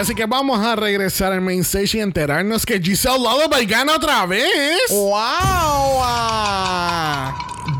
Así 0.00 0.12
que 0.14 0.26
vamos 0.26 0.58
a 0.58 0.74
regresar 0.74 1.32
al 1.32 1.40
main 1.40 1.60
stage 1.60 1.98
y 1.98 2.00
enterarnos 2.00 2.66
que 2.66 2.80
Giselle 2.80 3.16
Lullaby 3.16 3.64
gana 3.66 3.94
otra 3.94 4.26
vez. 4.26 4.50
¡Wow! 4.90 6.02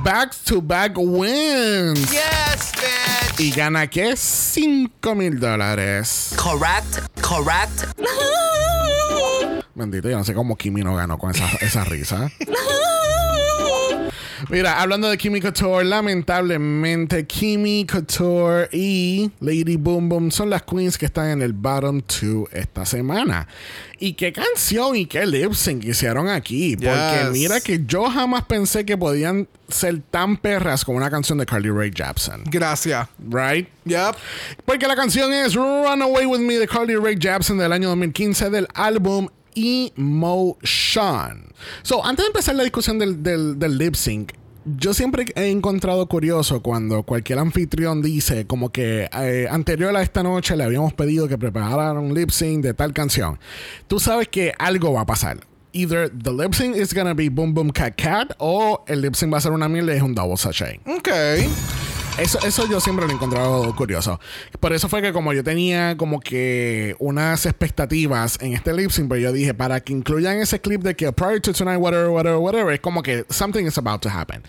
Back 0.05 0.35
to 0.45 0.61
back 0.61 0.99
wins. 0.99 2.13
Yes, 2.13 2.73
bitch. 2.77 3.41
Y 3.41 3.51
gana 3.53 3.87
qué? 3.89 4.15
5 4.17 5.15
mil 5.15 5.41
dólares. 5.41 6.35
Correct, 6.37 6.99
correct. 7.23 7.85
Bendito, 9.75 10.11
yo 10.11 10.19
no 10.19 10.25
sé 10.25 10.35
cómo 10.35 10.57
Kimi 10.57 10.83
no 10.83 10.95
ganó 10.95 11.17
con 11.17 11.31
esa, 11.31 11.47
esa 11.63 11.85
risa. 11.85 12.31
Mira, 14.51 14.81
hablando 14.81 15.09
de 15.09 15.17
Kimi 15.19 15.41
Couture, 15.41 15.85
lamentablemente 15.85 17.27
Kimi 17.27 17.87
Couture 17.87 18.69
y 18.73 19.31
Lady 19.41 19.77
Boom 19.77 20.09
Boom 20.09 20.31
son 20.31 20.51
las 20.51 20.63
queens 20.63 20.99
que 20.99 21.07
están 21.07 21.29
en 21.31 21.43
el 21.43 21.53
bottom 21.53 22.01
2 22.01 22.49
esta 22.53 22.85
semana. 22.85 23.47
Y 23.99 24.15
qué 24.15 24.33
canción 24.33 24.97
y 24.97 25.07
qué 25.07 25.25
lip 25.27 25.53
sync 25.55 25.85
hicieron 25.85 26.29
aquí. 26.29 26.77
Porque 26.77 26.91
Yes. 27.23 27.31
mira 27.33 27.61
que 27.61 27.81
yo 27.87 28.11
jamás 28.11 28.45
pensé 28.45 28.85
que 28.85 28.97
podían 28.99 29.49
ser 29.69 30.01
tan 30.11 30.37
perras 30.37 30.85
como 30.85 30.99
una 30.99 31.11
canción 31.11 31.39
de 31.39 31.47
Carly 31.47 31.71
Rae 31.71 31.91
Jepsen. 31.95 32.43
Gracias. 32.45 33.09
Right? 33.19 33.69
Yep. 33.85 34.17
Porque 34.65 34.87
la 34.87 34.95
canción 34.97 35.33
es 35.33 35.55
Run 35.55 36.03
Away 36.03 36.27
With 36.27 36.41
Me 36.41 36.59
de 36.59 36.69
Carly 36.69 36.97
Rae 36.97 37.17
Jepsen 37.19 37.57
del 37.59 37.73
año 37.73 37.89
2015 37.89 38.51
del 38.51 38.69
álbum 38.75 39.29
Emotion. 39.55 41.53
So, 41.83 42.05
antes 42.05 42.25
de 42.25 42.29
empezar 42.29 42.55
la 42.55 42.63
discusión 42.63 42.99
del, 42.99 43.23
del, 43.23 43.79
lip 43.79 43.95
sync, 43.95 44.33
yo 44.65 44.95
siempre 44.95 45.27
he 45.37 45.51
encontrado 45.51 46.07
curioso 46.09 46.63
cuando 46.63 47.03
cualquier 47.03 47.39
anfitrión 47.39 48.01
dice 48.03 48.47
como 48.47 48.71
que 48.71 49.09
eh, 49.13 49.47
anterior 49.51 49.95
a 49.95 50.03
esta 50.03 50.23
noche 50.23 50.57
le 50.57 50.65
habíamos 50.65 50.95
pedido 50.95 51.29
que 51.29 51.37
prepararan 51.37 51.99
un 51.99 52.15
lip 52.15 52.31
sync 52.31 52.63
de 52.63 52.75
tal 52.75 52.93
canción. 52.93 53.39
Tú 53.89 54.01
sabes 54.01 54.29
que 54.29 54.53
algo 54.59 54.93
va 54.93 55.03
a 55.03 55.07
pasar. 55.07 55.39
Either 55.73 56.09
the 56.09 56.33
lip 56.33 56.55
sync 56.55 56.77
is 56.77 56.95
gonna 56.95 57.15
be 57.15 57.29
Boom 57.29 57.53
Boom 57.53 57.71
Cat 57.71 57.95
Cat 57.97 58.35
o 58.39 58.85
el 58.87 59.03
lip 59.03 59.15
sync 59.15 59.33
va 59.33 59.39
a 59.39 59.41
ser 59.41 59.53
una 59.53 59.69
mierda 59.69 59.93
y 59.93 59.97
es 59.97 60.03
un 60.03 60.15
double 60.15 60.37
sachet. 60.37 60.81
Ok. 60.87 61.11
Eso, 62.19 62.39
eso 62.47 62.69
yo 62.69 62.81
siempre 62.81 63.07
lo 63.07 63.13
he 63.13 63.15
encontrado 63.17 63.75
curioso. 63.75 64.21
Por 64.61 64.73
eso 64.73 64.89
fue 64.89 65.03
que 65.03 65.13
como 65.13 65.33
yo 65.33 65.43
tenía 65.43 65.97
como 65.97 66.21
que 66.21 66.95
unas 67.01 67.45
expectativas 67.45 68.39
en 68.41 68.53
este 68.53 68.73
lip 68.73 68.91
sync, 68.91 69.09
pero 69.09 69.21
yo 69.21 69.33
dije, 69.33 69.53
para 69.53 69.81
que 69.81 69.93
incluyan 69.93 70.39
ese 70.39 70.61
clip 70.61 70.83
de 70.83 70.95
que 70.95 71.11
prior 71.13 71.41
to 71.41 71.53
tonight, 71.53 71.81
whatever, 71.81 72.11
whatever, 72.11 72.39
whatever, 72.39 72.73
es 72.73 72.81
como 72.81 73.03
que 73.03 73.25
something 73.31 73.67
is 73.67 73.79
about 73.79 74.01
to 74.01 74.09
happen. 74.09 74.45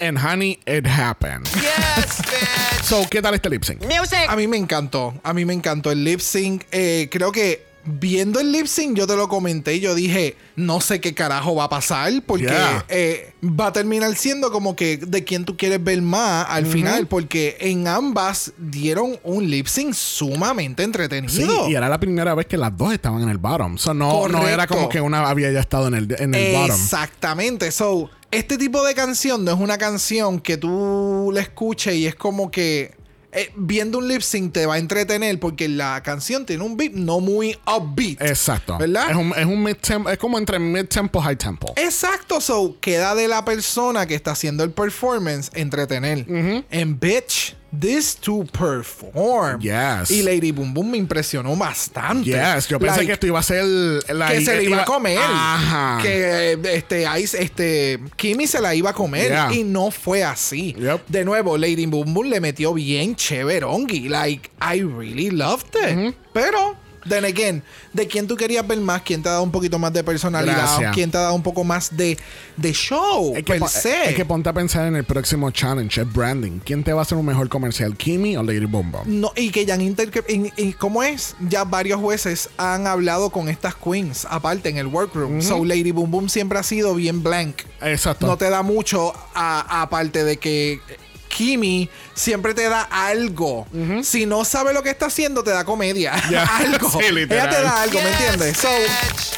And 0.00 0.16
honey, 0.16 0.60
it 0.64 0.86
happened. 0.86 1.48
Yes, 1.56 2.22
bitch. 2.22 2.84
So, 2.84 3.04
¿qué 3.10 3.20
tal 3.20 3.34
este 3.34 3.50
lip 3.50 3.64
sync? 3.64 3.82
Music. 3.82 4.28
A 4.28 4.36
mí 4.36 4.46
me 4.46 4.56
encantó. 4.56 5.14
A 5.24 5.32
mí 5.34 5.44
me 5.44 5.54
encantó 5.54 5.90
el 5.90 6.04
lip 6.04 6.20
sync. 6.20 6.62
Eh, 6.70 7.08
creo 7.10 7.32
que 7.32 7.67
viendo 7.84 8.40
el 8.40 8.52
lip 8.52 8.66
sync, 8.66 8.96
yo 8.96 9.06
te 9.06 9.16
lo 9.16 9.28
comenté 9.28 9.76
y 9.76 9.80
yo 9.80 9.94
dije, 9.94 10.36
no 10.56 10.80
sé 10.80 11.00
qué 11.00 11.14
carajo 11.14 11.54
va 11.54 11.64
a 11.64 11.68
pasar 11.68 12.12
porque 12.26 12.44
Yeah. 12.46 12.84
eh, 12.88 13.32
va 13.42 13.68
a 13.68 13.72
terminar 13.72 14.14
siendo 14.16 14.50
como 14.52 14.76
que 14.76 14.96
de 14.98 15.24
quién 15.24 15.44
tú 15.44 15.56
quieres 15.56 15.82
ver 15.82 16.00
más 16.02 16.46
al 16.48 16.66
final, 16.66 17.06
porque 17.06 17.56
en 17.60 17.86
ambas 17.88 18.52
dieron 18.58 19.18
un 19.22 19.48
lip 19.50 19.66
sync 19.66 19.94
sumamente 19.94 20.82
entretenido. 20.82 21.64
Sí, 21.66 21.70
y 21.70 21.74
era 21.74 21.88
la 21.88 21.98
primera 22.00 22.34
vez 22.34 22.46
que 22.46 22.56
las 22.56 22.76
dos 22.76 22.92
estaban 22.92 23.22
en 23.22 23.28
el 23.28 23.38
bottom. 23.38 23.78
So, 23.78 23.94
no, 23.94 24.28
no 24.28 24.46
era 24.48 24.66
como 24.66 24.88
que 24.88 25.00
una 25.00 25.28
había 25.28 25.50
ya 25.50 25.60
estado 25.60 25.88
en 25.88 25.94
el, 25.94 26.16
en 26.18 26.34
el 26.34 26.52
bottom. 26.54 26.76
Exactamente. 26.76 27.70
So, 27.70 28.10
este 28.30 28.58
tipo 28.58 28.84
de 28.84 28.94
canción 28.94 29.44
no 29.44 29.52
es 29.52 29.58
una 29.58 29.78
canción 29.78 30.40
que 30.40 30.56
tú 30.56 31.30
la 31.32 31.40
escuches 31.40 31.94
y 31.94 32.06
es 32.06 32.14
como 32.14 32.50
que 32.50 32.94
eh, 33.38 33.52
viendo 33.56 33.98
un 33.98 34.08
lip 34.08 34.20
sync 34.20 34.52
te 34.52 34.66
va 34.66 34.74
a 34.74 34.78
entretener 34.78 35.38
porque 35.38 35.68
la 35.68 36.02
canción 36.02 36.44
tiene 36.46 36.62
un 36.64 36.76
beat 36.76 36.92
no 36.92 37.20
muy 37.20 37.56
upbeat. 37.66 38.20
Exacto. 38.20 38.78
¿Verdad? 38.78 39.10
Es, 39.10 39.16
un, 39.16 39.32
es, 39.36 39.44
un 39.46 39.62
mid-tempo- 39.64 40.10
es 40.10 40.18
como 40.18 40.38
entre 40.38 40.58
mid-tempo 40.58 41.20
high 41.22 41.36
tempo. 41.36 41.72
Exacto, 41.76 42.40
so 42.40 42.76
queda 42.80 43.14
de 43.14 43.28
la 43.28 43.44
persona 43.44 44.06
que 44.06 44.14
está 44.14 44.32
haciendo 44.32 44.64
el 44.64 44.70
performance 44.70 45.50
entretener. 45.54 46.26
And 46.70 46.98
bitch, 47.00 47.54
this 47.70 48.16
to 48.16 48.44
perform. 48.52 49.60
Yes. 49.60 50.10
Y 50.10 50.22
Lady 50.22 50.52
Boom 50.52 50.72
Boom 50.72 50.90
me 50.92 50.98
impresionó 50.98 51.54
bastante. 51.56 52.30
Yes, 52.30 52.68
yo 52.68 52.78
pensé 52.78 52.98
Like, 52.98 53.06
que 53.06 53.12
esto 53.12 53.26
iba 53.26 53.38
a 53.38 53.42
ser 53.42 53.64
la 53.64 54.28
que 54.28 54.44
se 54.44 54.56
le 54.56 54.64
iba 54.64 54.82
a 54.82 54.84
comer. 54.84 55.18
Ajá. 55.20 55.98
Que 56.02 56.52
eh, 56.52 56.58
este, 56.74 57.04
Ice- 57.20 57.42
este 57.42 57.98
Kimi 58.16 58.46
se 58.46 58.60
la 58.60 58.74
iba 58.74 58.90
a 58.90 58.94
comer. 58.94 59.28
Yeah. 59.28 59.52
Y 59.52 59.64
no 59.64 59.90
fue 59.90 60.24
así. 60.24 60.74
Yep. 60.78 61.08
De 61.08 61.24
nuevo, 61.24 61.56
Lady 61.58 61.86
Boom 61.86 62.14
Boom 62.14 62.28
le 62.28 62.40
metió 62.40 62.72
bien 62.74 63.14
chéverongi. 63.16 64.08
Like, 64.08 64.50
I 64.60 64.80
really 64.82 65.30
loved 65.30 65.74
it. 65.76 66.14
Pero, 66.32 66.76
then 67.08 67.24
again, 67.24 67.62
¿de 67.92 68.06
quién 68.06 68.26
tú 68.26 68.36
querías 68.36 68.66
ver 68.66 68.80
más? 68.80 69.02
¿Quién 69.02 69.22
te 69.22 69.28
ha 69.28 69.32
dado 69.32 69.44
un 69.44 69.52
poquito 69.52 69.78
más 69.78 69.92
de 69.92 70.02
personalidad? 70.02 70.56
Gracias. 70.56 70.94
¿Quién 70.94 71.10
te 71.10 71.18
ha 71.18 71.22
dado 71.22 71.34
un 71.34 71.42
poco 71.42 71.64
más 71.64 71.96
de, 71.96 72.18
de 72.56 72.72
show? 72.72 73.34
Es 73.36 73.44
que, 73.44 73.54
per 73.58 73.68
se? 73.68 74.10
es 74.10 74.14
que 74.14 74.24
ponte 74.24 74.48
a 74.48 74.52
pensar 74.52 74.86
en 74.86 74.96
el 74.96 75.04
próximo 75.04 75.50
challenge, 75.50 76.00
es 76.00 76.12
branding. 76.12 76.60
¿Quién 76.64 76.82
te 76.82 76.92
va 76.92 77.00
a 77.00 77.02
hacer 77.02 77.18
un 77.18 77.26
mejor 77.26 77.48
comercial, 77.48 77.96
Kimi 77.96 78.36
o 78.36 78.42
Lady 78.42 78.64
Boom? 78.64 78.92
No, 79.06 79.32
y 79.36 79.50
que 79.50 79.66
ya 79.66 79.74
han 79.74 79.82
y, 79.82 80.52
y 80.56 80.72
¿Cómo 80.72 81.02
es? 81.02 81.36
Ya 81.48 81.64
varios 81.64 82.00
jueces 82.00 82.48
han 82.56 82.86
hablado 82.86 83.30
con 83.30 83.48
estas 83.48 83.74
queens, 83.74 84.26
aparte 84.30 84.68
en 84.68 84.78
el 84.78 84.86
workroom. 84.86 85.42
So 85.42 85.64
Lady 85.64 85.90
Boom 85.90 86.10
Boom 86.10 86.28
siempre 86.28 86.58
ha 86.58 86.62
sido 86.62 86.94
bien 86.94 87.22
blank. 87.22 87.62
Exacto. 87.80 88.26
No 88.26 88.36
te 88.36 88.48
da 88.50 88.62
mucho, 88.62 89.12
a- 89.34 89.82
aparte 89.82 90.24
de 90.24 90.36
que 90.38 90.80
Kimi 91.28 91.88
siempre 92.14 92.54
te 92.54 92.68
da 92.68 92.82
algo. 92.82 93.66
Si 94.02 94.26
no 94.26 94.44
sabe 94.44 94.72
lo 94.72 94.82
que 94.82 94.90
está 94.90 95.06
haciendo, 95.06 95.42
te 95.44 95.50
da 95.50 95.64
comedia. 95.64 96.14
Ya, 96.30 96.44
algo. 96.56 96.90
sí. 96.90 96.98
Ella 97.06 97.48
te 97.50 97.62
da 97.62 97.82
algo, 97.82 98.00
¿me 98.02 98.10
entiendes? 98.10 98.56
So, 98.56 98.68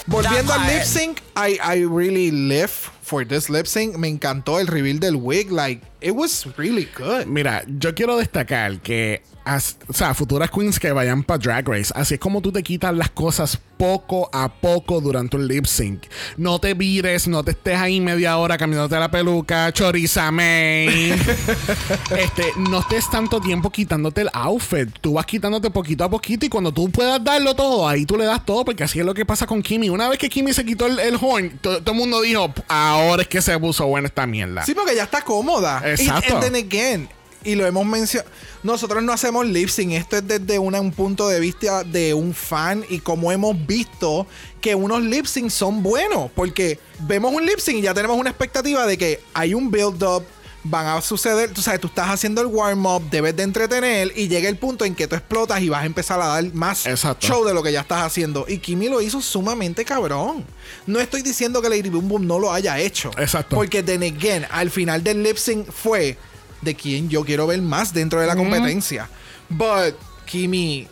volviendo 0.06 0.52
al 0.52 0.66
lip 0.66 0.82
sync, 0.84 1.18
I, 1.36 1.58
I 1.62 1.84
really 1.84 2.30
live 2.30 2.70
for 3.02 3.26
this 3.26 3.48
lip 3.50 3.66
sync. 3.66 3.96
Me 3.96 4.08
encantó 4.08 4.58
el 4.60 4.66
reveal 4.66 4.98
del 5.00 5.16
wig. 5.16 5.50
Like, 5.50 5.82
it 6.00 6.12
was 6.14 6.46
really 6.56 6.88
good. 6.96 7.26
Mira, 7.26 7.64
yo 7.66 7.94
quiero 7.94 8.16
destacar 8.16 8.80
que, 8.80 9.22
as- 9.44 9.76
o 9.88 9.92
sea, 9.92 10.14
futuras 10.14 10.50
queens 10.50 10.78
que 10.78 10.92
vayan 10.92 11.22
para 11.24 11.38
Drag 11.38 11.68
Race, 11.68 11.92
así 11.94 12.14
es 12.14 12.20
como 12.20 12.40
tú 12.40 12.52
te 12.52 12.62
quitas 12.62 12.94
las 12.94 13.10
cosas 13.10 13.58
poco 13.80 14.28
a 14.30 14.52
poco 14.52 15.00
durante 15.00 15.38
un 15.38 15.48
lip 15.48 15.64
sync. 15.64 16.02
No 16.36 16.58
te 16.58 16.74
vires, 16.74 17.26
no 17.26 17.42
te 17.42 17.52
estés 17.52 17.78
ahí 17.78 17.98
media 17.98 18.36
hora 18.36 18.58
cambiándote 18.58 18.94
la 19.00 19.10
peluca, 19.10 19.72
chorizame. 19.72 21.14
este, 22.16 22.44
no 22.58 22.80
estés 22.80 23.08
tanto 23.10 23.40
tiempo 23.40 23.70
quitándote 23.70 24.20
el 24.20 24.30
outfit. 24.34 24.90
Tú 25.00 25.14
vas 25.14 25.24
quitándote 25.24 25.70
poquito 25.70 26.04
a 26.04 26.10
poquito 26.10 26.44
y 26.44 26.50
cuando 26.50 26.72
tú 26.72 26.90
puedas 26.90 27.24
darlo 27.24 27.54
todo, 27.54 27.88
ahí 27.88 28.04
tú 28.04 28.18
le 28.18 28.26
das 28.26 28.44
todo, 28.44 28.66
porque 28.66 28.84
así 28.84 29.00
es 29.00 29.06
lo 29.06 29.14
que 29.14 29.24
pasa 29.24 29.46
con 29.46 29.62
Kimi. 29.62 29.88
Una 29.88 30.10
vez 30.10 30.18
que 30.18 30.28
Kimi 30.28 30.52
se 30.52 30.62
quitó 30.64 30.84
el, 30.86 30.98
el 30.98 31.16
horn, 31.18 31.58
to- 31.62 31.80
todo 31.82 31.92
el 31.92 31.98
mundo 31.98 32.20
dijo, 32.20 32.52
ahora 32.68 33.22
es 33.22 33.28
que 33.28 33.40
se 33.40 33.58
puso 33.58 33.86
buena 33.86 34.08
esta 34.08 34.26
mierda. 34.26 34.62
Sí, 34.66 34.74
porque 34.74 34.94
ya 34.94 35.04
está 35.04 35.22
cómoda. 35.22 35.82
Y- 35.86 35.90
Exacto. 35.92 36.34
And 36.36 36.44
then 36.44 36.54
again, 36.54 37.08
y 37.44 37.54
lo 37.54 37.66
hemos 37.66 37.86
mencionado. 37.86 38.30
Nosotros 38.62 39.02
no 39.02 39.12
hacemos 39.12 39.46
lip 39.46 39.68
sync. 39.68 39.92
Esto 39.92 40.16
es 40.18 40.26
desde 40.28 40.58
una- 40.58 40.80
un 40.80 40.92
punto 40.92 41.28
de 41.28 41.40
vista 41.40 41.84
de 41.84 42.12
un 42.14 42.34
fan. 42.34 42.84
Y 42.88 42.98
como 43.00 43.32
hemos 43.32 43.56
visto 43.66 44.26
que 44.60 44.74
unos 44.74 45.02
lip 45.02 45.26
sync 45.26 45.50
son 45.50 45.82
buenos. 45.82 46.30
Porque 46.34 46.78
vemos 47.00 47.32
un 47.32 47.44
lip 47.46 47.58
sync 47.58 47.78
y 47.78 47.82
ya 47.82 47.94
tenemos 47.94 48.18
una 48.18 48.30
expectativa 48.30 48.86
de 48.86 48.98
que 48.98 49.20
hay 49.34 49.54
un 49.54 49.70
build-up. 49.70 50.24
Van 50.62 50.86
a 50.88 51.00
suceder, 51.00 51.54
tú 51.54 51.62
sabes, 51.62 51.80
tú 51.80 51.86
estás 51.86 52.10
haciendo 52.10 52.42
el 52.42 52.46
warm-up, 52.48 53.08
debes 53.10 53.34
de 53.34 53.44
entretener 53.44 54.12
y 54.14 54.28
llega 54.28 54.46
el 54.46 54.58
punto 54.58 54.84
en 54.84 54.94
que 54.94 55.06
tú 55.08 55.14
explotas 55.16 55.62
y 55.62 55.70
vas 55.70 55.84
a 55.84 55.86
empezar 55.86 56.20
a 56.20 56.26
dar 56.26 56.44
más 56.52 56.84
Exacto. 56.84 57.26
show 57.26 57.46
de 57.46 57.54
lo 57.54 57.62
que 57.62 57.72
ya 57.72 57.80
estás 57.80 58.02
haciendo. 58.02 58.44
Y 58.46 58.58
Kimi 58.58 58.90
lo 58.90 59.00
hizo 59.00 59.22
sumamente 59.22 59.86
cabrón. 59.86 60.44
No 60.86 61.00
estoy 61.00 61.22
diciendo 61.22 61.62
que 61.62 61.70
Lady 61.70 61.88
Boom 61.88 62.10
Boom 62.10 62.26
no 62.26 62.38
lo 62.38 62.52
haya 62.52 62.78
hecho. 62.78 63.10
Exacto. 63.16 63.56
Porque 63.56 63.82
then 63.82 64.02
again, 64.02 64.44
al 64.50 64.70
final 64.70 65.02
del 65.02 65.22
lip 65.22 65.38
sync 65.38 65.66
fue 65.72 66.18
de 66.62 66.74
quien 66.74 67.08
yo 67.08 67.24
quiero 67.24 67.46
ver 67.46 67.60
más 67.62 67.92
dentro 67.92 68.20
de 68.20 68.26
la 68.26 68.36
competencia. 68.36 69.08
But 69.48 69.94
Kimi, 70.26 70.86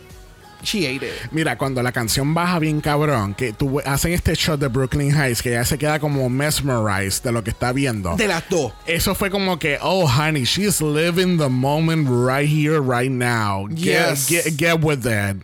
she 0.63 0.85
ate 0.87 1.05
it. 1.07 1.31
Mira, 1.31 1.57
cuando 1.57 1.81
la 1.81 1.91
canción 1.91 2.33
baja 2.33 2.59
bien 2.59 2.81
cabrón, 2.81 3.33
que 3.33 3.53
tú 3.53 3.79
hacen 3.85 4.11
este 4.13 4.35
shot 4.35 4.59
de 4.59 4.67
Brooklyn 4.67 5.11
Heights, 5.15 5.41
que 5.41 5.51
ya 5.51 5.63
se 5.63 5.77
queda 5.77 5.99
como 5.99 6.29
mesmerized 6.29 7.23
de 7.23 7.31
lo 7.31 7.43
que 7.43 7.51
está 7.51 7.71
viendo. 7.71 8.15
De 8.17 8.27
las 8.27 8.49
dos. 8.49 8.73
Eso 8.85 9.15
fue 9.15 9.29
como 9.29 9.57
que, 9.59 9.77
oh, 9.81 10.05
honey, 10.07 10.43
she's 10.43 10.81
living 10.81 11.37
the 11.37 11.47
moment 11.49 12.07
right 12.09 12.49
here, 12.49 12.79
right 12.81 13.11
now. 13.11 13.67
Get, 13.69 13.77
Yes. 14.09 14.27
get, 14.29 14.57
get 14.57 14.83
with 14.83 15.03
that. 15.03 15.37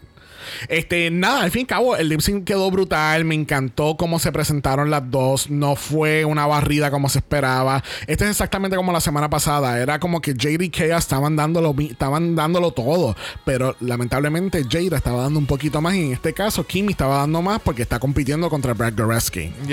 Este, 0.68 1.10
nada, 1.12 1.44
al 1.44 1.52
fin 1.52 1.62
y 1.62 1.64
al 1.64 1.68
cabo, 1.68 1.96
el 1.96 2.10
lip 2.10 2.22
sync 2.22 2.46
quedó 2.46 2.70
brutal. 2.72 3.26
Me 3.26 3.36
encantó 3.36 3.98
cómo 3.98 4.20
se 4.20 4.32
presentaron 4.32 4.90
las 4.90 5.10
dos. 5.10 5.50
No 5.50 5.76
fue 5.76 6.26
una 6.26 6.46
barrida 6.48 6.92
como 6.92 7.10
se 7.10 7.20
esperaba. 7.20 7.84
Este 8.08 8.26
es 8.26 8.32
exactamente 8.32 8.78
como 8.78 8.92
la 8.92 9.02
semana 9.02 9.30
pasada. 9.30 9.80
Era 9.80 10.00
como 10.00 10.22
que 10.22 10.34
Jada 10.34 10.64
y 10.64 10.70
Kea 10.70 10.98
estaban 10.98 11.36
dándolo, 11.36 11.76
estaban 11.80 12.36
dándolo 12.36 12.72
todo. 12.72 13.16
Pero 13.46 13.76
lamentablemente 13.80 14.64
Jada 14.70 14.98
estaba 14.98 15.24
dando 15.24 15.40
un 15.40 15.46
poquito 15.46 15.82
más. 15.82 15.96
Y 15.96 16.06
en 16.06 16.14
este 16.14 16.34
caso, 16.34 16.66
Kimi 16.66 16.92
estaba 16.92 17.18
dando 17.18 17.42
más 17.42 17.60
porque 17.62 17.82
está 17.82 18.00
compitiendo 18.00 18.50
contra 18.50 18.74
Brad 18.74 18.94
Goreski. 18.96 19.52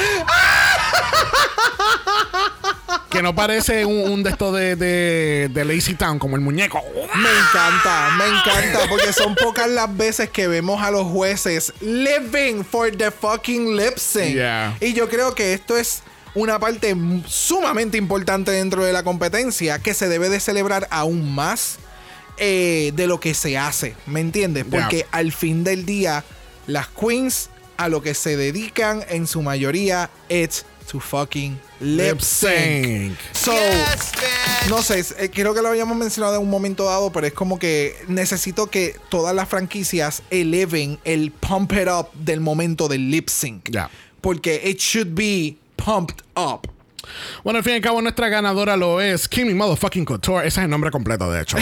Que 3.20 3.24
no 3.24 3.34
parece 3.34 3.84
un, 3.84 4.10
un 4.10 4.22
de 4.22 4.30
estos 4.30 4.56
de, 4.56 4.76
de, 4.76 5.50
de 5.52 5.64
Lazy 5.66 5.92
Town, 5.92 6.18
como 6.18 6.36
el 6.36 6.40
muñeco. 6.40 6.82
Me 7.16 7.28
encanta, 7.28 8.12
me 8.16 8.24
encanta, 8.24 8.88
porque 8.88 9.12
son 9.12 9.34
pocas 9.34 9.68
las 9.68 9.94
veces 9.94 10.30
que 10.30 10.48
vemos 10.48 10.82
a 10.82 10.90
los 10.90 11.04
jueces 11.04 11.70
living 11.82 12.64
for 12.64 12.90
the 12.90 13.10
fucking 13.10 13.76
lip 13.76 13.98
sync. 13.98 14.36
Yeah. 14.36 14.74
Y 14.80 14.94
yo 14.94 15.10
creo 15.10 15.34
que 15.34 15.52
esto 15.52 15.76
es 15.76 16.02
una 16.34 16.58
parte 16.58 16.96
sumamente 17.26 17.98
importante 17.98 18.52
dentro 18.52 18.84
de 18.84 18.94
la 18.94 19.02
competencia 19.02 19.78
que 19.80 19.92
se 19.92 20.08
debe 20.08 20.30
de 20.30 20.40
celebrar 20.40 20.88
aún 20.90 21.34
más 21.34 21.76
eh, 22.38 22.90
de 22.94 23.06
lo 23.06 23.20
que 23.20 23.34
se 23.34 23.58
hace, 23.58 23.96
¿me 24.06 24.20
entiendes? 24.20 24.64
Yeah. 24.64 24.80
Porque 24.80 25.04
al 25.10 25.30
fin 25.32 25.62
del 25.62 25.84
día, 25.84 26.24
las 26.66 26.88
queens 26.88 27.50
a 27.76 27.90
lo 27.90 28.00
que 28.00 28.14
se 28.14 28.38
dedican 28.38 29.04
en 29.10 29.26
su 29.26 29.42
mayoría 29.42 30.08
es 30.30 30.64
to 30.90 30.98
fucking 30.98 31.56
lip 31.80 32.20
sync. 32.20 33.16
So, 33.32 33.52
Yes, 33.52 34.12
no 34.68 34.82
sé, 34.82 35.04
eh, 35.18 35.30
creo 35.30 35.54
que 35.54 35.62
lo 35.62 35.68
habíamos 35.68 35.96
mencionado 35.96 36.34
en 36.34 36.42
un 36.42 36.50
momento 36.50 36.84
dado, 36.84 37.12
pero 37.12 37.28
es 37.28 37.32
como 37.32 37.58
que 37.60 37.94
necesito 38.08 38.66
que 38.66 38.96
todas 39.08 39.34
las 39.34 39.48
franquicias 39.48 40.22
eleven 40.30 40.98
el 41.04 41.30
pump 41.30 41.72
it 41.72 41.88
up 41.88 42.08
del 42.14 42.40
momento 42.40 42.88
del 42.88 43.08
lip 43.10 43.28
sync. 43.28 43.70
Ya. 43.70 43.88
Porque 44.20 44.60
it 44.64 44.78
should 44.78 45.14
be 45.14 45.56
pumped 45.76 46.24
up. 46.36 46.68
Bueno, 47.44 47.58
al 47.58 47.64
fin 47.64 47.72
y 47.72 47.76
al 47.76 47.82
cabo, 47.82 48.02
nuestra 48.02 48.28
ganadora 48.28 48.76
lo 48.76 49.00
es 49.00 49.28
Kimi 49.28 49.54
Motherfucking 49.54 50.04
Couture. 50.04 50.46
Ese 50.46 50.60
es 50.60 50.64
el 50.64 50.70
nombre 50.70 50.90
completo, 50.90 51.30
de 51.30 51.42
hecho. 51.42 51.56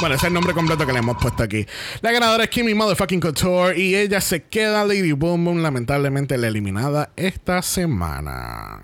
bueno, 0.00 0.14
ese 0.14 0.26
es 0.26 0.28
el 0.28 0.32
nombre 0.34 0.54
completo 0.54 0.86
que 0.86 0.92
le 0.92 0.98
hemos 0.98 1.16
puesto 1.16 1.42
aquí. 1.42 1.66
La 2.02 2.12
ganadora 2.12 2.44
es 2.44 2.50
Kimi 2.50 2.74
Motherfucking 2.74 3.20
Couture 3.20 3.78
y 3.78 3.96
ella 3.96 4.20
se 4.20 4.44
queda 4.44 4.84
Lady 4.84 5.12
Boom 5.12 5.44
Boom, 5.44 5.62
lamentablemente 5.62 6.36
la 6.38 6.48
eliminada 6.48 7.10
esta 7.16 7.62
semana. 7.62 8.80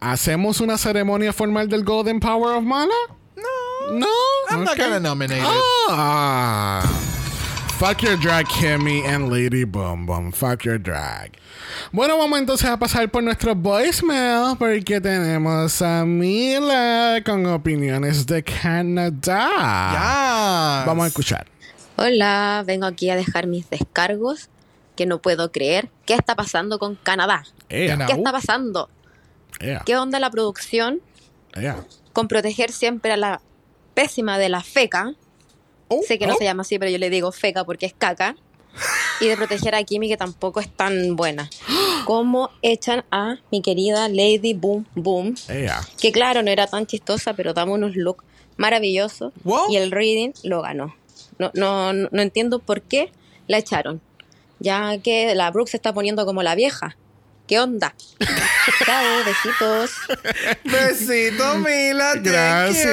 ¿Hacemos 0.00 0.60
una 0.60 0.78
ceremonia 0.78 1.32
formal 1.32 1.68
del 1.68 1.84
Golden 1.84 2.20
Power 2.20 2.56
of 2.56 2.64
Mana? 2.64 2.94
No. 3.36 3.98
No. 3.98 4.06
I'm 4.50 4.64
not 4.64 4.74
Ok. 4.74 4.78
gonna 4.78 5.00
nominate 5.00 5.40
it. 5.40 5.46
Ah. 5.90 6.82
Fuck 7.78 8.02
your 8.02 8.16
drag, 8.16 8.44
Kimmy 8.48 9.06
and 9.06 9.30
Lady 9.30 9.62
Boom 9.62 10.04
Boom. 10.04 10.32
Fuck 10.32 10.64
your 10.64 10.80
drag. 10.80 11.38
Bueno, 11.92 12.18
vamos 12.18 12.40
entonces 12.40 12.68
a 12.68 12.76
pasar 12.76 13.08
por 13.08 13.22
nuestro 13.22 13.54
voicemail 13.54 14.56
porque 14.58 15.00
tenemos 15.00 15.80
a 15.80 16.04
Mila 16.04 17.22
con 17.24 17.46
opiniones 17.46 18.26
de 18.26 18.42
Canadá. 18.42 19.48
Ya. 19.92 20.82
Vamos 20.88 21.04
a 21.04 21.06
escuchar. 21.06 21.46
Hola, 21.94 22.64
vengo 22.66 22.84
aquí 22.84 23.10
a 23.10 23.16
dejar 23.16 23.46
mis 23.46 23.70
descargos 23.70 24.48
que 24.96 25.06
no 25.06 25.22
puedo 25.22 25.52
creer. 25.52 25.88
¿Qué 26.04 26.14
está 26.14 26.34
pasando 26.34 26.80
con 26.80 26.96
Canadá? 26.96 27.44
Ea, 27.68 27.90
Canadá. 27.90 28.12
¿Qué 28.12 28.18
está 28.18 28.32
pasando? 28.32 28.90
ea, 29.60 29.84
¿Qué 29.86 29.96
onda 29.96 30.18
la 30.18 30.30
producción 30.30 31.00
con 32.12 32.26
proteger 32.26 32.72
siempre 32.72 33.12
a 33.12 33.16
la 33.16 33.40
pésima 33.94 34.36
de 34.36 34.48
la 34.48 34.64
feca? 34.64 35.14
Oh, 35.88 36.02
sé 36.06 36.18
que 36.18 36.26
no 36.26 36.34
oh. 36.34 36.36
se 36.36 36.44
llama 36.44 36.62
así, 36.62 36.78
pero 36.78 36.90
yo 36.90 36.98
le 36.98 37.10
digo 37.10 37.32
feca 37.32 37.64
porque 37.64 37.86
es 37.86 37.94
caca. 37.96 38.36
Y 39.20 39.26
de 39.26 39.36
proteger 39.36 39.74
a 39.74 39.82
Kimi, 39.82 40.08
que 40.08 40.16
tampoco 40.16 40.60
es 40.60 40.68
tan 40.68 41.16
buena. 41.16 41.50
¿Cómo 42.04 42.50
echan 42.62 43.04
a 43.10 43.38
mi 43.50 43.60
querida 43.60 44.08
Lady 44.08 44.54
Boom 44.54 44.86
Boom? 44.94 45.34
Ea. 45.48 45.80
Que 46.00 46.12
claro, 46.12 46.42
no 46.42 46.50
era 46.50 46.68
tan 46.68 46.86
chistosa, 46.86 47.34
pero 47.34 47.52
damos 47.54 47.76
unos 47.76 47.96
looks 47.96 48.24
maravillosos. 48.56 49.32
Wow. 49.42 49.70
Y 49.70 49.76
el 49.76 49.90
reading 49.90 50.30
lo 50.44 50.62
ganó. 50.62 50.94
No, 51.38 51.50
no, 51.54 51.92
no 51.92 52.08
no 52.12 52.22
entiendo 52.22 52.60
por 52.60 52.82
qué 52.82 53.10
la 53.48 53.58
echaron. 53.58 54.00
Ya 54.60 54.98
que 54.98 55.34
la 55.34 55.50
Brooke 55.50 55.70
se 55.70 55.76
está 55.76 55.92
poniendo 55.92 56.24
como 56.24 56.42
la 56.42 56.54
vieja. 56.54 56.96
¿Qué 57.48 57.58
onda? 57.58 57.94
Chao, 58.84 59.24
besitos. 59.24 59.90
Besito, 60.64 61.54
Mila. 61.56 62.12
thank 62.12 62.24
Gracias. 62.24 62.84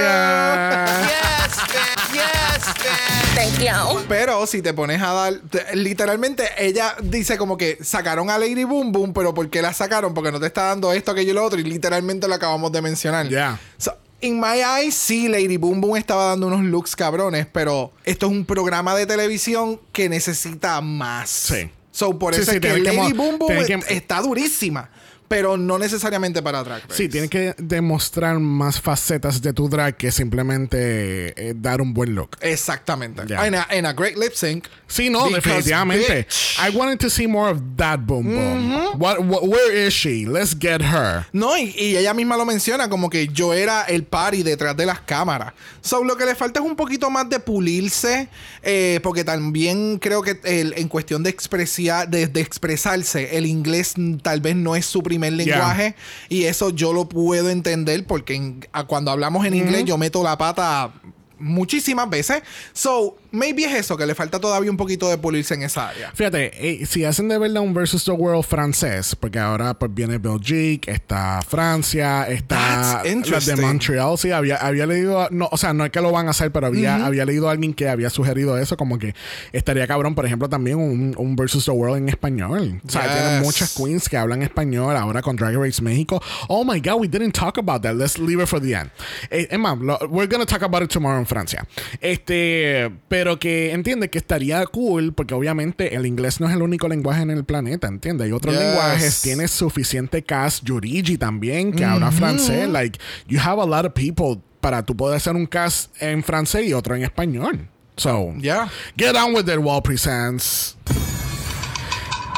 Thank 3.35 3.59
you. 3.59 3.65
you. 3.65 4.05
Pero 4.07 4.47
si 4.47 4.61
te 4.61 4.73
pones 4.73 5.01
a 5.01 5.11
dar, 5.11 5.33
te- 5.49 5.75
literalmente 5.75 6.47
ella 6.57 6.95
dice 7.03 7.37
como 7.37 7.57
que 7.57 7.77
sacaron 7.83 8.29
a 8.29 8.37
Lady 8.37 8.63
Boom 8.63 8.91
Boom, 8.93 9.13
pero 9.13 9.33
¿por 9.33 9.49
qué 9.49 9.61
la 9.61 9.73
sacaron? 9.73 10.13
Porque 10.13 10.31
no 10.31 10.39
te 10.39 10.47
está 10.47 10.63
dando 10.67 10.93
esto, 10.93 11.11
aquello 11.11 11.31
y 11.31 11.33
lo 11.35 11.43
otro, 11.43 11.59
y 11.59 11.63
literalmente 11.63 12.27
lo 12.27 12.35
acabamos 12.35 12.71
de 12.71 12.81
mencionar. 12.81 13.27
Ya. 13.27 13.59
So, 13.77 13.93
in 14.21 14.39
my 14.39 14.61
eyes, 14.61 14.95
sí, 14.95 15.27
Lady 15.27 15.57
Boom 15.57 15.81
Boom 15.81 15.97
estaba 15.97 16.27
dando 16.27 16.47
unos 16.47 16.61
looks 16.63 16.95
cabrones, 16.95 17.45
pero 17.51 17.91
esto 18.05 18.27
es 18.27 18.31
un 18.31 18.45
programa 18.45 18.95
de 18.95 19.05
televisión 19.05 19.81
que 19.91 20.07
necesita 20.07 20.79
más. 20.79 21.29
Sí. 21.29 21.69
So, 21.95 22.19
por 22.19 22.33
eso 22.33 22.51
sí, 22.51 22.57
es 22.57 22.61
que 22.61 22.77
Lady 22.77 23.13
Boom 23.13 23.37
Boom 23.39 23.47
que- 23.65 23.95
está 23.95 24.21
durísima, 24.21 24.89
pero 25.27 25.57
no 25.57 25.77
necesariamente 25.79 26.41
para 26.41 26.63
Drag 26.63 26.83
Race. 26.83 26.93
Sí, 26.95 27.09
tienes 27.09 27.29
que 27.29 27.55
demostrar 27.57 28.39
más 28.39 28.79
facetas 28.79 29.41
de 29.41 29.53
tu 29.53 29.69
drag 29.69 29.97
que 29.97 30.11
simplemente 30.11 31.49
eh, 31.49 31.53
dar 31.55 31.81
un 31.81 31.93
buen 31.93 32.13
look. 32.15 32.37
Exactamente. 32.41 33.23
Ya. 33.27 33.41
And, 33.41 33.55
a, 33.55 33.89
a 33.89 33.93
great 33.93 34.17
lip 34.17 34.33
sync. 34.33 34.65
Sí, 34.87 35.09
no, 35.09 35.29
definitivamente. 35.29 36.25
bitch. 36.27 36.57
I 36.59 36.75
wanted 36.75 36.99
to 36.99 37.09
see 37.09 37.27
more 37.27 37.49
of 37.51 37.59
that 37.77 37.99
boom 38.05 38.25
boom. 38.25 38.99
what, 38.99 39.19
what, 39.19 39.43
where 39.47 39.71
is 39.87 39.93
she? 39.93 40.25
Let's 40.25 40.55
get 40.57 40.81
her. 40.81 41.25
No, 41.33 41.57
y, 41.57 41.73
y 41.77 41.97
ella 41.97 42.13
misma 42.13 42.37
lo 42.37 42.45
menciona 42.45 42.87
como 42.89 43.09
que 43.09 43.27
yo 43.27 43.53
era 43.53 43.83
el 43.83 44.03
party 44.03 44.43
detrás 44.43 44.77
de 44.77 44.85
las 44.85 44.99
cámaras. 45.01 45.53
So, 45.81 46.03
lo 46.03 46.15
que 46.17 46.25
le 46.25 46.35
falta 46.35 46.59
es 46.59 46.65
un 46.65 46.75
poquito 46.75 47.09
más 47.09 47.27
de 47.29 47.39
pulirse, 47.39 48.29
eh, 48.63 48.99
porque 49.03 49.23
también 49.23 49.97
creo 49.99 50.21
que 50.21 50.39
el- 50.43 50.73
en 50.77 50.87
cuestión 50.87 51.23
de, 51.23 51.29
expresia- 51.31 52.05
de, 52.05 52.27
de 52.27 52.41
expresarse, 52.41 53.37
el 53.37 53.45
inglés 53.45 53.93
mm, 53.97 54.17
tal 54.17 54.41
vez 54.41 54.55
no 54.55 54.75
es 54.75 54.85
su 54.85 55.01
primer 55.15 55.33
lenguaje, 55.33 55.95
y 56.29 56.43
eso 56.43 56.69
yo 56.71 56.91
lo 56.93 57.07
puedo 57.07 57.49
entender 57.49 58.05
porque 58.05 58.35
en- 58.35 58.67
a- 58.73 58.83
cuando 58.83 59.11
hablamos 59.11 59.45
en 59.45 59.53
inglés 59.55 59.85
yo 59.85 59.97
meto 59.97 60.21
la 60.23 60.37
pata 60.37 60.91
muchísimas 61.39 62.09
veces. 62.09 62.41
So, 62.73 63.17
maybe 63.35 63.65
es 63.65 63.73
eso, 63.73 63.97
que 63.97 64.05
le 64.05 64.15
falta 64.15 64.39
todavía 64.39 64.71
un 64.71 64.77
poquito 64.77 65.09
de 65.09 65.17
pulirse 65.17 65.53
en 65.53 65.63
esa 65.63 65.89
área. 65.89 66.11
Fíjate, 66.13 66.51
eh, 66.81 66.85
si 66.85 67.03
hacen 67.05 67.27
de 67.27 67.37
verdad 67.37 67.61
un 67.61 67.73
versus 67.73 68.03
the 68.05 68.11
world 68.11 68.43
francés, 68.43 69.15
porque 69.15 69.39
ahora 69.39 69.73
pues 69.73 69.93
viene 69.93 70.17
Belgique, 70.17 70.91
está 70.91 71.41
Francia, 71.47 72.27
está 72.29 73.03
la 73.03 73.39
de. 73.39 73.55
Montreal, 73.57 74.17
sí, 74.17 74.31
había, 74.31 74.57
había 74.57 74.85
leído, 74.85 75.27
no, 75.31 75.47
o 75.51 75.57
sea, 75.57 75.73
no 75.73 75.85
es 75.85 75.91
que 75.91 76.01
lo 76.01 76.11
van 76.11 76.27
a 76.27 76.31
hacer, 76.31 76.51
pero 76.51 76.67
había, 76.67 77.05
había 77.05 77.25
leído 77.25 77.49
a 77.49 77.51
alguien 77.51 77.73
que 77.73 77.89
había 77.89 78.09
sugerido 78.09 78.57
eso, 78.57 78.77
como 78.77 78.97
que 78.99 79.13
estaría 79.53 79.87
cabrón, 79.87 80.15
por 80.15 80.25
ejemplo, 80.25 80.47
también 80.49 80.77
un, 80.77 81.13
un 81.17 81.35
versus 81.35 81.65
the 81.65 81.71
world 81.71 81.97
en 81.97 82.09
español. 82.09 82.81
O 82.85 82.89
sea, 82.89 83.03
Yes. 83.05 83.11
tienen 83.13 83.41
muchas 83.41 83.73
queens 83.75 84.09
que 84.09 84.17
hablan 84.17 84.41
español 84.41 84.95
ahora 84.95 85.21
con 85.21 85.35
Drag 85.35 85.55
Race 85.55 85.81
México. 85.81 86.21
Oh 86.47 86.63
my 86.63 86.79
God, 86.79 86.99
we 87.01 87.07
didn't 87.07 87.33
talk 87.33 87.57
about 87.57 87.81
that. 87.81 87.95
Let's 87.95 88.17
leave 88.17 88.41
it 88.41 88.47
for 88.47 88.61
the 88.61 88.73
end. 88.75 88.91
Eh, 89.29 89.57
más, 89.57 89.77
lo- 89.79 89.99
we're 90.09 90.27
gonna 90.27 90.45
talk 90.45 90.63
about 90.63 90.83
it 90.83 90.89
tomorrow 90.89 91.19
en 91.19 91.25
Francia. 91.25 91.65
Este, 92.01 92.91
pero 93.07 93.24
que 93.39 93.71
entiende 93.73 94.09
que 94.09 94.17
estaría 94.19 94.63
cool 94.67 95.13
porque 95.13 95.33
obviamente 95.33 95.95
el 95.95 96.05
inglés 96.05 96.39
no 96.39 96.47
es 96.47 96.53
el 96.55 96.61
único 96.61 96.87
lenguaje 96.87 97.23
en 97.23 97.31
el 97.31 97.43
planeta, 97.43 97.87
¿entiendes? 97.87 98.25
Hay 98.25 98.31
otros 98.31 98.53
Yes. 98.53 98.63
lenguajes, 98.63 99.21
tienes 99.21 99.51
suficiente 99.51 100.23
cast, 100.23 100.63
Yurigi 100.63 101.17
también, 101.17 101.73
que 101.73 101.83
habla 101.83 102.11
francés. 102.11 102.69
Like, 102.69 102.99
you 103.27 103.39
have 103.39 103.59
a 103.61 103.65
lot 103.65 103.85
of 103.85 103.93
people 103.93 104.41
para 104.61 104.83
tú 104.83 104.95
poder 104.95 105.17
hacer 105.17 105.35
un 105.35 105.45
cast 105.47 105.91
en 106.01 106.23
francés 106.23 106.65
y 106.67 106.73
otro 106.73 106.95
en 106.95 107.03
español. 107.03 107.67
So, 107.97 108.33
Yeah. 108.39 108.69
get 108.97 109.15
on 109.15 109.33
with 109.33 109.47
it, 109.49 109.57
Wall 109.57 109.81
Presents. 109.81 110.77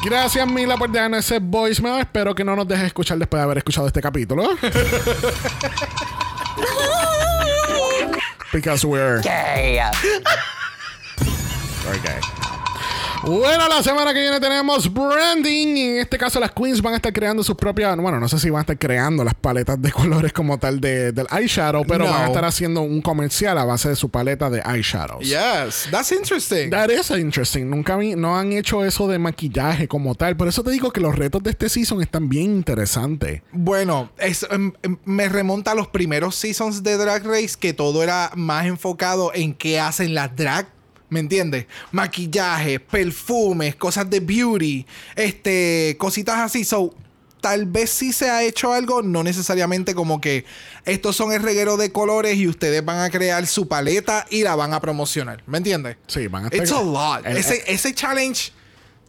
Gracias, 0.05 0.47
Mila, 0.47 0.77
por 0.77 0.91
darnos 0.91 1.25
ese 1.25 1.39
voicemail. 1.39 1.99
Espero 1.99 2.33
que 2.35 2.43
no 2.43 2.55
nos 2.55 2.67
dejes 2.67 2.85
escuchar 2.85 3.17
después 3.17 3.39
de 3.39 3.43
haber 3.43 3.57
escuchado 3.57 3.87
este 3.87 3.99
capítulo. 4.01 4.47
Because 8.53 8.85
we're 8.85 9.21
Gay. 9.21 9.79
Bueno, 13.23 13.67
la 13.67 13.81
semana 13.81 14.13
que 14.13 14.21
viene 14.21 14.39
tenemos 14.39 14.93
branding. 14.93 15.75
Y 15.75 15.81
en 15.89 15.97
este 15.97 16.17
caso, 16.19 16.39
las 16.39 16.51
queens 16.51 16.81
van 16.81 16.93
a 16.93 16.97
estar 16.97 17.11
creando 17.11 17.43
sus 17.43 17.55
propias. 17.55 17.97
Bueno, 17.97 18.19
no 18.19 18.29
sé 18.29 18.37
si 18.39 18.49
van 18.49 18.59
a 18.59 18.61
estar 18.61 18.77
creando 18.77 19.23
las 19.23 19.33
paletas 19.33 19.81
de 19.81 19.91
colores 19.91 20.31
como 20.31 20.59
tal 20.59 20.79
de, 20.79 21.11
del 21.11 21.25
eyeshadow, 21.31 21.83
pero 21.85 22.05
No. 22.05 22.11
van 22.11 22.21
a 22.23 22.27
estar 22.27 22.45
haciendo 22.45 22.81
un 22.81 23.01
comercial 23.01 23.57
a 23.57 23.65
base 23.65 23.89
de 23.89 23.95
su 23.95 24.09
paleta 24.09 24.49
de 24.49 24.61
eyeshadows. 24.61 25.27
Yes, 25.27 25.87
that's 25.89 26.11
interesting. 26.11 26.69
That 26.69 26.89
is 26.89 27.09
interesting. 27.09 27.69
Nunca 27.69 27.97
vi- 27.97 28.15
no 28.15 28.37
han 28.37 28.53
hecho 28.53 28.85
eso 28.85 29.07
de 29.07 29.17
maquillaje 29.19 29.87
como 29.87 30.13
tal. 30.15 30.37
Por 30.37 30.47
eso 30.47 30.63
te 30.63 30.69
digo 30.71 30.91
que 30.91 31.01
los 31.01 31.15
retos 31.15 31.41
de 31.43 31.49
este 31.49 31.69
season 31.69 32.01
están 32.01 32.29
bien 32.29 32.45
interesantes. 32.55 33.41
Bueno, 33.51 34.11
es, 34.19 34.45
em, 34.51 34.71
em, 34.83 34.97
me 35.05 35.27
remonta 35.27 35.71
a 35.71 35.75
los 35.75 35.87
primeros 35.87 36.35
seasons 36.35 36.83
de 36.83 36.95
Drag 36.97 37.25
Race 37.25 37.55
que 37.59 37.73
todo 37.73 38.03
era 38.03 38.31
más 38.35 38.67
enfocado 38.67 39.31
en 39.33 39.53
qué 39.55 39.79
hacen 39.79 40.13
las 40.13 40.33
drag. 40.35 40.76
¿Me 41.09 41.19
entiendes? 41.21 41.65
Maquillaje, 41.91 42.79
perfumes, 42.79 43.75
cosas 43.75 44.09
de 44.09 44.19
beauty, 44.19 44.85
este, 45.15 45.95
cositas 45.97 46.37
así. 46.39 46.63
So, 46.65 46.93
tal 47.39 47.65
vez 47.65 47.89
sí 47.89 48.11
se 48.11 48.29
ha 48.29 48.43
hecho 48.43 48.73
algo, 48.73 49.01
no 49.01 49.23
necesariamente 49.23 49.95
como 49.95 50.19
que 50.19 50.43
estos 50.85 51.15
son 51.15 51.31
el 51.31 51.41
reguero 51.41 51.77
de 51.77 51.91
colores 51.91 52.35
y 52.37 52.47
ustedes 52.47 52.83
van 52.83 52.99
a 52.99 53.09
crear 53.09 53.45
su 53.47 53.67
paleta 53.67 54.25
y 54.29 54.43
la 54.43 54.55
van 54.55 54.73
a 54.73 54.81
promocionar. 54.81 55.43
¿Me 55.45 55.59
entiendes? 55.59 55.97
Sí, 56.07 56.27
van 56.27 56.45
a 56.45 56.47
It's 56.51 56.71
a 56.71 56.81
lot. 56.81 57.25
El- 57.25 57.37
ese, 57.37 57.63
ese 57.67 57.93
challenge, 57.93 58.51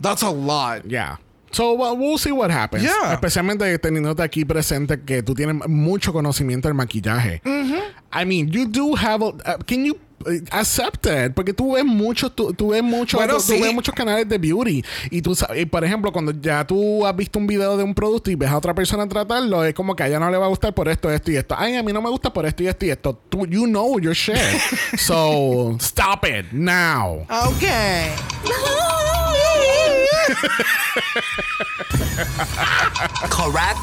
that's 0.00 0.22
a 0.22 0.30
lot. 0.30 0.84
Yeah. 0.84 1.18
So 1.50 1.72
well, 1.72 1.96
we'll 1.96 2.18
see 2.18 2.30
what 2.30 2.50
happens. 2.50 2.84
Yeah. 2.84 3.14
Especialmente 3.14 3.76
teniéndote 3.78 4.22
aquí 4.22 4.44
presente 4.44 5.00
que 5.00 5.22
tú 5.22 5.34
tienes 5.34 5.66
mucho 5.66 6.12
conocimiento 6.12 6.68
del 6.68 6.74
maquillaje. 6.74 7.40
I 8.12 8.24
mean, 8.24 8.48
you 8.50 8.66
do 8.66 8.94
have 8.94 9.22
a, 9.22 9.28
uh, 9.28 9.58
can 9.66 9.84
you 9.84 9.96
accept 10.50 11.06
it? 11.06 11.32
Porque 11.34 11.52
tú 11.52 11.74
ves 11.74 11.84
muchos 11.84 12.34
tú, 12.34 12.52
tú 12.52 12.68
ves 12.70 12.82
muchos 12.82 13.18
Bueno, 13.18 13.34
tú, 13.34 13.40
tú 13.40 13.52
sí. 13.54 13.60
ves 13.60 13.74
muchos 13.74 13.94
canales 13.94 14.28
de 14.28 14.38
beauty 14.38 14.84
y 15.10 15.22
tú 15.22 15.34
sabes, 15.34 15.62
y 15.62 15.66
por 15.66 15.84
ejemplo, 15.84 16.12
cuando 16.12 16.32
ya 16.32 16.66
tú 16.66 17.06
has 17.06 17.14
visto 17.16 17.38
un 17.38 17.46
video 17.46 17.76
de 17.76 17.84
un 17.84 17.94
producto 17.94 18.30
y 18.30 18.34
ves 18.34 18.50
a 18.50 18.56
otra 18.56 18.74
persona 18.74 19.08
tratarlo, 19.08 19.64
es 19.64 19.74
como 19.74 19.94
que 19.94 20.02
a 20.02 20.08
ella 20.08 20.18
no 20.18 20.30
le 20.30 20.36
va 20.36 20.46
a 20.46 20.48
gustar 20.48 20.74
por 20.74 20.88
esto, 20.88 21.10
esto 21.10 21.30
y 21.30 21.36
esto. 21.36 21.54
Ay, 21.58 21.76
a 21.76 21.82
mí 21.82 21.92
no 21.92 22.02
me 22.02 22.10
gusta 22.10 22.32
por 22.32 22.46
esto 22.46 22.62
y 22.62 22.68
esto 22.68 22.86
y 22.86 22.90
esto. 22.90 23.18
Tú, 23.28 23.46
you 23.46 23.66
know 23.66 23.98
your 23.98 24.14
shit. 24.14 24.36
so, 24.98 25.76
stop 25.80 26.24
it 26.24 26.52
now. 26.52 27.26
Okay. 27.30 28.12
Correct. 33.30 33.78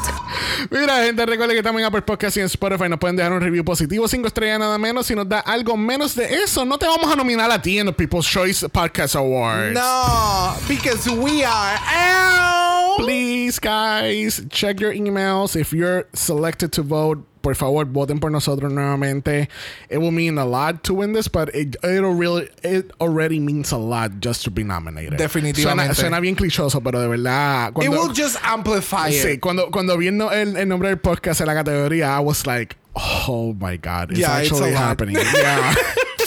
Mira, 0.70 1.04
gente, 1.04 1.26
recuerden 1.26 1.54
que 1.54 1.58
estamos 1.58 1.80
en 1.80 1.86
Apple 1.86 2.02
Podcast 2.02 2.36
y 2.36 2.40
en 2.40 2.46
Spotify. 2.46 2.88
Nos 2.88 2.98
pueden 2.98 3.16
dejar 3.16 3.32
un 3.32 3.40
review 3.40 3.64
positivo, 3.64 4.08
cinco 4.08 4.28
estrellas 4.28 4.58
nada 4.58 4.78
menos. 4.78 5.06
Si 5.06 5.14
nos 5.14 5.28
da 5.28 5.40
algo 5.40 5.76
menos 5.76 6.14
de 6.14 6.42
eso, 6.42 6.64
no 6.64 6.78
te 6.78 6.86
vamos 6.86 7.12
a 7.12 7.16
nominar 7.16 7.50
a 7.50 7.60
ti 7.60 7.78
en 7.78 7.86
los 7.86 7.94
People's 7.94 8.26
Choice 8.26 8.68
Podcast 8.68 9.16
Awards. 9.16 9.74
No, 9.74 10.54
because 10.68 11.08
we 11.10 11.44
are 11.44 11.78
out. 11.86 12.96
Please, 12.98 13.58
guys, 13.58 14.42
check 14.50 14.80
your 14.80 14.92
emails. 14.92 15.56
If 15.56 15.72
you're 15.72 16.06
selected 16.14 16.72
to 16.72 16.82
vote, 16.82 17.18
por 17.46 17.54
favor, 17.54 17.84
voten 17.84 18.18
por 18.18 18.32
nosotros 18.32 18.72
nuevamente. 18.72 19.48
It 19.88 19.98
will 19.98 20.10
mean 20.10 20.36
a 20.36 20.44
lot 20.44 20.82
to 20.82 20.94
win 20.94 21.12
this, 21.12 21.28
but 21.28 21.48
it, 21.54 21.76
it'll 21.84 22.12
really, 22.12 22.48
it 22.64 22.90
already 23.00 23.38
means 23.38 23.70
a 23.70 23.76
lot 23.78 24.18
just 24.20 24.42
to 24.46 24.50
be 24.50 24.64
nominated. 24.64 25.16
Definitivamente. 25.16 25.94
Suena, 25.94 25.94
suena 25.94 26.20
bien 26.20 26.34
clichoso, 26.34 26.82
pero 26.82 27.00
de 27.00 27.06
verdad. 27.06 27.72
It 27.80 27.88
will 27.88 28.12
just 28.12 28.36
amplify 28.42 29.12
Sí, 29.12 29.34
it. 29.34 29.40
cuando, 29.40 29.70
cuando 29.70 29.96
vi 29.96 30.08
el, 30.08 30.20
el, 30.20 30.66
nombre 30.66 30.88
del 30.88 30.98
podcast 30.98 31.40
en 31.40 31.46
la 31.46 31.54
categoría, 31.54 32.16
I 32.16 32.18
was 32.18 32.48
like, 32.48 32.74
oh 32.96 33.54
my 33.60 33.76
God, 33.76 34.10
it's 34.10 34.18
Yeah, 34.18 34.40
it's 34.40 34.50
actually 34.50 34.72
lot. 34.72 34.82
happening. 34.82 35.16
Yeah. 35.36 35.74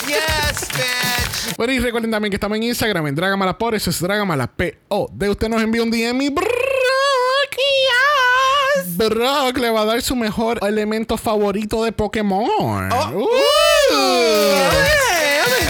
Yes, 0.08 0.70
bitch. 0.70 1.58
Bueno, 1.58 1.74
y 1.74 1.80
recuerden 1.80 2.12
también 2.12 2.32
que 2.32 2.38
estamos 2.38 2.56
en 2.56 2.64
Instagram, 2.64 3.08
en 3.08 3.16
Dragamalapod, 3.16 3.74
eso 3.74 3.90
es 3.90 4.02
Dragamalap-O. 4.02 5.10
De 5.14 5.30
usted 5.30 5.50
nos 5.50 5.62
envía 5.62 5.84
un 5.84 5.92
DM 5.92 6.22
y. 6.22 6.30
Brock 9.08 9.58
le 9.58 9.70
va 9.70 9.82
a 9.82 9.86
dar 9.86 10.02
su 10.02 10.16
mejor 10.16 10.60
elemento 10.62 11.16
favorito 11.18 11.84
de 11.84 11.92
Pokémon. 11.92 12.92
Uh. 13.14 13.28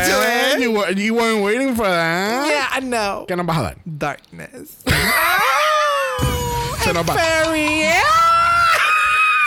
Eh, 0.01 0.55
you, 0.59 0.71
were- 0.71 0.91
you 0.93 1.13
weren't 1.13 1.43
waiting 1.43 1.75
for 1.75 1.85
that. 1.87 2.47
Yeah, 2.47 2.67
I 2.71 2.79
know. 2.81 3.25
¿Qué 3.27 3.35
nos 3.35 3.45
vas 3.45 3.57
a 3.57 3.61
dar? 3.63 3.75
Darkness. 3.85 4.69
Se 6.83 6.93
nos 6.93 7.03
va, 7.07 7.13
Fairy. 7.13 7.79
yeah. 7.81 8.01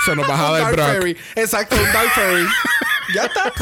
se 0.04 0.14
nos 0.14 0.26
vas 0.26 0.38
a 0.38 0.52
dar, 0.52 0.60
Dark 0.62 0.72
Brock. 0.76 0.86
Fairy. 0.88 1.16
Exacto, 1.34 1.76
un 1.76 1.92
Dark 1.92 2.10
Fairy. 2.14 2.46
ya 3.14 3.24
está. 3.24 3.52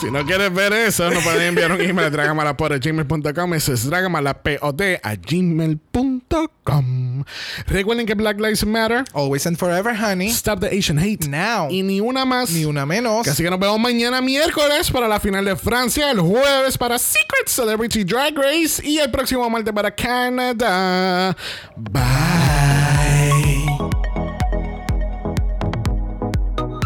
Si 0.00 0.12
no 0.12 0.24
quieres 0.24 0.54
ver 0.54 0.72
eso, 0.72 1.10
nos 1.10 1.24
pueden 1.24 1.42
enviar 1.42 1.72
un 1.72 1.80
email 1.80 2.06
a 2.06 2.10
dragamalapod.gmail.com. 2.10 3.54
Eso 3.54 3.72
es 3.72 3.84
dragamalapod 3.90 4.80
a 5.02 5.16
gmail.com. 5.16 6.84
Recuerden 7.66 8.06
que 8.06 8.14
Black 8.14 8.38
Lives 8.38 8.64
Matter. 8.64 9.02
Always 9.12 9.44
and 9.48 9.56
forever, 9.56 9.92
honey. 9.92 10.28
Stop 10.28 10.60
the 10.60 10.68
Asian 10.68 10.98
hate. 11.00 11.26
Now. 11.26 11.68
Y 11.68 11.82
ni 11.82 12.00
una 12.00 12.24
más. 12.24 12.50
Ni 12.50 12.64
una 12.64 12.86
menos. 12.86 13.26
Así 13.26 13.42
que 13.42 13.50
nos 13.50 13.58
vemos 13.58 13.80
mañana 13.80 14.20
miércoles 14.20 14.88
para 14.92 15.08
la 15.08 15.18
final 15.18 15.44
de 15.44 15.56
Francia, 15.56 16.12
el 16.12 16.20
jueves 16.20 16.78
para 16.78 16.96
Secret 16.96 17.48
Celebrity 17.48 18.04
Drag 18.04 18.36
Race 18.36 18.80
y 18.86 18.98
el 18.98 19.10
próximo 19.10 19.50
martes 19.50 19.74
para 19.74 19.90
Canadá. 19.90 21.36
Bye. 21.76 23.17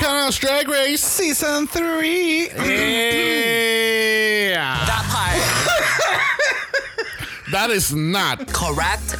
The 0.00 0.06
Canada's 0.06 0.38
Drag 0.38 0.66
Race. 0.66 1.02
Season 1.02 1.66
3. 1.66 2.48
Yeah. 2.48 2.54
That 4.86 5.04
part. 5.12 5.36
That 7.50 7.68
is 7.70 7.92
not 7.92 8.46
Correct. 8.46 9.16